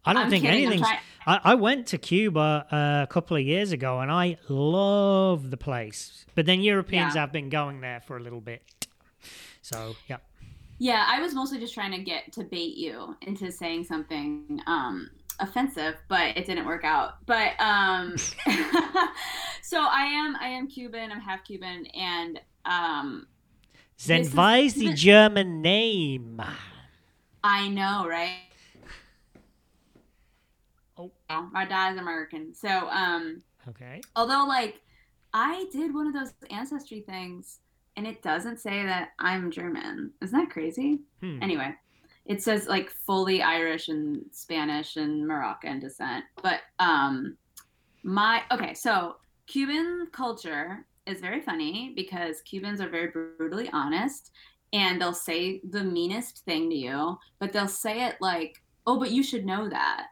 I 0.10 0.14
don't 0.14 0.24
I'm 0.24 0.30
think 0.30 0.44
kidding, 0.44 0.66
I'm 0.66 0.74
anything's. 0.74 0.88
I, 1.28 1.40
I 1.44 1.56
went 1.56 1.88
to 1.88 1.98
Cuba 1.98 2.66
uh, 2.72 3.04
a 3.04 3.08
couple 3.08 3.38
of 3.38 3.44
years 3.44 3.72
ago 3.72 4.00
and 4.00 4.12
I 4.12 4.38
love 4.48 5.52
the 5.52 5.58
place. 5.58 6.26
But 6.36 6.46
then 6.46 6.62
Europeans 6.62 7.16
Yeah. 7.16 7.22
have 7.22 7.32
been 7.32 7.50
going 7.50 7.82
there 7.82 8.02
for 8.02 8.18
a 8.18 8.20
little 8.20 8.42
bit. 8.42 8.64
So, 9.62 9.96
yeah. 10.08 10.18
Yeah, 10.80 11.06
I 11.08 11.22
was 11.22 11.34
mostly 11.36 11.60
just 11.60 11.74
trying 11.74 11.92
to 11.92 12.00
get 12.00 12.32
to 12.34 12.44
bait 12.44 12.76
you 12.78 13.16
into 13.22 13.52
saying 13.52 13.84
something 13.84 14.62
um, 14.66 15.10
offensive, 15.40 15.96
but 16.08 16.38
it 16.38 16.46
didn't 16.46 16.66
work 16.66 16.86
out. 16.86 17.26
But 17.26 17.52
um, 17.60 18.16
so 19.62 19.82
I 19.82 20.04
am 20.06 20.36
I 20.38 20.48
am 20.48 20.68
Cuban. 20.68 21.12
I'm 21.12 21.20
half 21.20 21.44
Cuban, 21.44 21.86
and 21.88 22.40
um, 22.66 23.28
Then 24.06 24.26
why 24.28 24.60
is 24.60 24.76
the 24.76 24.94
German 24.94 25.62
name? 25.62 26.42
I 27.44 27.68
know, 27.68 28.08
right? 28.08 28.38
Oh. 31.30 31.50
my 31.54 31.66
dad's 31.66 32.00
American, 32.00 32.54
so 32.54 32.70
um, 32.90 33.42
Okay. 33.68 34.02
although 34.16 34.46
like 34.48 34.82
I 35.34 35.66
did 35.72 35.94
one 35.94 36.08
of 36.08 36.14
those 36.14 36.34
ancestry 36.50 37.02
things, 37.02 37.60
and 37.96 38.06
it 38.08 38.22
doesn't 38.22 38.60
say 38.60 38.84
that 38.86 39.10
I'm 39.20 39.52
German. 39.52 40.12
Isn't 40.22 40.38
that 40.40 40.50
crazy? 40.50 41.00
Hmm. 41.22 41.42
anyway 41.42 41.74
it 42.26 42.44
says 42.44 42.68
like 42.68 42.92
fully 42.92 43.42
irish 43.42 43.88
and 43.90 44.22
spanish 44.32 44.98
and 44.98 45.26
moroccan 45.28 45.80
descent 45.80 46.24
but 46.44 46.60
um 46.78 47.36
my 48.04 48.42
okay 48.52 48.74
so 48.74 49.16
cuban 49.48 50.08
culture 50.12 50.86
is 51.06 51.20
very 51.22 51.42
funny 51.42 51.92
because 51.96 52.42
cubans 52.42 52.82
are 52.82 52.90
very 52.90 53.08
brutally 53.08 53.70
honest 53.74 54.32
and 54.74 55.02
they'll 55.02 55.14
say 55.14 55.60
the 55.72 55.84
meanest 55.84 56.46
thing 56.46 56.70
to 56.70 56.76
you 56.76 57.18
but 57.40 57.52
they'll 57.52 57.68
say 57.68 58.04
it 58.06 58.16
like 58.22 58.62
oh 58.86 59.00
but 59.00 59.12
you 59.12 59.24
should 59.24 59.46
know 59.46 59.68
that 59.70 60.08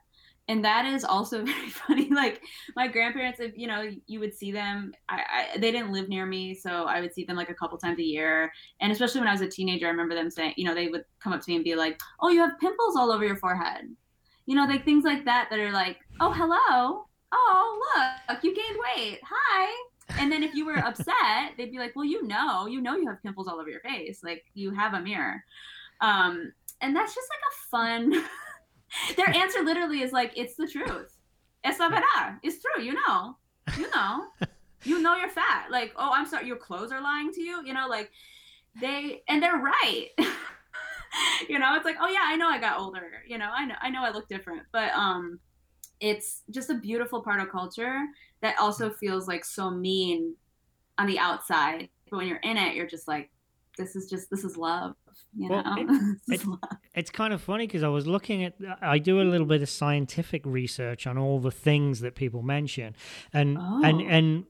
and 0.47 0.63
that 0.63 0.85
is 0.85 1.03
also 1.03 1.43
very 1.45 1.69
funny 1.69 2.09
like 2.09 2.41
my 2.75 2.87
grandparents 2.87 3.39
if 3.39 3.57
you 3.57 3.67
know 3.67 3.89
you 4.07 4.19
would 4.19 4.33
see 4.33 4.51
them 4.51 4.93
I, 5.09 5.49
I 5.53 5.57
they 5.57 5.71
didn't 5.71 5.91
live 5.91 6.09
near 6.09 6.25
me 6.25 6.53
so 6.53 6.85
i 6.85 7.01
would 7.01 7.13
see 7.13 7.25
them 7.25 7.35
like 7.35 7.49
a 7.49 7.53
couple 7.53 7.77
times 7.77 7.99
a 7.99 8.03
year 8.03 8.51
and 8.79 8.91
especially 8.91 9.19
when 9.19 9.27
I 9.27 9.33
was 9.33 9.41
a 9.41 9.47
teenager, 9.47 9.87
I 9.87 9.89
remember 9.89 10.15
them 10.15 10.29
saying, 10.29 10.53
you 10.57 10.65
know, 10.65 10.73
they 10.73 10.87
would 10.87 11.03
come 11.19 11.33
up 11.33 11.41
to 11.41 11.49
me 11.49 11.55
and 11.55 11.63
be 11.63 11.75
like, 11.75 11.99
"Oh, 12.19 12.29
you 12.29 12.41
have 12.41 12.59
pimples 12.59 12.95
all 12.95 13.11
over 13.11 13.25
your 13.25 13.37
forehead," 13.37 13.89
you 14.45 14.55
know, 14.55 14.65
like 14.65 14.85
things 14.85 15.03
like 15.03 15.25
that 15.25 15.47
that 15.49 15.59
are 15.59 15.71
like, 15.71 15.97
"Oh, 16.19 16.31
hello, 16.31 17.07
oh, 17.31 17.97
look, 18.29 18.43
you 18.43 18.55
gained 18.55 18.79
weight, 18.95 19.19
hi." 19.23 19.71
And 20.19 20.31
then 20.31 20.43
if 20.43 20.53
you 20.53 20.65
were 20.65 20.77
upset, 20.85 21.53
they'd 21.57 21.71
be 21.71 21.79
like, 21.79 21.95
"Well, 21.95 22.05
you 22.05 22.25
know, 22.27 22.67
you 22.67 22.81
know, 22.81 22.95
you 22.95 23.07
have 23.07 23.21
pimples 23.23 23.47
all 23.47 23.59
over 23.59 23.69
your 23.69 23.81
face, 23.81 24.23
like 24.23 24.45
you 24.53 24.71
have 24.71 24.93
a 24.93 25.01
mirror," 25.01 25.43
um, 26.01 26.53
and 26.81 26.95
that's 26.95 27.15
just 27.15 27.29
like 27.29 27.41
a 27.41 27.55
fun. 27.69 28.25
Their 29.15 29.29
answer 29.29 29.63
literally 29.63 30.01
is 30.01 30.11
like, 30.11 30.33
"It's 30.35 30.55
the 30.55 30.67
truth. 30.67 31.17
Es 31.63 31.79
la 31.79 31.89
verdad. 31.89 32.39
It's 32.43 32.61
true. 32.61 32.83
You 32.83 32.93
know, 32.93 33.37
you 33.77 33.89
know." 33.91 34.27
You 34.83 35.01
know 35.01 35.15
you're 35.15 35.27
fat. 35.27 35.69
Like, 35.71 35.91
oh, 35.97 36.11
I'm 36.13 36.27
sorry, 36.27 36.45
your 36.45 36.55
clothes 36.55 36.91
are 36.91 37.01
lying 37.01 37.33
to 37.33 37.41
you. 37.41 37.65
You 37.65 37.73
know, 37.73 37.87
like 37.89 38.11
they 38.79 39.23
and 39.27 39.41
they're 39.41 39.57
right 39.57 40.09
you 41.49 41.57
know 41.59 41.75
it's 41.75 41.85
like 41.85 41.95
oh 42.01 42.07
yeah 42.07 42.23
i 42.23 42.35
know 42.35 42.47
i 42.47 42.59
got 42.59 42.79
older 42.79 43.23
you 43.27 43.37
know 43.37 43.49
i 43.55 43.65
know 43.65 43.75
i 43.81 43.89
know 43.89 44.03
i 44.03 44.11
look 44.11 44.27
different 44.27 44.63
but 44.71 44.91
um 44.93 45.39
it's 45.99 46.43
just 46.51 46.69
a 46.69 46.75
beautiful 46.75 47.21
part 47.21 47.39
of 47.39 47.49
culture 47.49 48.05
that 48.41 48.55
also 48.59 48.89
feels 48.89 49.27
like 49.27 49.43
so 49.43 49.69
mean 49.69 50.35
on 50.97 51.07
the 51.07 51.17
outside 51.17 51.89
but 52.09 52.17
when 52.17 52.27
you're 52.27 52.37
in 52.37 52.57
it 52.57 52.75
you're 52.75 52.87
just 52.87 53.07
like 53.07 53.31
this 53.77 53.95
is 53.95 54.09
just 54.09 54.29
this 54.29 54.43
is 54.43 54.57
love 54.57 54.95
you 55.35 55.49
Well, 55.49 55.63
know 55.63 55.75
it- 55.77 56.17
it- 56.41 56.45
love. 56.45 56.59
It's 56.95 57.11
kind 57.11 57.31
of 57.33 57.41
funny 57.41 57.67
because 57.67 57.83
I 57.83 57.89
was 57.89 58.07
looking 58.07 58.43
at, 58.43 58.55
I 58.81 58.97
do 58.97 59.21
a 59.21 59.23
little 59.23 59.45
bit 59.45 59.61
of 59.61 59.69
scientific 59.69 60.43
research 60.45 61.05
on 61.05 61.15
all 61.17 61.39
the 61.39 61.51
things 61.51 61.99
that 61.99 62.15
people 62.15 62.41
mention, 62.41 62.95
and 63.33 63.57
and 63.57 64.01
Oh. 64.01 64.07
and 64.07 64.45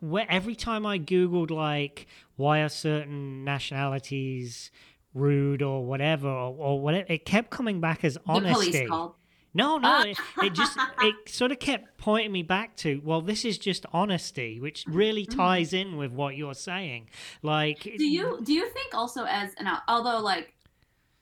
where 0.00 0.26
every 0.30 0.54
time 0.54 0.86
I 0.86 0.98
googled 1.00 1.50
like 1.50 2.06
why 2.36 2.60
are 2.60 2.68
certain 2.68 3.44
nationalities 3.44 4.70
rude 5.14 5.62
or 5.62 5.84
whatever 5.84 6.28
or, 6.28 6.54
or 6.56 6.80
whatever, 6.80 7.06
it 7.08 7.24
kept 7.24 7.50
coming 7.50 7.80
back 7.80 8.04
as 8.04 8.14
the 8.14 8.20
honesty. 8.26 8.70
police 8.70 8.88
called 8.88 9.14
No, 9.54 9.78
no, 9.86 10.02
it, 10.02 10.18
it 10.42 10.52
just 10.52 10.78
it 11.00 11.14
sort 11.28 11.52
of 11.52 11.58
kept 11.58 11.98
pointing 11.98 12.32
me 12.32 12.42
back 12.42 12.76
to 12.78 13.00
well, 13.04 13.20
this 13.20 13.44
is 13.44 13.58
just 13.58 13.86
honesty, 13.92 14.60
which 14.60 14.84
really 14.86 15.26
Mm. 15.26 15.36
ties 15.36 15.72
in 15.72 15.96
with 15.96 16.12
what 16.12 16.36
you're 16.36 16.54
saying. 16.54 17.08
Like, 17.42 17.82
do 17.82 18.04
you 18.04 18.40
do 18.44 18.52
you 18.52 18.68
think 18.70 18.94
also 18.94 19.24
as 19.24 19.54
an 19.54 19.68
although 19.88 20.20
like 20.20 20.54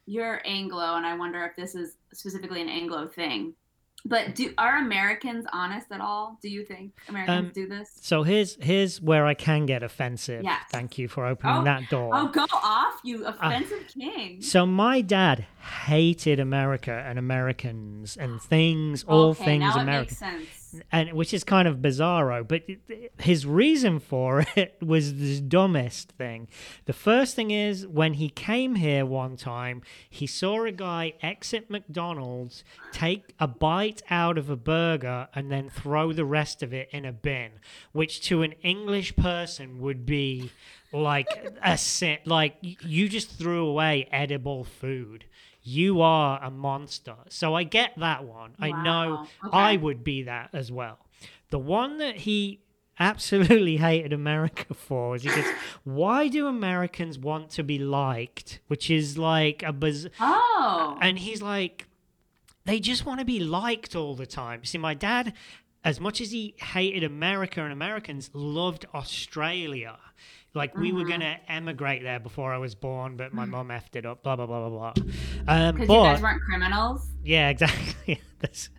you're 0.09 0.41
anglo 0.47 0.95
and 0.95 1.05
i 1.05 1.17
wonder 1.17 1.43
if 1.45 1.57
this 1.57 1.75
is 1.75 1.97
specifically 2.12 2.61
an 2.62 2.69
anglo 2.69 3.09
thing 3.09 3.55
but 4.09 4.35
do 4.35 4.53
are 4.59 4.77
americans 4.79 5.45
honest 5.53 5.87
at 5.90 6.01
all 6.01 6.38
do 6.42 6.49
you 6.49 6.64
think 6.64 6.92
americans 7.09 7.47
Um, 7.49 7.53
do 7.55 7.66
this 7.69 7.88
So 8.01 8.23
here's 8.23 8.57
here's 8.61 9.01
where 9.01 9.25
I 9.27 9.35
can 9.35 9.66
get 9.66 9.83
offensive. 9.83 10.42
Yes. 10.45 10.62
Thank 10.71 10.97
you 10.99 11.09
for 11.09 11.27
opening 11.27 11.57
Oh, 11.59 11.64
that 11.64 11.83
door. 11.90 12.11
oh 12.14 12.29
go 12.29 12.47
off 12.53 12.95
you 13.05 13.25
offensive 13.27 13.85
king 13.88 14.40
So 14.42 14.64
my 14.66 15.01
dad 15.01 15.47
hated 15.87 16.38
America 16.40 16.92
and 17.09 17.19
Americans 17.19 18.16
and 18.16 18.40
things, 18.40 19.05
all 19.05 19.31
okay, 19.31 19.45
things 19.45 19.75
American, 19.75 19.88
it 19.88 20.01
makes 20.01 20.16
sense 20.19 20.65
and 20.93 21.12
which 21.12 21.35
is 21.35 21.45
kind 21.45 21.67
of 21.67 21.79
bizarro. 21.79 22.47
But 22.47 22.62
his 23.19 23.47
reason 23.47 24.01
for 24.01 24.45
it 24.57 24.77
was 24.81 25.19
the 25.19 25.41
dumbest 25.41 26.12
thing. 26.12 26.49
The 26.87 26.93
first 26.93 27.35
thing 27.35 27.51
is 27.51 27.87
when 27.87 28.15
he 28.15 28.29
came 28.29 28.77
here 28.77 29.05
one 29.07 29.37
time, 29.37 29.83
he 30.09 30.27
saw 30.27 30.65
a 30.65 30.73
guy 30.73 31.15
exit 31.23 31.71
McDonald's, 31.71 32.65
take 32.93 33.35
a 33.39 33.49
bite 33.49 34.03
out 34.11 34.39
of 34.39 34.51
a 34.51 34.57
burger, 34.57 35.29
and 35.35 35.51
then 35.51 35.71
throw 35.71 36.12
the 36.12 36.25
rest 36.25 36.62
of 36.62 36.73
it 36.73 36.89
in 36.93 37.05
a 37.05 37.12
bin, 37.12 37.53
which 37.93 38.21
to 38.23 38.43
an 38.43 38.53
English 38.62 39.17
person 39.17 39.81
would 39.81 40.07
be 40.07 40.51
like 40.93 41.57
a 41.62 41.77
sin. 41.77 42.19
Like 42.25 42.57
you 42.61 43.09
just 43.09 43.31
threw 43.31 43.67
away 43.67 44.09
edible 44.11 44.65
food. 44.65 45.25
You 45.66 46.00
are 46.00 46.40
a 46.42 46.50
monster. 46.50 47.16
So 47.29 47.55
I 47.55 47.64
get 47.64 47.92
that 47.98 48.24
one. 48.24 48.55
I 48.61 48.70
know 48.70 49.26
Wow, 49.42 49.50
I 49.52 49.76
would 49.76 50.05
be 50.05 50.22
that 50.22 50.50
as 50.52 50.70
well. 50.70 50.98
The 51.50 51.59
one 51.59 51.98
that 51.98 52.18
he 52.18 52.61
absolutely 53.00 53.76
hated 53.88 54.12
America 54.12 54.74
for 54.74 55.16
is 55.16 55.24
he 55.24 55.29
goes, 55.29 55.44
Why 55.85 56.29
do 56.29 56.46
Americans 56.46 57.18
want 57.18 57.50
to 57.50 57.64
be 57.64 57.81
liked? 57.81 58.61
Which 58.68 58.90
is 58.90 59.18
like 59.18 59.64
a 59.64 59.72
biz- 59.72 60.09
oh 60.20 60.96
and 61.00 61.18
he's 61.18 61.42
like, 61.42 61.88
they 62.64 62.79
just 62.79 63.05
want 63.05 63.18
to 63.18 63.26
be 63.26 63.40
liked 63.40 63.96
all 63.96 64.14
the 64.14 64.26
time. 64.26 64.64
See, 64.64 64.79
my 64.79 64.94
dad, 64.94 65.33
as 65.83 65.98
much 66.00 66.20
as 66.20 66.31
he 66.31 66.55
hated 66.59 67.02
America 67.02 67.61
and 67.62 67.72
Americans, 67.72 68.31
loved 68.33 68.87
Australia. 68.94 69.96
Like 70.57 70.77
we 70.77 70.90
were 70.92 71.05
Mhm. 71.05 71.09
gonna 71.11 71.37
emigrate 71.49 72.03
there 72.03 72.19
before 72.19 72.53
I 72.53 72.59
was 72.59 72.75
born, 72.75 73.16
but 73.16 73.33
my 73.33 73.45
mom 73.45 73.69
effed 73.69 73.95
it 73.95 74.05
up. 74.07 74.23
Blah 74.25 74.37
blah 74.37 74.47
blah 74.47 74.69
blah 74.69 74.92
blah. 74.92 75.05
Um, 75.47 75.75
because 75.77 75.88
you 75.88 75.95
guys 76.03 76.23
weren't 76.23 76.42
criminals 76.42 77.09
yeah, 77.23 77.49
exactly. 77.49 78.21
That's- 78.40 78.71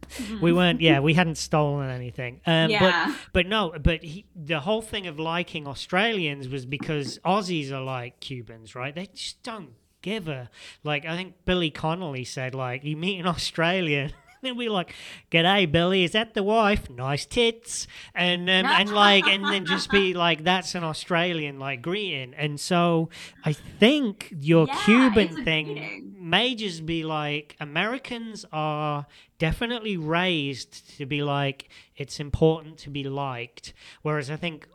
we 0.41 0.53
weren't. 0.53 0.79
Yeah, 0.79 1.01
we 1.01 1.13
hadn't 1.13 1.37
stolen 1.37 1.89
anything. 1.89 2.39
Um, 2.45 2.69
yeah 2.71 3.07
But 3.07 3.15
but 3.33 3.45
no. 3.47 3.73
But 3.77 4.03
he, 4.03 4.25
the 4.35 4.61
whole 4.61 4.81
thing 4.81 5.05
of 5.07 5.19
liking 5.19 5.67
Australians 5.67 6.47
was 6.47 6.65
because 6.65 7.19
Aussies 7.25 7.71
are 7.71 7.81
like 7.81 8.19
Cubans, 8.21 8.73
right? 8.73 8.95
They 8.95 9.07
just 9.07 9.43
don't 9.43 9.71
give 10.01 10.27
a 10.29 10.49
like. 10.83 11.05
I 11.05 11.15
think 11.17 11.43
Billy 11.45 11.69
Connolly 11.71 12.23
said 12.23 12.55
like, 12.55 12.83
you 12.85 12.95
meet 12.95 13.19
an 13.19 13.27
Australian. 13.27 14.13
Then 14.41 14.55
we 14.57 14.69
like, 14.69 14.93
"G'day, 15.31 15.71
Billy. 15.71 16.03
Is 16.03 16.11
that 16.11 16.33
the 16.33 16.43
wife? 16.43 16.89
Nice 16.89 17.25
tits." 17.25 17.87
And 18.15 18.49
um, 18.49 18.65
and 18.79 18.89
like, 18.91 19.25
and 19.27 19.45
then 19.45 19.65
just 19.65 19.89
be 19.91 20.13
like, 20.13 20.43
"That's 20.43 20.75
an 20.75 20.83
Australian 20.83 21.59
like 21.59 21.81
greeting." 21.81 22.33
And 22.35 22.59
so 22.59 23.09
I 23.43 23.53
think 23.53 24.33
your 24.39 24.67
Yeah, 24.67 24.81
Cuban 24.85 25.43
thing 25.43 25.65
greeting. 25.65 26.15
may 26.19 26.55
just 26.55 26.85
be 26.85 27.03
like 27.03 27.55
Americans 27.59 28.45
are 28.51 29.05
definitely 29.39 29.97
raised 29.97 30.97
to 30.97 31.05
be 31.05 31.21
like 31.21 31.69
it's 31.95 32.19
important 32.19 32.77
to 32.79 32.89
be 32.89 33.03
liked, 33.03 33.73
whereas 34.01 34.29
I 34.31 34.35
think 34.35 34.67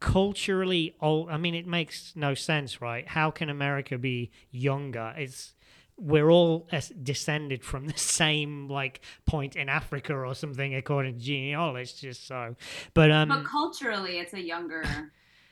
culturally, 0.00 0.94
oh, 1.00 1.28
I 1.28 1.36
mean, 1.36 1.54
it 1.54 1.66
makes 1.66 2.12
no 2.16 2.34
sense, 2.34 2.80
right? 2.80 3.06
How 3.06 3.30
can 3.30 3.50
America 3.50 3.98
be 3.98 4.30
younger? 4.50 5.14
It's 5.16 5.54
we're 6.00 6.30
all 6.30 6.66
descended 7.02 7.62
from 7.62 7.86
the 7.86 7.98
same 7.98 8.68
like 8.68 9.02
point 9.26 9.54
in 9.56 9.68
Africa 9.68 10.14
or 10.14 10.34
something, 10.34 10.74
according 10.74 11.18
to 11.18 11.24
genealogists. 11.24 12.18
So, 12.18 12.56
but 12.94 13.10
um, 13.10 13.28
but 13.28 13.44
culturally 13.44 14.18
it's 14.18 14.32
a 14.32 14.40
younger 14.40 14.82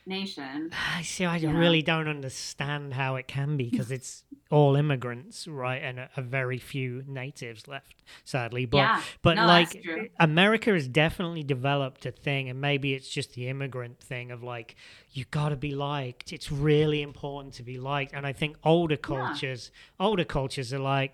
nation 0.08 0.70
I 0.96 1.02
see. 1.02 1.24
I 1.24 1.36
Yeah. 1.36 1.52
really 1.56 1.82
don't 1.82 2.08
understand 2.08 2.94
how 2.94 3.16
it 3.16 3.28
can 3.28 3.56
be 3.56 3.70
because 3.70 3.90
it's 3.90 4.24
all 4.50 4.76
immigrants, 4.76 5.46
right, 5.46 5.82
and 5.82 5.98
a, 5.98 6.08
a 6.16 6.22
very 6.22 6.58
few 6.58 7.04
natives 7.06 7.68
left, 7.68 8.02
sadly. 8.24 8.64
But 8.64 8.78
yeah 8.78 9.02
but 9.22 9.36
no, 9.36 9.46
like. 9.46 9.84
America 10.20 10.72
has 10.72 10.88
definitely 10.88 11.42
developed 11.42 12.06
a 12.06 12.10
thing, 12.10 12.48
and 12.48 12.60
maybe 12.60 12.94
it's 12.94 13.08
just 13.08 13.34
the 13.34 13.48
immigrant 13.48 14.00
thing 14.00 14.30
of 14.30 14.42
like 14.42 14.74
you 15.12 15.24
got 15.30 15.50
to 15.50 15.56
be 15.56 15.74
liked. 15.74 16.32
It's 16.32 16.50
really 16.50 17.02
important 17.02 17.54
to 17.54 17.62
be 17.62 17.78
liked, 17.78 18.12
and 18.14 18.26
I 18.26 18.32
think 18.32 18.56
older 18.64 18.96
cultures, 18.96 19.70
older 20.00 20.24
cultures 20.24 20.72
are 20.72 20.78
like. 20.80 21.12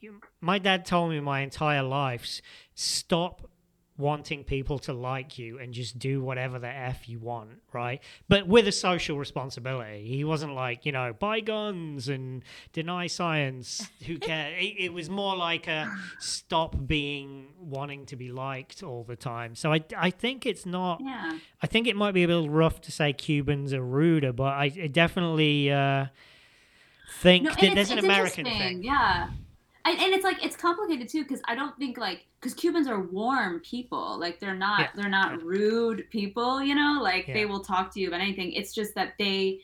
you, 0.00 0.20
my 0.40 0.58
dad 0.58 0.86
told 0.86 1.10
me 1.10 1.20
my 1.20 1.40
entire 1.40 1.82
life 1.82 2.40
stop 2.74 3.49
wanting 4.00 4.42
people 4.44 4.78
to 4.78 4.92
like 4.92 5.38
you 5.38 5.58
and 5.58 5.72
just 5.74 5.98
do 5.98 6.22
whatever 6.22 6.58
the 6.58 6.68
f 6.68 7.08
you 7.08 7.18
want 7.18 7.50
right 7.72 8.02
but 8.28 8.46
with 8.48 8.66
a 8.66 8.72
social 8.72 9.18
responsibility 9.18 10.06
he 10.06 10.24
wasn't 10.24 10.52
like 10.54 10.86
you 10.86 10.92
know 10.92 11.12
buy 11.18 11.40
guns 11.40 12.08
and 12.08 12.42
deny 12.72 13.06
science 13.06 13.88
who 14.06 14.18
cares 14.30 14.54
it, 14.58 14.74
it 14.78 14.92
was 14.92 15.08
more 15.10 15.36
like 15.36 15.68
a 15.68 15.92
stop 16.18 16.74
being 16.86 17.46
wanting 17.60 18.06
to 18.06 18.16
be 18.16 18.30
liked 18.32 18.82
all 18.82 19.04
the 19.04 19.16
time 19.16 19.54
so 19.54 19.72
i 19.72 19.80
i 19.96 20.10
think 20.10 20.46
it's 20.46 20.64
not 20.66 21.00
Yeah. 21.00 21.38
I 21.62 21.66
think 21.66 21.86
it 21.86 21.94
might 21.94 22.12
be 22.12 22.24
a 22.24 22.26
little 22.26 22.48
rough 22.48 22.80
to 22.82 22.90
say 22.90 23.12
Cubans 23.12 23.74
are 23.74 23.84
ruder, 23.84 24.32
but 24.32 24.54
I, 24.54 24.64
I 24.64 24.86
definitely 24.86 25.70
uh, 25.70 26.06
think 27.20 27.44
No, 27.44 27.50
that 27.50 27.74
there's 27.74 27.90
an 27.90 27.98
American 27.98 28.46
thing. 28.46 28.82
Yeah. 28.82 29.28
And, 29.84 29.98
and 29.98 30.12
it's 30.12 30.24
like 30.24 30.44
it's 30.44 30.56
complicated 30.56 31.08
too 31.08 31.22
because 31.22 31.40
I 31.46 31.54
don't 31.54 31.76
think 31.78 31.96
like 31.98 32.26
because 32.40 32.54
Cubans 32.54 32.86
are 32.86 33.00
warm 33.00 33.60
people. 33.60 34.18
Like 34.18 34.40
they're 34.40 34.54
not 34.54 34.80
Yeah, 34.80 34.88
they're 34.94 35.08
not 35.10 35.42
rude 35.42 36.08
people 36.10 36.62
you 36.62 36.74
know? 36.74 37.00
Like 37.02 37.28
Yeah. 37.28 37.34
they 37.34 37.46
will 37.46 37.60
talk 37.60 37.92
to 37.94 38.00
you 38.00 38.08
about 38.08 38.20
anything. 38.20 38.52
It's 38.52 38.74
just 38.74 38.94
that 38.94 39.14
they 39.18 39.60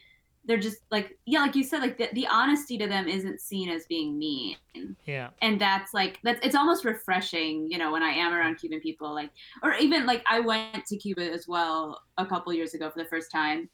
they're 0.47 0.57
just 0.57 0.79
like 0.93 1.19
yeah 1.27 1.41
like 1.41 1.57
you 1.57 1.65
said 1.65 1.81
like 1.81 1.99
the, 1.99 2.09
the 2.13 2.27
honesty 2.29 2.79
to 2.79 2.87
them 2.87 3.09
isn't 3.09 3.41
seen 3.41 3.69
as 3.69 3.85
being 3.87 4.17
mean. 4.17 4.57
Yeah, 5.05 5.31
and 5.43 5.61
that's 5.61 5.93
like 5.93 6.21
that's 6.23 6.39
it's 6.47 6.55
almost 6.55 6.85
refreshing 6.85 7.69
you 7.71 7.79
know 7.79 7.91
when 7.91 8.03
i 8.03 8.11
am 8.11 8.33
around 8.33 8.57
cuban 8.57 8.79
people 8.81 9.13
like 9.13 9.31
or 9.65 9.75
even 9.75 10.07
like 10.07 10.23
i 10.27 10.39
went 10.39 10.85
to 10.87 10.97
cuba 10.97 11.33
as 11.33 11.49
well 11.49 12.01
a 12.19 12.25
couple 12.25 12.53
years 12.53 12.75
ago 12.75 12.89
for 12.91 13.03
the 13.03 13.09
first 13.09 13.33
time 13.33 13.69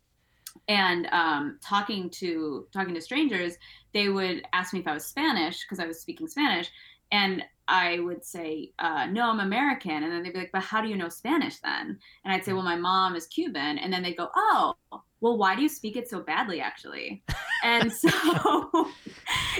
and 0.68 1.06
um, 1.12 1.58
talking 1.62 2.10
to 2.10 2.66
talking 2.72 2.94
to 2.94 3.00
strangers 3.00 3.54
they 3.92 4.08
would 4.08 4.42
ask 4.52 4.72
me 4.72 4.80
if 4.80 4.86
i 4.86 4.94
was 4.94 5.04
spanish 5.04 5.64
because 5.64 5.78
i 5.78 5.86
was 5.86 6.00
speaking 6.00 6.28
spanish 6.28 6.70
and 7.12 7.44
i 7.68 8.00
would 8.00 8.24
say 8.24 8.72
uh, 8.80 9.06
no 9.06 9.30
i'm 9.30 9.40
american. 9.40 10.02
And 10.02 10.12
then 10.12 10.22
they'd 10.22 10.32
be 10.32 10.40
like 10.40 10.52
but 10.52 10.62
how 10.62 10.80
do 10.80 10.88
you 10.88 10.96
know 10.96 11.08
spanish 11.08 11.58
then? 11.58 11.98
And 12.24 12.34
i'd 12.34 12.44
say 12.44 12.52
well 12.52 12.62
my 12.62 12.76
mom 12.76 13.14
is 13.14 13.26
cuban. 13.28 13.78
And 13.78 13.92
then 13.92 14.02
they'd 14.02 14.16
go 14.16 14.28
oh 14.34 14.74
well 15.20 15.38
why 15.38 15.54
do 15.54 15.62
you 15.62 15.68
speak 15.68 15.96
it 15.96 16.08
so 16.08 16.20
badly 16.20 16.60
actually? 16.60 17.22
And 17.62 17.92
so 17.92 18.08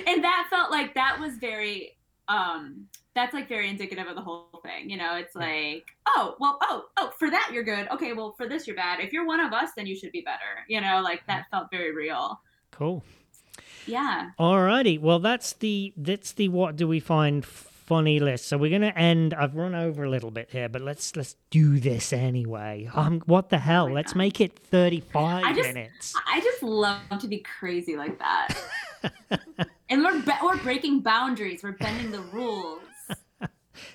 and 0.07 0.24
that 0.24 0.49
felt 0.51 0.72
like 0.72 0.95
that 0.95 1.20
was 1.20 1.34
very 1.36 1.97
um 2.28 2.88
that's 3.14 3.34
like 3.34 3.48
very 3.48 3.68
indicative 3.68 4.06
of 4.06 4.14
the 4.14 4.22
whole 4.22 4.48
thing 4.62 4.88
you 4.88 4.96
know 4.96 5.16
it's 5.16 5.34
like 5.34 5.84
oh 6.08 6.34
well 6.40 6.58
oh 6.62 6.84
oh 6.96 7.12
for 7.18 7.30
that 7.30 7.50
you're 7.52 7.62
good 7.62 7.88
okay 7.90 8.12
well 8.12 8.32
for 8.36 8.48
this 8.48 8.66
you're 8.66 8.76
bad 8.76 9.00
if 9.00 9.12
you're 9.12 9.26
one 9.26 9.40
of 9.40 9.52
us 9.52 9.70
then 9.76 9.86
you 9.86 9.96
should 9.96 10.12
be 10.12 10.20
better 10.22 10.64
you 10.68 10.80
know 10.80 11.00
like 11.02 11.22
that 11.26 11.46
felt 11.50 11.68
very 11.70 11.94
real 11.94 12.40
cool. 12.70 13.02
yeah 13.86 14.30
Alrighty, 14.38 15.00
well 15.00 15.18
that's 15.18 15.52
the 15.54 15.92
that's 15.96 16.32
the 16.32 16.48
what 16.48 16.76
do 16.76 16.88
we 16.88 17.00
find 17.00 17.44
funny 17.44 18.20
list. 18.20 18.46
So 18.46 18.56
we're 18.56 18.70
gonna 18.70 18.92
end. 18.96 19.34
I've 19.34 19.54
run 19.54 19.74
over 19.74 20.04
a 20.04 20.08
little 20.08 20.30
bit 20.30 20.48
here, 20.50 20.68
but 20.68 20.80
let's 20.80 21.14
let's 21.14 21.36
do 21.50 21.78
this 21.78 22.12
anyway. 22.12 22.88
Um, 22.94 23.20
what 23.26 23.50
the 23.50 23.58
hell? 23.58 23.88
my 23.88 23.94
let's 23.94 24.12
God. 24.12 24.18
make 24.18 24.40
it 24.40 24.58
thirty-five 24.58 25.56
minutes. 25.56 26.14
i 26.26 26.40
just 26.40 26.62
love 26.62 27.00
to 27.20 27.28
be 27.28 27.38
crazy 27.38 27.96
like 27.96 28.18
that 28.18 28.54
and 29.90 30.02
we're 30.02 30.20
be- 30.22 30.32
we're 30.42 30.56
breaking 30.58 31.00
boundaries 31.00 31.62
we're 31.62 31.72
bending 31.72 32.10
the 32.10 32.20
rules 32.32 32.80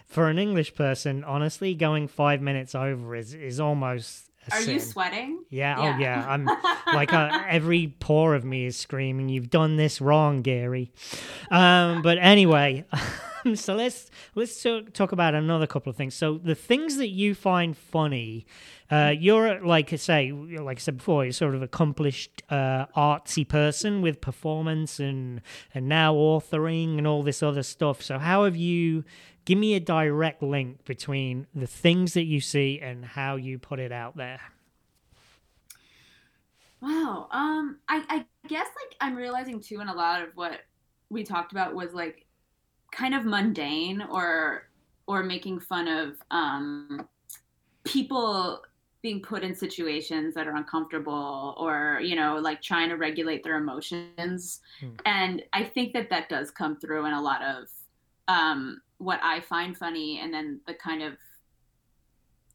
For 0.06 0.30
an 0.30 0.40
English 0.40 0.76
person, 0.76 1.24
honestly, 1.24 1.74
going 1.74 2.08
five 2.08 2.42
minutes 2.42 2.76
over 2.76 3.16
is 3.16 3.34
is 3.34 3.60
almost. 3.60 4.24
Are 4.50 4.62
you 4.62 4.80
sin. 4.80 4.92
sweating 4.92 5.44
Yeah, 5.50 5.76
oh 5.78 6.00
yeah. 6.00 6.26
I'm 6.26 6.46
like 6.94 7.12
uh, 7.12 7.44
every 7.50 7.94
pore 8.00 8.34
of 8.34 8.46
me 8.46 8.66
is 8.66 8.78
screaming, 8.78 9.28
"You've 9.28 9.50
done 9.50 9.76
this 9.76 10.00
wrong, 10.00 10.42
Gary." 10.42 10.92
Um, 11.52 12.02
but 12.02 12.18
anyway, 12.20 12.86
so 13.56 13.76
let's 13.76 14.10
let's 14.36 14.62
talk, 14.62 14.93
talk 14.93 15.12
about 15.12 15.36
another 15.36 15.68
couple 15.68 15.89
of 15.89 15.95
things. 15.95 16.16
So 16.16 16.38
the 16.38 16.56
things 16.56 16.98
that 16.98 17.10
you 17.10 17.36
find 17.36 17.78
funny, 17.78 18.45
uh, 18.89 19.14
you're 19.18 19.66
like 19.66 19.93
I 19.93 19.98
say, 19.98 20.32
like 20.32 20.78
I 20.78 20.80
said 20.80 20.98
before, 20.98 21.24
you're 21.24 21.34
sort 21.34 21.56
of 21.56 21.62
accomplished 21.62 22.43
uh, 22.50 22.88
artsy 22.95 23.48
person 23.48 24.02
with 24.02 24.22
performance 24.22 25.00
and 25.00 25.41
and 25.74 25.88
now 25.88 26.14
authoring 26.16 26.98
and 26.98 27.08
all 27.08 27.24
this 27.24 27.41
other 27.41 27.64
stuff. 27.64 28.02
So 28.02 28.20
how 28.20 28.43
have 28.43 28.56
you? 28.56 29.04
Give 29.45 29.58
me 29.58 29.76
a 29.76 29.80
direct 29.80 30.43
link 30.43 30.84
between 30.84 31.48
the 31.56 31.68
things 31.68 32.16
that 32.16 32.26
you 32.26 32.41
see 32.41 32.82
and 32.82 33.06
how 33.06 33.38
you 33.38 33.58
put 33.58 33.80
it 33.80 33.93
out 33.93 34.18
there. 34.18 34.41
Wow. 36.82 37.30
Um, 37.32 37.78
I, 37.88 38.04
I 38.10 38.26
guess 38.50 38.68
like 38.68 38.98
I'm 39.00 39.16
realizing 39.16 39.62
too, 39.62 39.80
and 39.80 39.89
a 39.89 39.93
lot 39.93 40.22
of 40.22 40.30
what 40.36 40.60
we 41.10 41.24
talked 41.24 41.54
about 41.54 41.74
was 41.74 41.93
like 41.93 42.26
kind 42.92 43.14
of 43.14 43.26
mundane 43.26 44.02
or 44.02 44.70
or 45.08 45.24
making 45.24 45.60
fun 45.60 45.88
of 45.88 46.18
um 46.32 47.08
people 47.84 48.62
being 49.02 49.22
put 49.22 49.44
in 49.44 49.56
situations 49.56 50.34
that 50.34 50.48
are 50.48 50.56
uncomfortable 50.56 51.56
or 51.58 52.00
you 52.04 52.16
know 52.16 52.38
like 52.38 52.62
trying 52.62 52.90
to 52.90 52.96
regulate 52.96 53.44
their 53.44 53.58
emotions 53.58 54.62
Hmm. 54.80 54.90
and 55.06 55.44
i 55.54 55.64
think 55.64 55.94
that 55.94 56.10
that 56.10 56.30
does 56.30 56.52
come 56.52 56.78
through 56.78 57.06
in 57.06 57.14
a 57.14 57.22
lot 57.22 57.42
of 57.44 57.68
um 58.28 58.82
what 58.98 59.20
i 59.24 59.40
find 59.42 59.78
funny 59.78 60.20
and 60.20 60.34
then 60.34 60.60
the 60.68 60.74
kind 60.74 61.04
of 61.04 61.14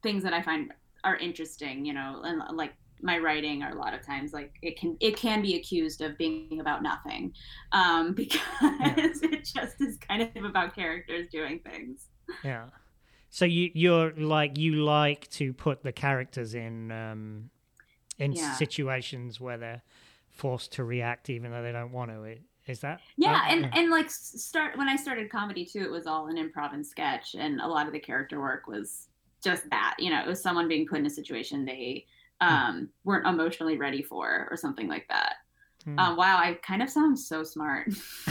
things 0.01 0.23
that 0.23 0.33
i 0.33 0.41
find 0.41 0.71
are 1.03 1.15
interesting 1.17 1.85
you 1.85 1.93
know 1.93 2.21
and 2.23 2.41
like 2.55 2.73
my 3.03 3.17
writing 3.19 3.61
are 3.63 3.71
a 3.71 3.75
lot 3.75 3.93
of 3.93 4.01
times 4.05 4.33
like 4.33 4.53
it 4.61 4.79
can 4.79 4.95
it 5.01 5.15
can 5.17 5.41
be 5.41 5.55
accused 5.55 6.01
of 6.01 6.17
being 6.17 6.59
about 6.61 6.81
nothing 6.81 7.33
um 7.73 8.13
because 8.21 9.21
it 9.21 9.43
just 9.43 9.79
is 9.81 9.97
kind 9.97 10.21
of 10.35 10.43
about 10.45 10.73
characters 10.75 11.27
doing 11.31 11.59
things 11.59 12.07
Yeah. 12.43 12.65
So 13.29 13.45
you 13.45 13.69
you're 13.73 14.11
like 14.15 14.57
you 14.57 14.83
like 14.83 15.29
to 15.31 15.53
put 15.53 15.83
the 15.83 15.91
characters 15.91 16.55
in 16.55 16.91
um 16.91 17.49
in 18.19 18.31
Yeah. 18.33 18.53
situations 18.53 19.39
where 19.41 19.57
they're 19.57 19.81
forced 20.29 20.71
to 20.73 20.83
react 20.83 21.29
even 21.29 21.51
though 21.51 21.61
they 21.63 21.71
don't 21.71 21.91
want 21.91 22.11
to. 22.11 22.23
I- 22.23 22.39
Is 22.67 22.79
that 22.79 23.01
yeah 23.17 23.41
and 23.49 23.69
and 23.73 23.89
like 23.91 24.09
start 24.09 24.77
when 24.77 24.87
i 24.87 24.95
started 24.95 25.29
comedy 25.29 25.65
too 25.65 25.81
it 25.81 25.91
was 25.91 26.07
all 26.07 26.27
an 26.27 26.37
improv 26.37 26.73
and 26.73 26.85
sketch 26.85 27.35
and 27.37 27.59
a 27.59 27.67
lot 27.67 27.87
of 27.87 27.93
the 27.93 27.99
character 27.99 28.39
work 28.39 28.67
was 28.67 29.07
just 29.43 29.69
that 29.69 29.95
you 29.99 30.09
know 30.09 30.21
it 30.21 30.27
was 30.27 30.41
someone 30.41 30.67
being 30.69 30.87
put 30.87 30.99
in 30.99 31.05
a 31.05 31.09
situation 31.09 31.65
they 31.65 32.05
um 32.43 32.89
weren't 33.03 33.27
emotionally 33.27 33.77
ready 33.77 34.01
for 34.01 34.47
or 34.51 34.57
something 34.57 34.87
like 34.87 35.07
that 35.09 35.35
Hmm. 35.85 35.99
um 35.99 36.15
wow 36.15 36.37
i 36.37 36.53
kind 36.65 36.81
of 36.81 36.89
sound 36.89 37.19
so 37.19 37.43
smart 37.43 37.89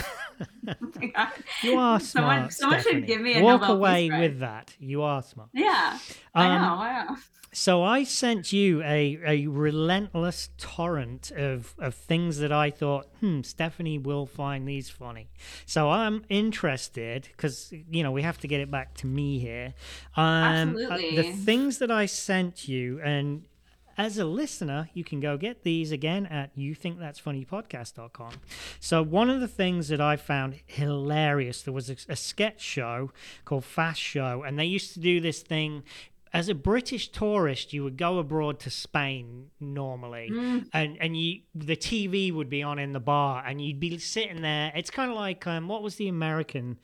oh 0.67 0.73
my 0.95 1.07
God. 1.07 1.29
you 1.61 1.77
are 1.77 1.99
smart. 1.99 2.01
someone 2.01 2.51
someone 2.51 2.81
should 2.81 3.05
give 3.05 3.21
me 3.21 3.35
a 3.35 3.43
Walk 3.43 3.61
Nobel 3.61 3.75
away 3.75 4.09
with 4.09 4.39
that. 4.39 4.75
You 4.79 5.03
are 5.03 5.21
smart. 5.21 5.49
yeah 5.53 5.99
i 6.33 6.47
Um, 6.47 6.61
know 6.61 6.75
wow 6.77 7.15
So 7.55 7.83
I 7.83 8.03
sent 8.05 8.51
you 8.51 8.81
a, 8.81 9.19
a 9.23 9.45
relentless 9.45 10.49
torrent 10.57 11.29
of, 11.37 11.75
of 11.77 11.93
things 11.93 12.39
that 12.39 12.51
I 12.51 12.71
thought, 12.71 13.05
hmm, 13.19 13.41
Stephanie 13.43 13.99
will 13.99 14.25
find 14.25 14.67
these 14.67 14.89
funny. 14.89 15.27
So 15.67 15.91
I'm 15.91 16.25
interested 16.29 17.27
because 17.31 17.71
you 17.71 18.01
know 18.01 18.11
we 18.11 18.23
have 18.23 18.39
to 18.39 18.47
get 18.47 18.59
it 18.61 18.71
back 18.71 18.95
to 19.01 19.05
me 19.07 19.37
here. 19.37 19.75
Um, 20.17 20.75
uh, 20.89 20.93
Absolutely. 20.97 21.15
the 21.15 21.23
things 21.45 21.77
that 21.77 21.91
I 21.91 22.07
sent 22.07 22.67
you, 22.67 22.99
and 23.03 23.43
as 23.97 24.17
a 24.17 24.25
listener, 24.25 24.89
you 24.93 25.03
can 25.03 25.19
go 25.19 25.37
get 25.37 25.63
these 25.63 25.91
again 25.91 26.25
at 26.27 26.55
youthinkthat'sfunnypodcast.com. 26.57 28.33
So 28.79 29.01
one 29.03 29.29
of 29.29 29.39
the 29.39 29.47
things 29.47 29.87
that 29.89 30.01
I 30.01 30.15
found 30.15 30.55
hilarious, 30.65 31.61
there 31.61 31.73
was 31.73 31.89
a, 31.89 31.95
a 32.09 32.15
sketch 32.15 32.61
show 32.61 33.11
called 33.45 33.65
Fast 33.65 33.99
Show, 34.01 34.43
and 34.43 34.57
they 34.57 34.65
used 34.65 34.93
to 34.93 34.99
do 34.99 35.19
this 35.19 35.41
thing. 35.41 35.83
As 36.33 36.49
a 36.49 36.55
British 36.55 37.09
tourist, 37.09 37.73
you 37.73 37.83
would 37.83 37.95
go 37.95 38.17
abroad 38.17 38.59
to 38.61 38.71
Spain 38.71 39.51
normally, 39.59 40.29
Mm, 40.31 40.67
and 40.73 40.97
and 40.99 41.15
you 41.15 41.41
the 41.53 41.75
TV 41.75 42.33
would 42.33 42.49
be 42.49 42.63
on 42.63 42.79
in 42.79 42.91
the 42.93 42.99
bar, 42.99 43.43
and 43.45 43.61
you'd 43.61 43.79
be 43.79 43.99
sitting 43.99 44.41
there. 44.41 44.71
It's 44.75 44.89
kind 44.89 45.11
of 45.11 45.15
like 45.15 45.45
um, 45.45 45.67
what 45.67 45.83
was 45.83 45.97
the 45.97 46.07
American, 46.07 46.79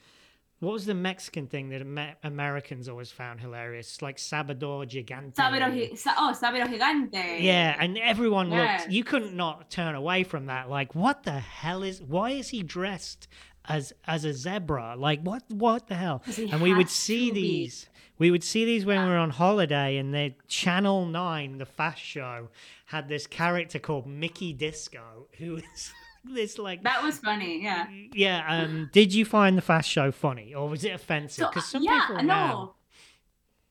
what 0.59 0.73
was 0.73 0.85
the 0.85 0.93
Mexican 0.93 1.47
thing 1.47 1.69
that 1.69 1.81
Amer- 1.81 2.15
Americans 2.23 2.89
always 2.89 3.11
found 3.11 3.39
hilarious, 3.39 4.01
like 4.01 4.17
Sabador 4.17 4.85
Gigante. 4.85 5.35
Sabero, 5.35 5.89
oh, 6.17 6.33
Sabero 6.33 6.65
Gigante. 6.65 7.41
Yeah, 7.41 7.75
and 7.79 7.97
everyone 7.97 8.51
Yes. 8.51 8.81
looked. 8.81 8.91
You 8.93 9.03
couldn't 9.03 9.35
not 9.35 9.69
turn 9.69 9.95
away 9.95 10.23
from 10.23 10.47
that. 10.47 10.69
Like, 10.69 10.95
what 10.95 11.23
the 11.23 11.39
hell 11.39 11.83
is? 11.83 12.01
Why 12.01 12.31
is 12.31 12.49
he 12.49 12.61
dressed 12.63 13.27
as 13.67 13.93
as 14.05 14.25
a 14.25 14.33
zebra? 14.33 14.95
Like, 14.97 15.21
what 15.21 15.43
what 15.49 15.87
the 15.87 15.95
hell? 15.95 16.23
And 16.51 16.61
we 16.61 16.73
would 16.73 16.89
see 16.89 17.29
to 17.29 17.33
be. 17.35 17.41
these. 17.41 17.89
We 18.17 18.31
would 18.31 18.43
see 18.43 18.65
these 18.65 18.85
when 18.85 19.01
we 19.01 19.09
were 19.09 19.17
on 19.17 19.29
holiday, 19.29 19.95
and 19.95 20.13
the 20.13 20.33
Channel 20.49 21.05
Nine, 21.05 21.57
the 21.57 21.65
Fast 21.65 22.01
Show, 22.01 22.49
had 22.87 23.07
this 23.07 23.25
character 23.27 23.79
called 23.79 24.07
Mickey 24.07 24.51
Disco, 24.51 25.27
who 25.37 25.55
is 25.55 25.93
this 26.23 26.57
like. 26.57 26.83
That 26.83 27.03
was 27.03 27.19
funny. 27.19 27.63
Yeah. 27.63 27.87
yeah. 28.13 28.63
Um. 28.63 28.89
Did 28.91 29.13
you 29.13 29.25
find 29.25 29.57
the 29.57 29.61
Fast 29.61 29.89
Show 29.89 30.11
funny, 30.11 30.53
or 30.53 30.69
was 30.69 30.83
it 30.83 30.93
offensive? 30.93 31.43
So 31.45 31.49
Because 31.49 31.65
some 31.69 31.83
yeah, 31.83 32.05
people 32.07 32.23
no. 32.23 32.73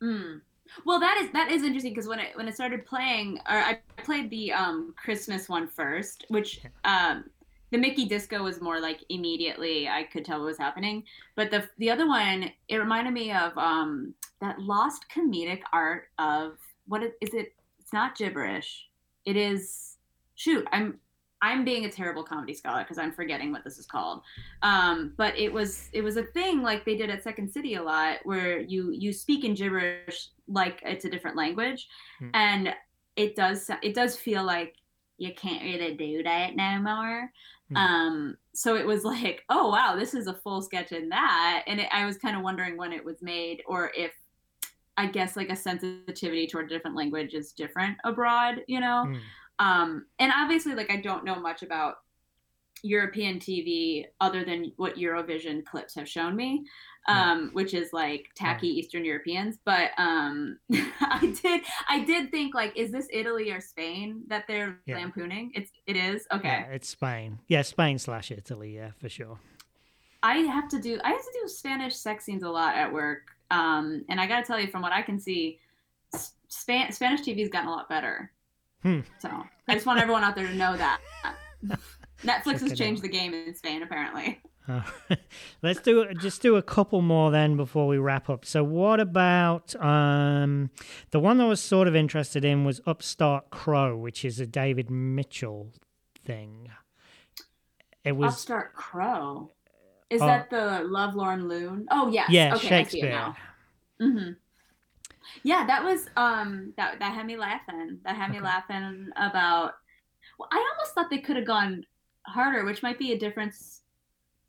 Mm. 0.02 0.40
Well, 0.84 1.00
that 1.00 1.18
is 1.18 1.30
that 1.32 1.50
is 1.50 1.62
interesting 1.62 1.92
because 1.92 2.08
when 2.08 2.20
I 2.20 2.30
when 2.34 2.46
I 2.46 2.50
started 2.50 2.84
playing, 2.86 3.38
or 3.48 3.56
I 3.56 3.78
played 3.96 4.30
the 4.30 4.52
um 4.52 4.94
Christmas 4.96 5.48
one 5.48 5.68
first, 5.68 6.24
which 6.28 6.60
um 6.84 7.24
the 7.70 7.78
Mickey 7.78 8.06
disco 8.06 8.42
was 8.42 8.60
more 8.60 8.80
like 8.80 9.04
immediately 9.08 9.88
I 9.88 10.04
could 10.04 10.24
tell 10.24 10.38
what 10.38 10.46
was 10.46 10.58
happening. 10.58 11.04
But 11.36 11.50
the 11.50 11.68
the 11.78 11.90
other 11.90 12.06
one, 12.06 12.50
it 12.68 12.76
reminded 12.76 13.12
me 13.12 13.32
of 13.32 13.56
um 13.56 14.14
that 14.40 14.60
lost 14.60 15.06
comedic 15.14 15.60
art 15.72 16.08
of 16.18 16.58
what 16.86 17.02
is, 17.02 17.12
is 17.20 17.34
it? 17.34 17.54
It's 17.80 17.92
not 17.92 18.16
gibberish. 18.16 18.88
It 19.24 19.36
is 19.36 19.96
shoot. 20.34 20.66
I'm 20.72 20.98
I'm 21.40 21.64
being 21.64 21.84
a 21.84 21.90
terrible 21.90 22.22
comedy 22.22 22.54
scholar 22.54 22.82
because 22.82 22.98
I'm 22.98 23.12
forgetting 23.12 23.52
what 23.52 23.64
this 23.64 23.78
is 23.78 23.86
called. 23.86 24.22
Um, 24.62 25.12
but 25.16 25.38
it 25.38 25.52
was 25.52 25.88
it 25.92 26.02
was 26.02 26.16
a 26.16 26.24
thing 26.24 26.62
like 26.62 26.84
they 26.84 26.96
did 26.96 27.10
at 27.10 27.22
Second 27.22 27.50
City 27.50 27.74
a 27.74 27.82
lot, 27.82 28.18
where 28.24 28.60
you 28.60 28.90
you 28.90 29.12
speak 29.12 29.44
in 29.44 29.54
gibberish 29.54 30.28
like 30.48 30.80
it's 30.84 31.04
a 31.04 31.10
different 31.10 31.36
language, 31.36 31.88
hmm. 32.18 32.30
and 32.34 32.74
it 33.16 33.36
does 33.36 33.70
it 33.82 33.94
does 33.94 34.16
feel 34.16 34.44
like 34.44 34.76
you 35.18 35.34
can't 35.34 35.62
really 35.62 35.94
do 35.94 36.22
that 36.22 36.56
no 36.56 36.78
more. 36.80 37.30
Hmm. 37.68 37.76
Um, 37.76 38.36
so 38.54 38.76
it 38.76 38.86
was 38.86 39.04
like, 39.04 39.44
oh 39.48 39.68
wow, 39.70 39.96
this 39.96 40.14
is 40.14 40.26
a 40.26 40.34
full 40.34 40.62
sketch 40.62 40.92
in 40.92 41.08
that, 41.10 41.64
and 41.66 41.80
it, 41.80 41.88
I 41.92 42.04
was 42.04 42.18
kind 42.18 42.36
of 42.36 42.42
wondering 42.42 42.76
when 42.76 42.92
it 42.92 43.04
was 43.04 43.22
made 43.22 43.62
or 43.66 43.92
if 43.96 44.12
I 44.96 45.06
guess 45.06 45.36
like 45.36 45.50
a 45.50 45.56
sensitivity 45.56 46.48
toward 46.48 46.66
a 46.66 46.74
different 46.74 46.96
language 46.96 47.34
is 47.34 47.52
different 47.52 47.96
abroad, 48.04 48.62
you 48.66 48.80
know. 48.80 49.04
Hmm. 49.06 49.16
Um, 49.58 50.06
and 50.18 50.32
obviously, 50.34 50.74
like 50.74 50.90
I 50.90 50.96
don't 50.96 51.24
know 51.24 51.40
much 51.40 51.62
about 51.62 51.96
European 52.82 53.38
TV 53.38 54.06
other 54.20 54.44
than 54.44 54.72
what 54.76 54.96
Eurovision 54.96 55.64
clips 55.64 55.94
have 55.94 56.08
shown 56.08 56.36
me, 56.36 56.64
um, 57.06 57.16
yeah. 57.16 57.46
which 57.52 57.74
is 57.74 57.92
like 57.92 58.28
tacky 58.34 58.68
yeah. 58.68 58.74
Eastern 58.74 59.04
Europeans. 59.04 59.58
But 59.64 59.90
um, 59.98 60.58
I 61.00 61.36
did, 61.42 61.62
I 61.88 62.04
did 62.04 62.30
think 62.30 62.54
like, 62.54 62.76
is 62.76 62.90
this 62.90 63.08
Italy 63.12 63.50
or 63.50 63.60
Spain 63.60 64.22
that 64.28 64.44
they're 64.46 64.78
yeah. 64.86 64.96
lampooning? 64.96 65.52
It's, 65.54 65.70
it 65.86 65.96
is 65.96 66.26
okay. 66.32 66.66
It's 66.70 66.88
Spain. 66.88 67.38
Yeah, 67.48 67.62
Spain 67.62 67.98
slash 67.98 68.30
Italy. 68.30 68.74
Yeah, 68.76 68.90
for 68.98 69.08
sure. 69.08 69.38
I 70.22 70.38
have 70.38 70.68
to 70.70 70.80
do, 70.80 70.98
I 71.04 71.10
have 71.10 71.20
to 71.20 71.38
do 71.42 71.48
Spanish 71.48 71.96
sex 71.96 72.24
scenes 72.24 72.42
a 72.42 72.48
lot 72.48 72.74
at 72.74 72.92
work, 72.92 73.22
um, 73.52 74.04
and 74.08 74.20
I 74.20 74.26
got 74.26 74.40
to 74.40 74.46
tell 74.46 74.58
you, 74.58 74.66
from 74.66 74.82
what 74.82 74.92
I 74.92 75.00
can 75.00 75.20
see, 75.20 75.60
Span- 76.48 76.90
Spanish 76.90 77.20
TV 77.20 77.38
has 77.40 77.48
gotten 77.48 77.68
a 77.68 77.70
lot 77.70 77.88
better. 77.88 78.32
Hmm. 78.82 79.00
So 79.18 79.28
I 79.66 79.74
just 79.74 79.86
want 79.86 80.00
everyone 80.00 80.24
out 80.24 80.36
there 80.36 80.46
to 80.46 80.54
know 80.54 80.76
that. 80.76 81.00
Netflix 82.22 82.60
has 82.60 82.76
changed 82.76 83.02
the 83.02 83.08
game 83.08 83.34
in 83.34 83.54
Spain, 83.54 83.82
apparently. 83.82 84.40
Uh, 84.68 84.82
let's 85.62 85.80
do 85.80 86.12
just 86.14 86.42
do 86.42 86.56
a 86.56 86.62
couple 86.62 87.00
more 87.00 87.30
then 87.30 87.56
before 87.56 87.86
we 87.86 87.96
wrap 87.96 88.28
up. 88.28 88.44
So, 88.44 88.62
what 88.62 89.00
about 89.00 89.74
um, 89.82 90.70
the 91.10 91.20
one 91.20 91.40
I 91.40 91.46
was 91.46 91.60
sort 91.60 91.88
of 91.88 91.96
interested 91.96 92.44
in 92.44 92.64
was 92.64 92.80
Upstart 92.86 93.50
Crow, 93.50 93.96
which 93.96 94.24
is 94.24 94.40
a 94.40 94.46
David 94.46 94.90
Mitchell 94.90 95.72
thing. 96.24 96.68
It 98.04 98.12
was 98.12 98.34
Upstart 98.34 98.74
Crow. 98.74 99.50
Is 100.10 100.22
uh, 100.22 100.26
that 100.26 100.50
the 100.50 100.82
Love 100.84 101.14
Lovelorn 101.14 101.48
Loon? 101.48 101.86
Oh 101.90 102.08
yes. 102.08 102.30
Yeah, 102.30 102.54
okay, 102.56 102.68
Shakespeare. 102.68 103.34
Mm-hmm. 104.00 104.32
Yeah, 105.42 105.66
that 105.66 105.84
was 105.84 106.08
um 106.16 106.72
that 106.76 106.98
that 106.98 107.14
had 107.14 107.26
me 107.26 107.36
laughing. 107.36 107.98
That 108.04 108.16
had 108.16 108.30
me 108.30 108.38
okay. 108.38 108.44
laughing 108.44 109.10
about. 109.16 109.74
Well, 110.38 110.48
I 110.52 110.72
almost 110.72 110.94
thought 110.94 111.10
they 111.10 111.18
could 111.18 111.36
have 111.36 111.46
gone 111.46 111.84
harder, 112.26 112.64
which 112.64 112.82
might 112.82 112.98
be 112.98 113.12
a 113.12 113.18
difference 113.18 113.82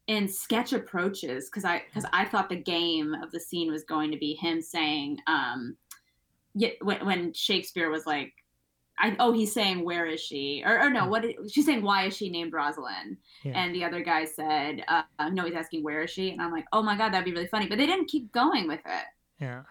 in 0.07 0.27
sketch 0.27 0.73
approaches 0.73 1.45
because 1.45 1.65
I 1.65 1.84
because 1.88 2.09
I 2.13 2.25
thought 2.25 2.49
the 2.49 2.55
game 2.55 3.13
of 3.13 3.32
the 3.32 3.39
scene 3.39 3.71
was 3.71 3.84
going 3.84 4.11
to 4.11 4.17
be 4.17 4.34
him 4.34 4.61
saying 4.61 5.19
um 5.27 5.77
yeah, 6.55 6.69
when, 6.82 7.05
when 7.05 7.34
Shakespeare 7.34 7.89
was 7.89 8.05
like 8.05 8.34
I, 8.99 9.15
oh, 9.19 9.32
he's 9.32 9.53
saying, 9.53 9.86
where 9.86 10.05
is 10.05 10.19
she? 10.19 10.61
Or, 10.65 10.77
or 10.82 10.89
no, 10.89 11.07
what? 11.07 11.23
Is, 11.23 11.53
she's 11.53 11.65
saying, 11.65 11.82
why 11.82 12.05
is 12.05 12.17
she 12.17 12.30
named 12.30 12.51
Rosalind? 12.51 13.15
Yeah. 13.43 13.53
And 13.55 13.73
the 13.73 13.86
other 13.86 14.03
guy 14.03 14.25
said, 14.25 14.84
uh, 14.89 15.03
no, 15.30 15.45
he's 15.45 15.55
asking, 15.55 15.84
where 15.84 16.01
is 16.01 16.09
she? 16.09 16.32
And 16.32 16.41
I'm 16.41 16.51
like, 16.51 16.65
oh 16.73 16.84
my 16.84 16.97
God, 16.97 17.13
that'd 17.13 17.23
be 17.23 17.32
really 17.32 17.47
funny. 17.47 17.67
But 17.67 17.77
they 17.77 17.86
didn't 17.86 18.07
keep 18.09 18.30
going 18.34 18.67
with 18.67 18.82
it. 18.86 19.05
Yeah. 19.39 19.61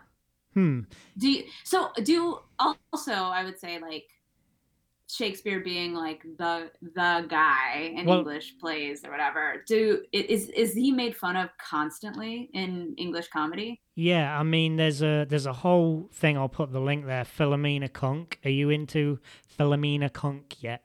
Hmm. 0.59 0.80
Do 1.16 1.30
you, 1.30 1.44
so? 1.62 1.92
Do 2.02 2.40
also 2.59 3.12
I 3.12 3.44
would 3.44 3.61
say 3.61 3.78
like 3.78 4.06
Shakespeare 5.09 5.61
being 5.61 5.94
like 5.94 6.24
the 6.36 6.72
the 6.82 7.26
guy 7.28 7.92
in 7.94 8.06
well, 8.06 8.18
English 8.18 8.59
plays 8.59 9.04
or 9.04 9.12
whatever. 9.12 9.62
Do 9.68 10.02
is 10.12 10.48
is 10.48 10.74
he 10.74 10.90
made 10.90 11.16
fun 11.16 11.36
of 11.36 11.50
constantly 11.59 12.50
in 12.54 12.96
English 12.98 13.28
comedy? 13.28 13.80
Yeah, 13.94 14.36
I 14.36 14.42
mean, 14.42 14.74
there's 14.74 15.00
a 15.00 15.26
there's 15.28 15.46
a 15.46 15.52
whole 15.52 16.09
thing. 16.12 16.36
I'll 16.36 16.48
put 16.48 16.72
the 16.72 16.80
link 16.80 17.06
there. 17.06 17.22
Philomena 17.22 17.92
Cunk. 17.92 18.40
Are 18.44 18.50
you 18.50 18.70
into 18.70 19.20
Philomena 19.56 20.12
Cunk 20.12 20.61
yet? 20.61 20.82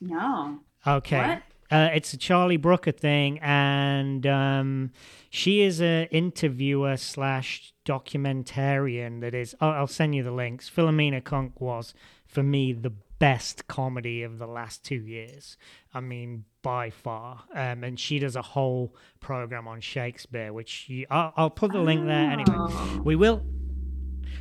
No. 0.00 0.60
Okay. 0.86 1.18
What? 1.18 1.42
Uh, 1.72 1.88
it's 1.94 2.12
a 2.12 2.18
Charlie 2.18 2.58
Brooker 2.58 2.92
thing, 2.92 3.38
and 3.40 4.26
um, 4.26 4.90
she 5.30 5.62
is 5.62 5.80
an 5.80 6.04
interviewer 6.10 6.98
slash 6.98 7.72
documentarian. 7.86 9.22
That 9.22 9.34
is, 9.34 9.54
I'll, 9.60 9.70
I'll 9.70 9.86
send 9.86 10.14
you 10.14 10.22
the 10.22 10.32
links. 10.32 10.68
Philomena 10.68 11.24
Cunk 11.24 11.60
was 11.62 11.94
for 12.26 12.42
me 12.42 12.74
the 12.74 12.92
best 13.18 13.68
comedy 13.68 14.22
of 14.22 14.38
the 14.38 14.46
last 14.46 14.84
two 14.84 14.96
years. 14.96 15.56
I 15.94 16.00
mean, 16.00 16.44
by 16.62 16.90
far. 16.90 17.44
Um, 17.54 17.84
and 17.84 17.98
she 17.98 18.18
does 18.18 18.36
a 18.36 18.42
whole 18.42 18.94
program 19.20 19.68
on 19.68 19.80
Shakespeare, 19.80 20.52
which 20.52 20.88
you, 20.88 21.06
I'll, 21.08 21.32
I'll, 21.36 21.50
put 21.50 21.72
the 21.72 21.80
link 21.80 22.04
there 22.04 22.30
anyway. 22.30 22.54
Oh. 22.54 23.00
We 23.04 23.16
will. 23.16 23.42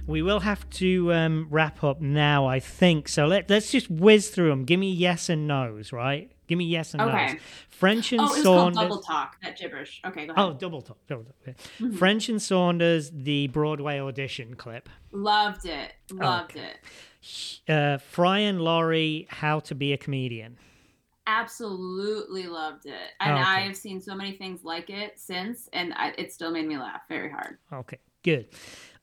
We 0.07 0.21
will 0.21 0.39
have 0.39 0.67
to 0.71 1.13
um, 1.13 1.47
wrap 1.49 1.84
up 1.84 2.01
now, 2.01 2.47
I 2.47 2.59
think. 2.59 3.07
So 3.07 3.27
let, 3.27 3.49
let's 3.49 3.71
just 3.71 3.89
whiz 3.89 4.29
through 4.29 4.49
them. 4.49 4.65
Give 4.65 4.79
me 4.79 4.91
yes 4.91 5.29
and 5.29 5.47
no's, 5.47 5.93
right? 5.93 6.32
Give 6.52 6.58
me 6.58 6.66
yes 6.66 6.91
and 6.93 7.02
okay. 7.02 7.28
no's. 7.28 7.41
French 7.70 8.12
and 8.12 8.20
oh, 8.20 8.26
it's 8.26 8.43
Saunders. 8.43 8.76
Called 8.76 8.89
double 8.89 9.02
talk. 9.02 9.38
That 9.41 9.58
gibberish. 9.58 10.02
Okay, 10.06 10.26
go 10.26 10.34
ahead. 10.34 10.45
Oh, 10.45 10.52
double 10.52 10.82
talk. 10.82 10.97
Double 11.08 11.24
talk. 11.24 11.34
Mm-hmm. 11.45 11.95
French 11.95 12.28
and 12.28 12.41
Saunders, 12.41 13.10
the 13.14 13.47
Broadway 13.47 14.02
audition 14.02 14.56
clip. 14.56 14.89
Loved 15.14 15.66
it. 15.66 15.93
Loved 16.12 16.58
okay. 16.58 16.74
it. 17.68 17.70
Uh, 17.74 17.99
Fry 17.99 18.39
and 18.39 18.60
Laurie, 18.60 19.28
How 19.30 19.62
to 19.62 19.74
Be 19.74 19.93
a 19.93 19.97
Comedian. 19.97 20.58
Absolutely 21.26 22.47
loved 22.47 22.88
it, 22.88 23.12
and 23.22 23.36
okay. 23.36 23.43
I've 23.43 23.78
seen 23.78 24.02
so 24.02 24.14
many 24.14 24.34
things 24.34 24.66
like 24.66 24.89
it 24.89 25.18
since, 25.18 25.70
and 25.72 25.93
I, 25.95 26.14
it 26.18 26.34
still 26.34 26.52
made 26.52 26.68
me 26.68 26.78
laugh 26.78 27.04
very 27.08 27.30
hard. 27.30 27.60
Okay, 27.72 27.99
good. 28.24 28.47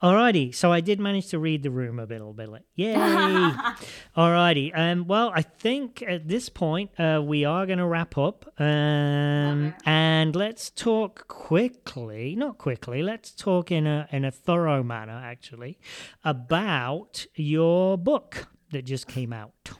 Alrighty, 0.00 0.54
so 0.54 0.72
I 0.72 0.80
did 0.80 1.00
manage 1.00 1.26
to 1.30 1.40
read 1.40 1.64
the 1.64 1.72
room 1.72 1.98
a 1.98 2.04
little 2.04 2.32
bit. 2.32 2.48
Yay! 2.76 2.94
Alrighty, 4.16 4.70
um, 4.78 5.08
well, 5.08 5.32
I 5.34 5.42
think 5.42 6.04
at 6.06 6.28
this 6.28 6.48
point 6.48 6.92
uh, 7.00 7.20
we 7.24 7.44
are 7.44 7.66
going 7.66 7.80
to 7.80 7.86
wrap 7.86 8.16
up, 8.16 8.48
um, 8.60 9.74
and 9.84 10.36
let's 10.36 10.70
talk 10.70 11.26
quickly. 11.26 12.36
Not 12.36 12.58
quickly. 12.58 13.02
Let's 13.02 13.32
talk 13.32 13.72
in 13.72 13.88
a 13.88 14.08
in 14.12 14.24
a 14.24 14.30
thorough 14.30 14.84
manner, 14.84 15.20
actually, 15.20 15.80
about 16.22 17.26
your 17.34 17.98
book 17.98 18.46
that 18.70 18.82
just 18.82 19.08
came 19.08 19.32
out. 19.32 19.72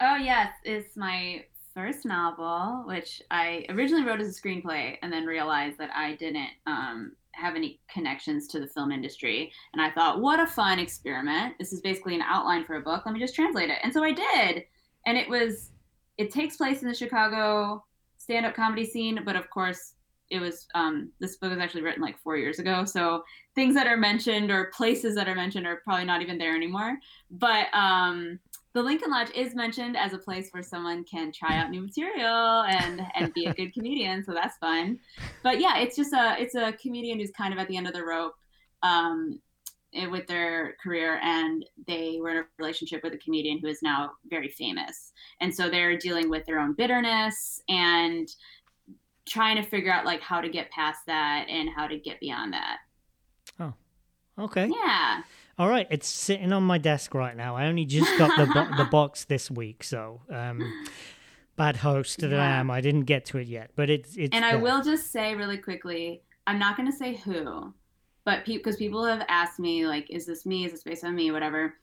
Oh 0.00 0.16
yes, 0.16 0.52
it's 0.64 0.96
my 0.96 1.44
first 1.72 2.04
novel, 2.04 2.82
which 2.84 3.22
I 3.30 3.64
originally 3.68 4.04
wrote 4.04 4.20
as 4.20 4.36
a 4.36 4.40
screenplay, 4.40 4.96
and 5.02 5.12
then 5.12 5.24
realized 5.24 5.78
that 5.78 5.90
I 5.94 6.16
didn't 6.16 6.50
um, 6.66 7.12
have 7.40 7.56
any 7.56 7.80
connections 7.88 8.46
to 8.48 8.60
the 8.60 8.66
film 8.66 8.92
industry. 8.92 9.50
And 9.72 9.82
I 9.82 9.90
thought, 9.90 10.20
what 10.20 10.40
a 10.40 10.46
fun 10.46 10.78
experiment. 10.78 11.54
This 11.58 11.72
is 11.72 11.80
basically 11.80 12.14
an 12.14 12.22
outline 12.22 12.64
for 12.64 12.76
a 12.76 12.80
book. 12.80 13.02
Let 13.04 13.14
me 13.14 13.20
just 13.20 13.34
translate 13.34 13.70
it. 13.70 13.78
And 13.82 13.92
so 13.92 14.04
I 14.04 14.12
did. 14.12 14.64
And 15.06 15.16
it 15.16 15.28
was, 15.28 15.70
it 16.18 16.30
takes 16.30 16.56
place 16.56 16.82
in 16.82 16.88
the 16.88 16.94
Chicago 16.94 17.84
stand 18.18 18.46
up 18.46 18.54
comedy 18.54 18.84
scene. 18.84 19.20
But 19.24 19.36
of 19.36 19.48
course, 19.50 19.94
it 20.28 20.38
was, 20.38 20.66
um, 20.74 21.10
this 21.18 21.36
book 21.36 21.50
was 21.50 21.58
actually 21.58 21.82
written 21.82 22.02
like 22.02 22.18
four 22.20 22.36
years 22.36 22.58
ago. 22.58 22.84
So 22.84 23.24
things 23.54 23.74
that 23.74 23.86
are 23.86 23.96
mentioned 23.96 24.50
or 24.50 24.70
places 24.76 25.14
that 25.16 25.28
are 25.28 25.34
mentioned 25.34 25.66
are 25.66 25.80
probably 25.82 26.04
not 26.04 26.22
even 26.22 26.38
there 26.38 26.54
anymore. 26.54 26.98
But, 27.30 27.66
um, 27.72 28.38
the 28.72 28.82
Lincoln 28.82 29.10
Lodge 29.10 29.30
is 29.34 29.54
mentioned 29.54 29.96
as 29.96 30.12
a 30.12 30.18
place 30.18 30.50
where 30.52 30.62
someone 30.62 31.04
can 31.04 31.32
try 31.32 31.56
out 31.56 31.70
new 31.70 31.82
material 31.82 32.62
and 32.62 33.02
and 33.14 33.34
be 33.34 33.46
a 33.46 33.54
good 33.54 33.74
comedian, 33.74 34.24
so 34.24 34.32
that's 34.32 34.56
fun. 34.58 34.98
But 35.42 35.60
yeah, 35.60 35.78
it's 35.78 35.96
just 35.96 36.12
a 36.12 36.36
it's 36.38 36.54
a 36.54 36.72
comedian 36.74 37.18
who's 37.18 37.32
kind 37.32 37.52
of 37.52 37.58
at 37.58 37.68
the 37.68 37.76
end 37.76 37.88
of 37.88 37.94
the 37.94 38.04
rope 38.04 38.34
um, 38.82 39.40
eh, 39.94 40.06
with 40.06 40.26
their 40.28 40.76
career, 40.82 41.18
and 41.22 41.64
they 41.88 42.18
were 42.20 42.30
in 42.30 42.36
a 42.38 42.44
relationship 42.58 43.02
with 43.02 43.12
a 43.12 43.18
comedian 43.18 43.58
who 43.58 43.66
is 43.66 43.82
now 43.82 44.12
very 44.28 44.48
famous, 44.48 45.12
and 45.40 45.52
so 45.52 45.68
they're 45.68 45.98
dealing 45.98 46.30
with 46.30 46.46
their 46.46 46.60
own 46.60 46.74
bitterness 46.74 47.60
and 47.68 48.28
trying 49.28 49.56
to 49.56 49.68
figure 49.68 49.92
out 49.92 50.04
like 50.04 50.20
how 50.20 50.40
to 50.40 50.48
get 50.48 50.70
past 50.70 51.00
that 51.06 51.46
and 51.48 51.68
how 51.74 51.86
to 51.88 51.98
get 51.98 52.20
beyond 52.20 52.52
that. 52.52 52.78
Oh, 53.58 53.74
okay. 54.38 54.68
Yeah. 54.72 55.22
All 55.60 55.68
right, 55.68 55.86
it's 55.90 56.08
sitting 56.08 56.54
on 56.54 56.62
my 56.62 56.78
desk 56.78 57.12
right 57.14 57.36
now. 57.36 57.54
I 57.54 57.66
only 57.66 57.84
just 57.84 58.16
got 58.16 58.34
the 58.38 58.46
bo- 58.54 58.76
the 58.82 58.88
box 58.90 59.24
this 59.24 59.50
week, 59.50 59.84
so 59.84 60.22
um, 60.30 60.58
bad 61.56 61.76
host 61.76 62.20
that. 62.20 62.32
I 62.32 62.46
am. 62.58 62.70
I 62.70 62.80
didn't 62.80 63.02
get 63.04 63.26
to 63.26 63.38
it 63.38 63.46
yet, 63.46 63.70
but 63.76 63.90
it's 63.90 64.16
it's. 64.16 64.34
And 64.34 64.42
there. 64.42 64.52
I 64.52 64.56
will 64.56 64.82
just 64.82 65.12
say 65.12 65.34
really 65.34 65.58
quickly, 65.58 66.22
I'm 66.46 66.58
not 66.58 66.78
going 66.78 66.90
to 66.90 66.96
say 66.96 67.16
who, 67.16 67.74
but 68.24 68.46
because 68.46 68.76
pe- 68.76 68.84
people 68.86 69.04
have 69.04 69.22
asked 69.28 69.58
me 69.60 69.86
like, 69.86 70.06
is 70.08 70.24
this 70.24 70.46
me? 70.46 70.64
Is 70.64 70.72
this 70.72 70.82
based 70.82 71.04
on 71.04 71.14
me? 71.14 71.30
Whatever. 71.30 71.74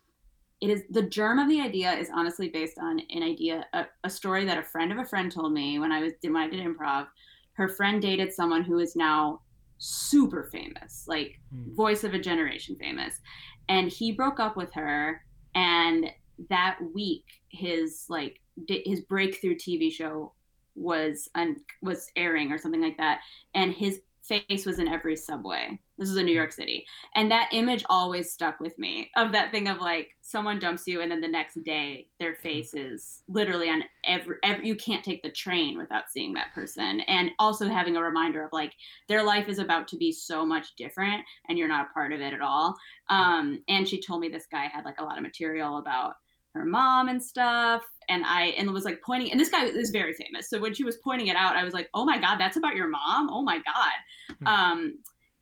it 0.59 0.71
is 0.71 0.81
the 0.89 1.03
germ 1.03 1.37
of 1.37 1.47
the 1.47 1.61
idea 1.61 1.91
is 1.93 2.09
honestly 2.11 2.49
based 2.49 2.79
on 2.79 2.99
an 3.11 3.21
idea, 3.21 3.63
a, 3.73 3.85
a 4.03 4.09
story 4.09 4.43
that 4.45 4.57
a 4.57 4.63
friend 4.63 4.91
of 4.91 4.97
a 4.97 5.05
friend 5.05 5.31
told 5.31 5.53
me 5.53 5.77
when 5.77 5.91
I 5.91 5.99
was 6.01 6.13
when 6.23 6.35
I 6.35 6.49
did 6.49 6.65
improv. 6.65 7.05
Her 7.53 7.67
friend 7.67 8.01
dated 8.01 8.33
someone 8.33 8.63
who 8.63 8.79
is 8.79 8.95
now 8.95 9.41
super 9.77 10.43
famous, 10.51 11.05
like 11.07 11.39
Hmm. 11.53 11.75
voice 11.75 12.03
of 12.03 12.15
a 12.15 12.19
generation 12.19 12.75
famous, 12.75 13.21
and 13.69 13.89
he 13.89 14.11
broke 14.11 14.39
up 14.39 14.55
with 14.55 14.73
her. 14.73 15.23
And 15.55 16.11
that 16.49 16.77
week, 16.93 17.25
his 17.49 18.05
like 18.09 18.39
his 18.67 19.01
breakthrough 19.01 19.55
TV 19.55 19.91
show 19.91 20.33
was 20.75 21.29
un- 21.35 21.61
was 21.81 22.09
airing 22.15 22.51
or 22.51 22.57
something 22.57 22.81
like 22.81 22.97
that, 22.97 23.19
and 23.55 23.73
his 23.73 24.01
face 24.27 24.65
was 24.65 24.79
in 24.79 24.87
every 24.87 25.15
subway. 25.15 25.79
This 25.97 26.09
is 26.09 26.17
in 26.17 26.25
New 26.25 26.35
York 26.35 26.51
City. 26.51 26.85
And 27.15 27.31
that 27.31 27.49
image 27.51 27.83
always 27.89 28.31
stuck 28.31 28.59
with 28.59 28.77
me 28.77 29.09
of 29.15 29.31
that 29.31 29.51
thing 29.51 29.67
of 29.67 29.79
like 29.79 30.09
someone 30.21 30.59
dumps 30.59 30.85
you 30.85 31.01
and 31.01 31.11
then 31.11 31.21
the 31.21 31.27
next 31.27 31.63
day 31.63 32.07
their 32.19 32.35
face 32.35 32.73
is 32.73 33.23
literally 33.27 33.69
on 33.69 33.83
every, 34.05 34.35
every 34.43 34.67
you 34.67 34.75
can't 34.75 35.03
take 35.03 35.23
the 35.23 35.31
train 35.31 35.77
without 35.77 36.09
seeing 36.09 36.33
that 36.33 36.53
person. 36.53 37.01
And 37.01 37.31
also 37.39 37.67
having 37.67 37.97
a 37.97 38.03
reminder 38.03 38.43
of 38.43 38.53
like 38.53 38.73
their 39.07 39.23
life 39.23 39.47
is 39.47 39.59
about 39.59 39.87
to 39.89 39.97
be 39.97 40.11
so 40.11 40.45
much 40.45 40.75
different 40.77 41.23
and 41.49 41.57
you're 41.57 41.67
not 41.67 41.87
a 41.89 41.93
part 41.93 42.13
of 42.13 42.21
it 42.21 42.33
at 42.33 42.41
all. 42.41 42.75
Um, 43.09 43.63
and 43.67 43.87
she 43.87 44.01
told 44.01 44.21
me 44.21 44.29
this 44.29 44.47
guy 44.51 44.67
had 44.67 44.85
like 44.85 44.99
a 44.99 45.03
lot 45.03 45.17
of 45.17 45.23
material 45.23 45.77
about 45.77 46.13
her 46.57 46.65
mom 46.65 47.09
and 47.09 47.21
stuff. 47.21 47.83
And 48.09 48.23
i 48.25 48.47
and 48.57 48.71
was 48.71 48.85
like 48.85 49.01
pointing 49.05 49.31
and 49.31 49.39
this 49.39 49.49
guy 49.49 49.65
is 49.65 49.89
very 49.89 50.13
famous. 50.13 50.49
So 50.49 50.59
when 50.61 50.73
she 50.73 50.83
was 50.85 50.97
pointing 50.97 51.27
it 51.27 51.35
out 51.35 51.55
i 51.57 51.63
was 51.63 51.73
like 51.73 51.89
oh 51.93 52.05
my 52.05 52.17
god 52.17 52.37
that's 52.37 52.57
about 52.57 52.75
your 52.75 52.87
mom? 52.87 53.29
Oh 53.29 53.41
my 53.41 53.57
god. 53.57 54.37
Hmm. 54.39 54.47
um 54.47 54.99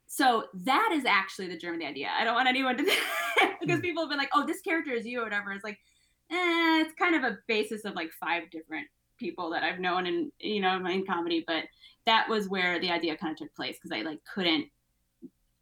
so 0.07 0.45
that 0.53 0.91
is 0.93 1.03
actually 1.05 1.47
the 1.47 1.57
germ 1.57 1.73
of 1.75 1.79
the 1.79 1.85
idea. 1.85 2.09
I 2.17 2.23
don't 2.23 2.35
want 2.35 2.47
anyone 2.47 2.77
to 2.77 2.83
because 3.61 3.77
Hmm. 3.77 3.81
people 3.81 4.03
have 4.03 4.09
been 4.09 4.17
like 4.17 4.29
oh 4.33 4.45
this 4.45 4.61
character 4.61 4.91
is 4.91 5.05
you 5.05 5.19
or 5.21 5.23
whatever. 5.23 5.51
It's 5.51 5.63
like 5.63 5.79
eh, 6.31 6.81
it's 6.81 6.93
kind 6.95 7.15
of 7.15 7.23
a 7.23 7.37
basis 7.47 7.85
of 7.85 7.93
like 7.95 8.09
five 8.19 8.49
different 8.51 8.87
people 9.17 9.49
that 9.51 9.63
i've 9.63 9.79
known 9.79 10.05
in 10.07 10.31
you 10.39 10.59
know 10.59 10.75
in 10.85 11.05
comedy. 11.05 11.43
But 11.45 11.65
that 12.05 12.27
was 12.29 12.49
where 12.49 12.79
the 12.79 12.91
idea 12.91 13.15
kind 13.17 13.31
of 13.31 13.37
took 13.37 13.55
place 13.55 13.77
because 13.77 13.91
i 13.97 14.01
like 14.01 14.19
couldn't 14.33 14.65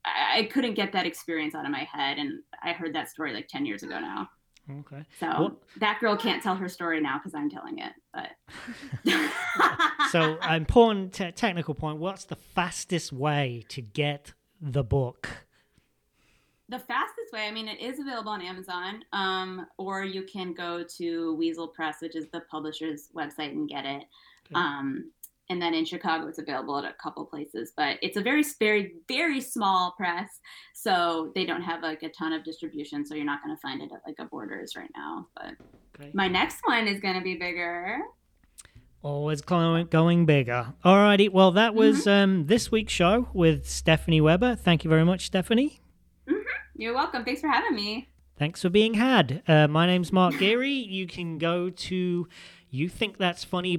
I, 0.06 0.40
I 0.40 0.44
couldn't 0.46 0.74
get 0.74 0.92
that 0.94 1.06
experience 1.06 1.54
out 1.56 1.66
of 1.66 1.72
my 1.72 1.84
head. 1.92 2.18
And 2.18 2.40
i 2.64 2.72
heard 2.72 2.94
that 2.96 3.10
story 3.10 3.34
like 3.34 3.48
10 3.50 3.66
years 3.66 3.84
ago 3.84 4.00
now 4.00 4.30
Okay. 4.70 5.04
so 5.20 5.28
What- 5.28 5.58
that 5.80 6.00
girl 6.00 6.16
can't 6.16 6.42
tell 6.42 6.56
her 6.56 6.70
story 6.70 7.02
now 7.02 7.18
because 7.18 7.34
I'm 7.36 7.50
telling 7.50 7.80
it. 7.80 7.94
But 8.14 8.32
So, 10.12 10.38
important 10.42 11.14
te- 11.14 11.32
technical 11.32 11.74
point. 11.74 11.98
What's 12.00 12.26
the 12.26 12.36
fastest 12.36 13.12
way 13.12 13.66
to 13.70 13.82
get 13.82 14.34
the 14.62 14.84
book? 14.84 15.30
the 16.70 16.80
fastest 16.80 17.32
way, 17.32 17.46
I 17.48 17.52
mean, 17.52 17.68
it 17.68 17.80
is 17.80 18.00
available 18.00 18.32
on 18.32 18.42
Amazon, 18.42 19.04
um, 19.12 19.68
or 19.78 20.04
you 20.04 20.24
can 20.24 20.54
go 20.54 20.84
to 20.98 21.36
Weasel 21.36 21.68
Press, 21.68 21.98
which 22.02 22.16
is 22.16 22.30
the 22.30 22.40
publisher's 22.50 23.10
website, 23.16 23.52
and 23.52 23.70
get 23.70 23.86
it. 23.86 24.06
Okay. 24.48 24.56
Um, 24.56 25.12
and 25.54 25.62
then 25.62 25.76
in 25.76 25.86
Chicago, 25.86 26.28
it's 26.28 26.40
available 26.40 26.80
at 26.80 26.84
a 26.84 26.96
couple 27.02 27.24
places, 27.26 27.74
but 27.78 28.00
it's 28.02 28.18
a 28.18 28.22
very, 28.22 28.44
very, 28.60 28.96
very 29.08 29.40
small 29.40 29.94
press, 29.96 30.40
so 30.74 31.32
they 31.36 31.46
don't 31.46 31.62
have 31.62 31.84
like 31.84 32.02
a 32.02 32.10
ton 32.10 32.34
of 32.34 32.44
distribution. 32.44 33.06
So 33.06 33.14
you're 33.14 33.24
not 33.24 33.44
going 33.44 33.56
to 33.56 33.62
find 33.62 33.80
it 33.84 33.92
at 33.94 34.02
like 34.08 34.16
a 34.18 34.26
Borders 34.26 34.76
right 34.76 34.90
now. 34.96 35.28
But 35.36 36.16
my 36.16 36.28
next 36.28 36.62
one 36.66 36.88
is 36.88 37.00
going 37.00 37.14
to 37.14 37.22
be 37.22 37.36
bigger. 37.36 38.00
Always 39.04 39.42
going, 39.42 39.86
going 39.88 40.26
bigger. 40.26 40.74
Alrighty. 40.84 41.30
Well, 41.30 41.52
that 41.52 41.76
was 41.76 42.08
um, 42.08 42.48
this 42.48 42.72
week's 42.72 42.94
show 42.94 43.30
with 43.32 43.70
Stephanie 43.70 44.22
Weber. 44.22 44.56
Thank 44.56 44.84
you 44.84 44.90
very 44.90 45.06
much, 45.06 45.28
Stephanie. 45.28 45.82
You're 46.76 46.96
welcome. 46.96 47.24
Thanks 47.24 47.42
for 47.42 47.50
having 47.50 47.76
me. 47.76 48.10
Thanks 48.40 48.64
for 48.64 48.70
being 48.70 48.96
had. 48.96 49.44
Uh, 49.48 49.68
my 49.68 49.86
name's 49.86 50.12
Mark 50.12 50.40
Geary. 50.40 50.72
You 50.72 51.06
can 51.06 51.38
go 51.38 51.70
to 51.70 52.28
you 52.72 52.90
think 52.90 53.20
that's 53.20 53.44
funny 53.44 53.78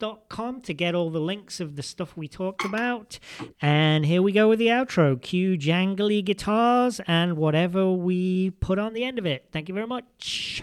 podcast.com 0.00 0.60
to 0.62 0.74
get 0.74 0.94
all 0.94 1.10
the 1.10 1.20
links 1.20 1.60
of 1.60 1.76
the 1.76 1.82
stuff 1.82 2.16
we 2.16 2.28
talked 2.28 2.64
about. 2.64 3.18
And 3.60 4.06
here 4.06 4.22
we 4.22 4.32
go 4.32 4.48
with 4.48 4.58
the 4.58 4.68
outro. 4.68 5.20
Cue 5.20 5.56
jangly 5.56 6.24
guitars 6.24 7.00
and 7.06 7.36
whatever 7.36 7.90
we 7.92 8.50
put 8.50 8.78
on 8.78 8.94
the 8.94 9.04
end 9.04 9.18
of 9.18 9.26
it. 9.26 9.46
Thank 9.52 9.68
you 9.68 9.74
very 9.74 9.86
much. 9.86 10.62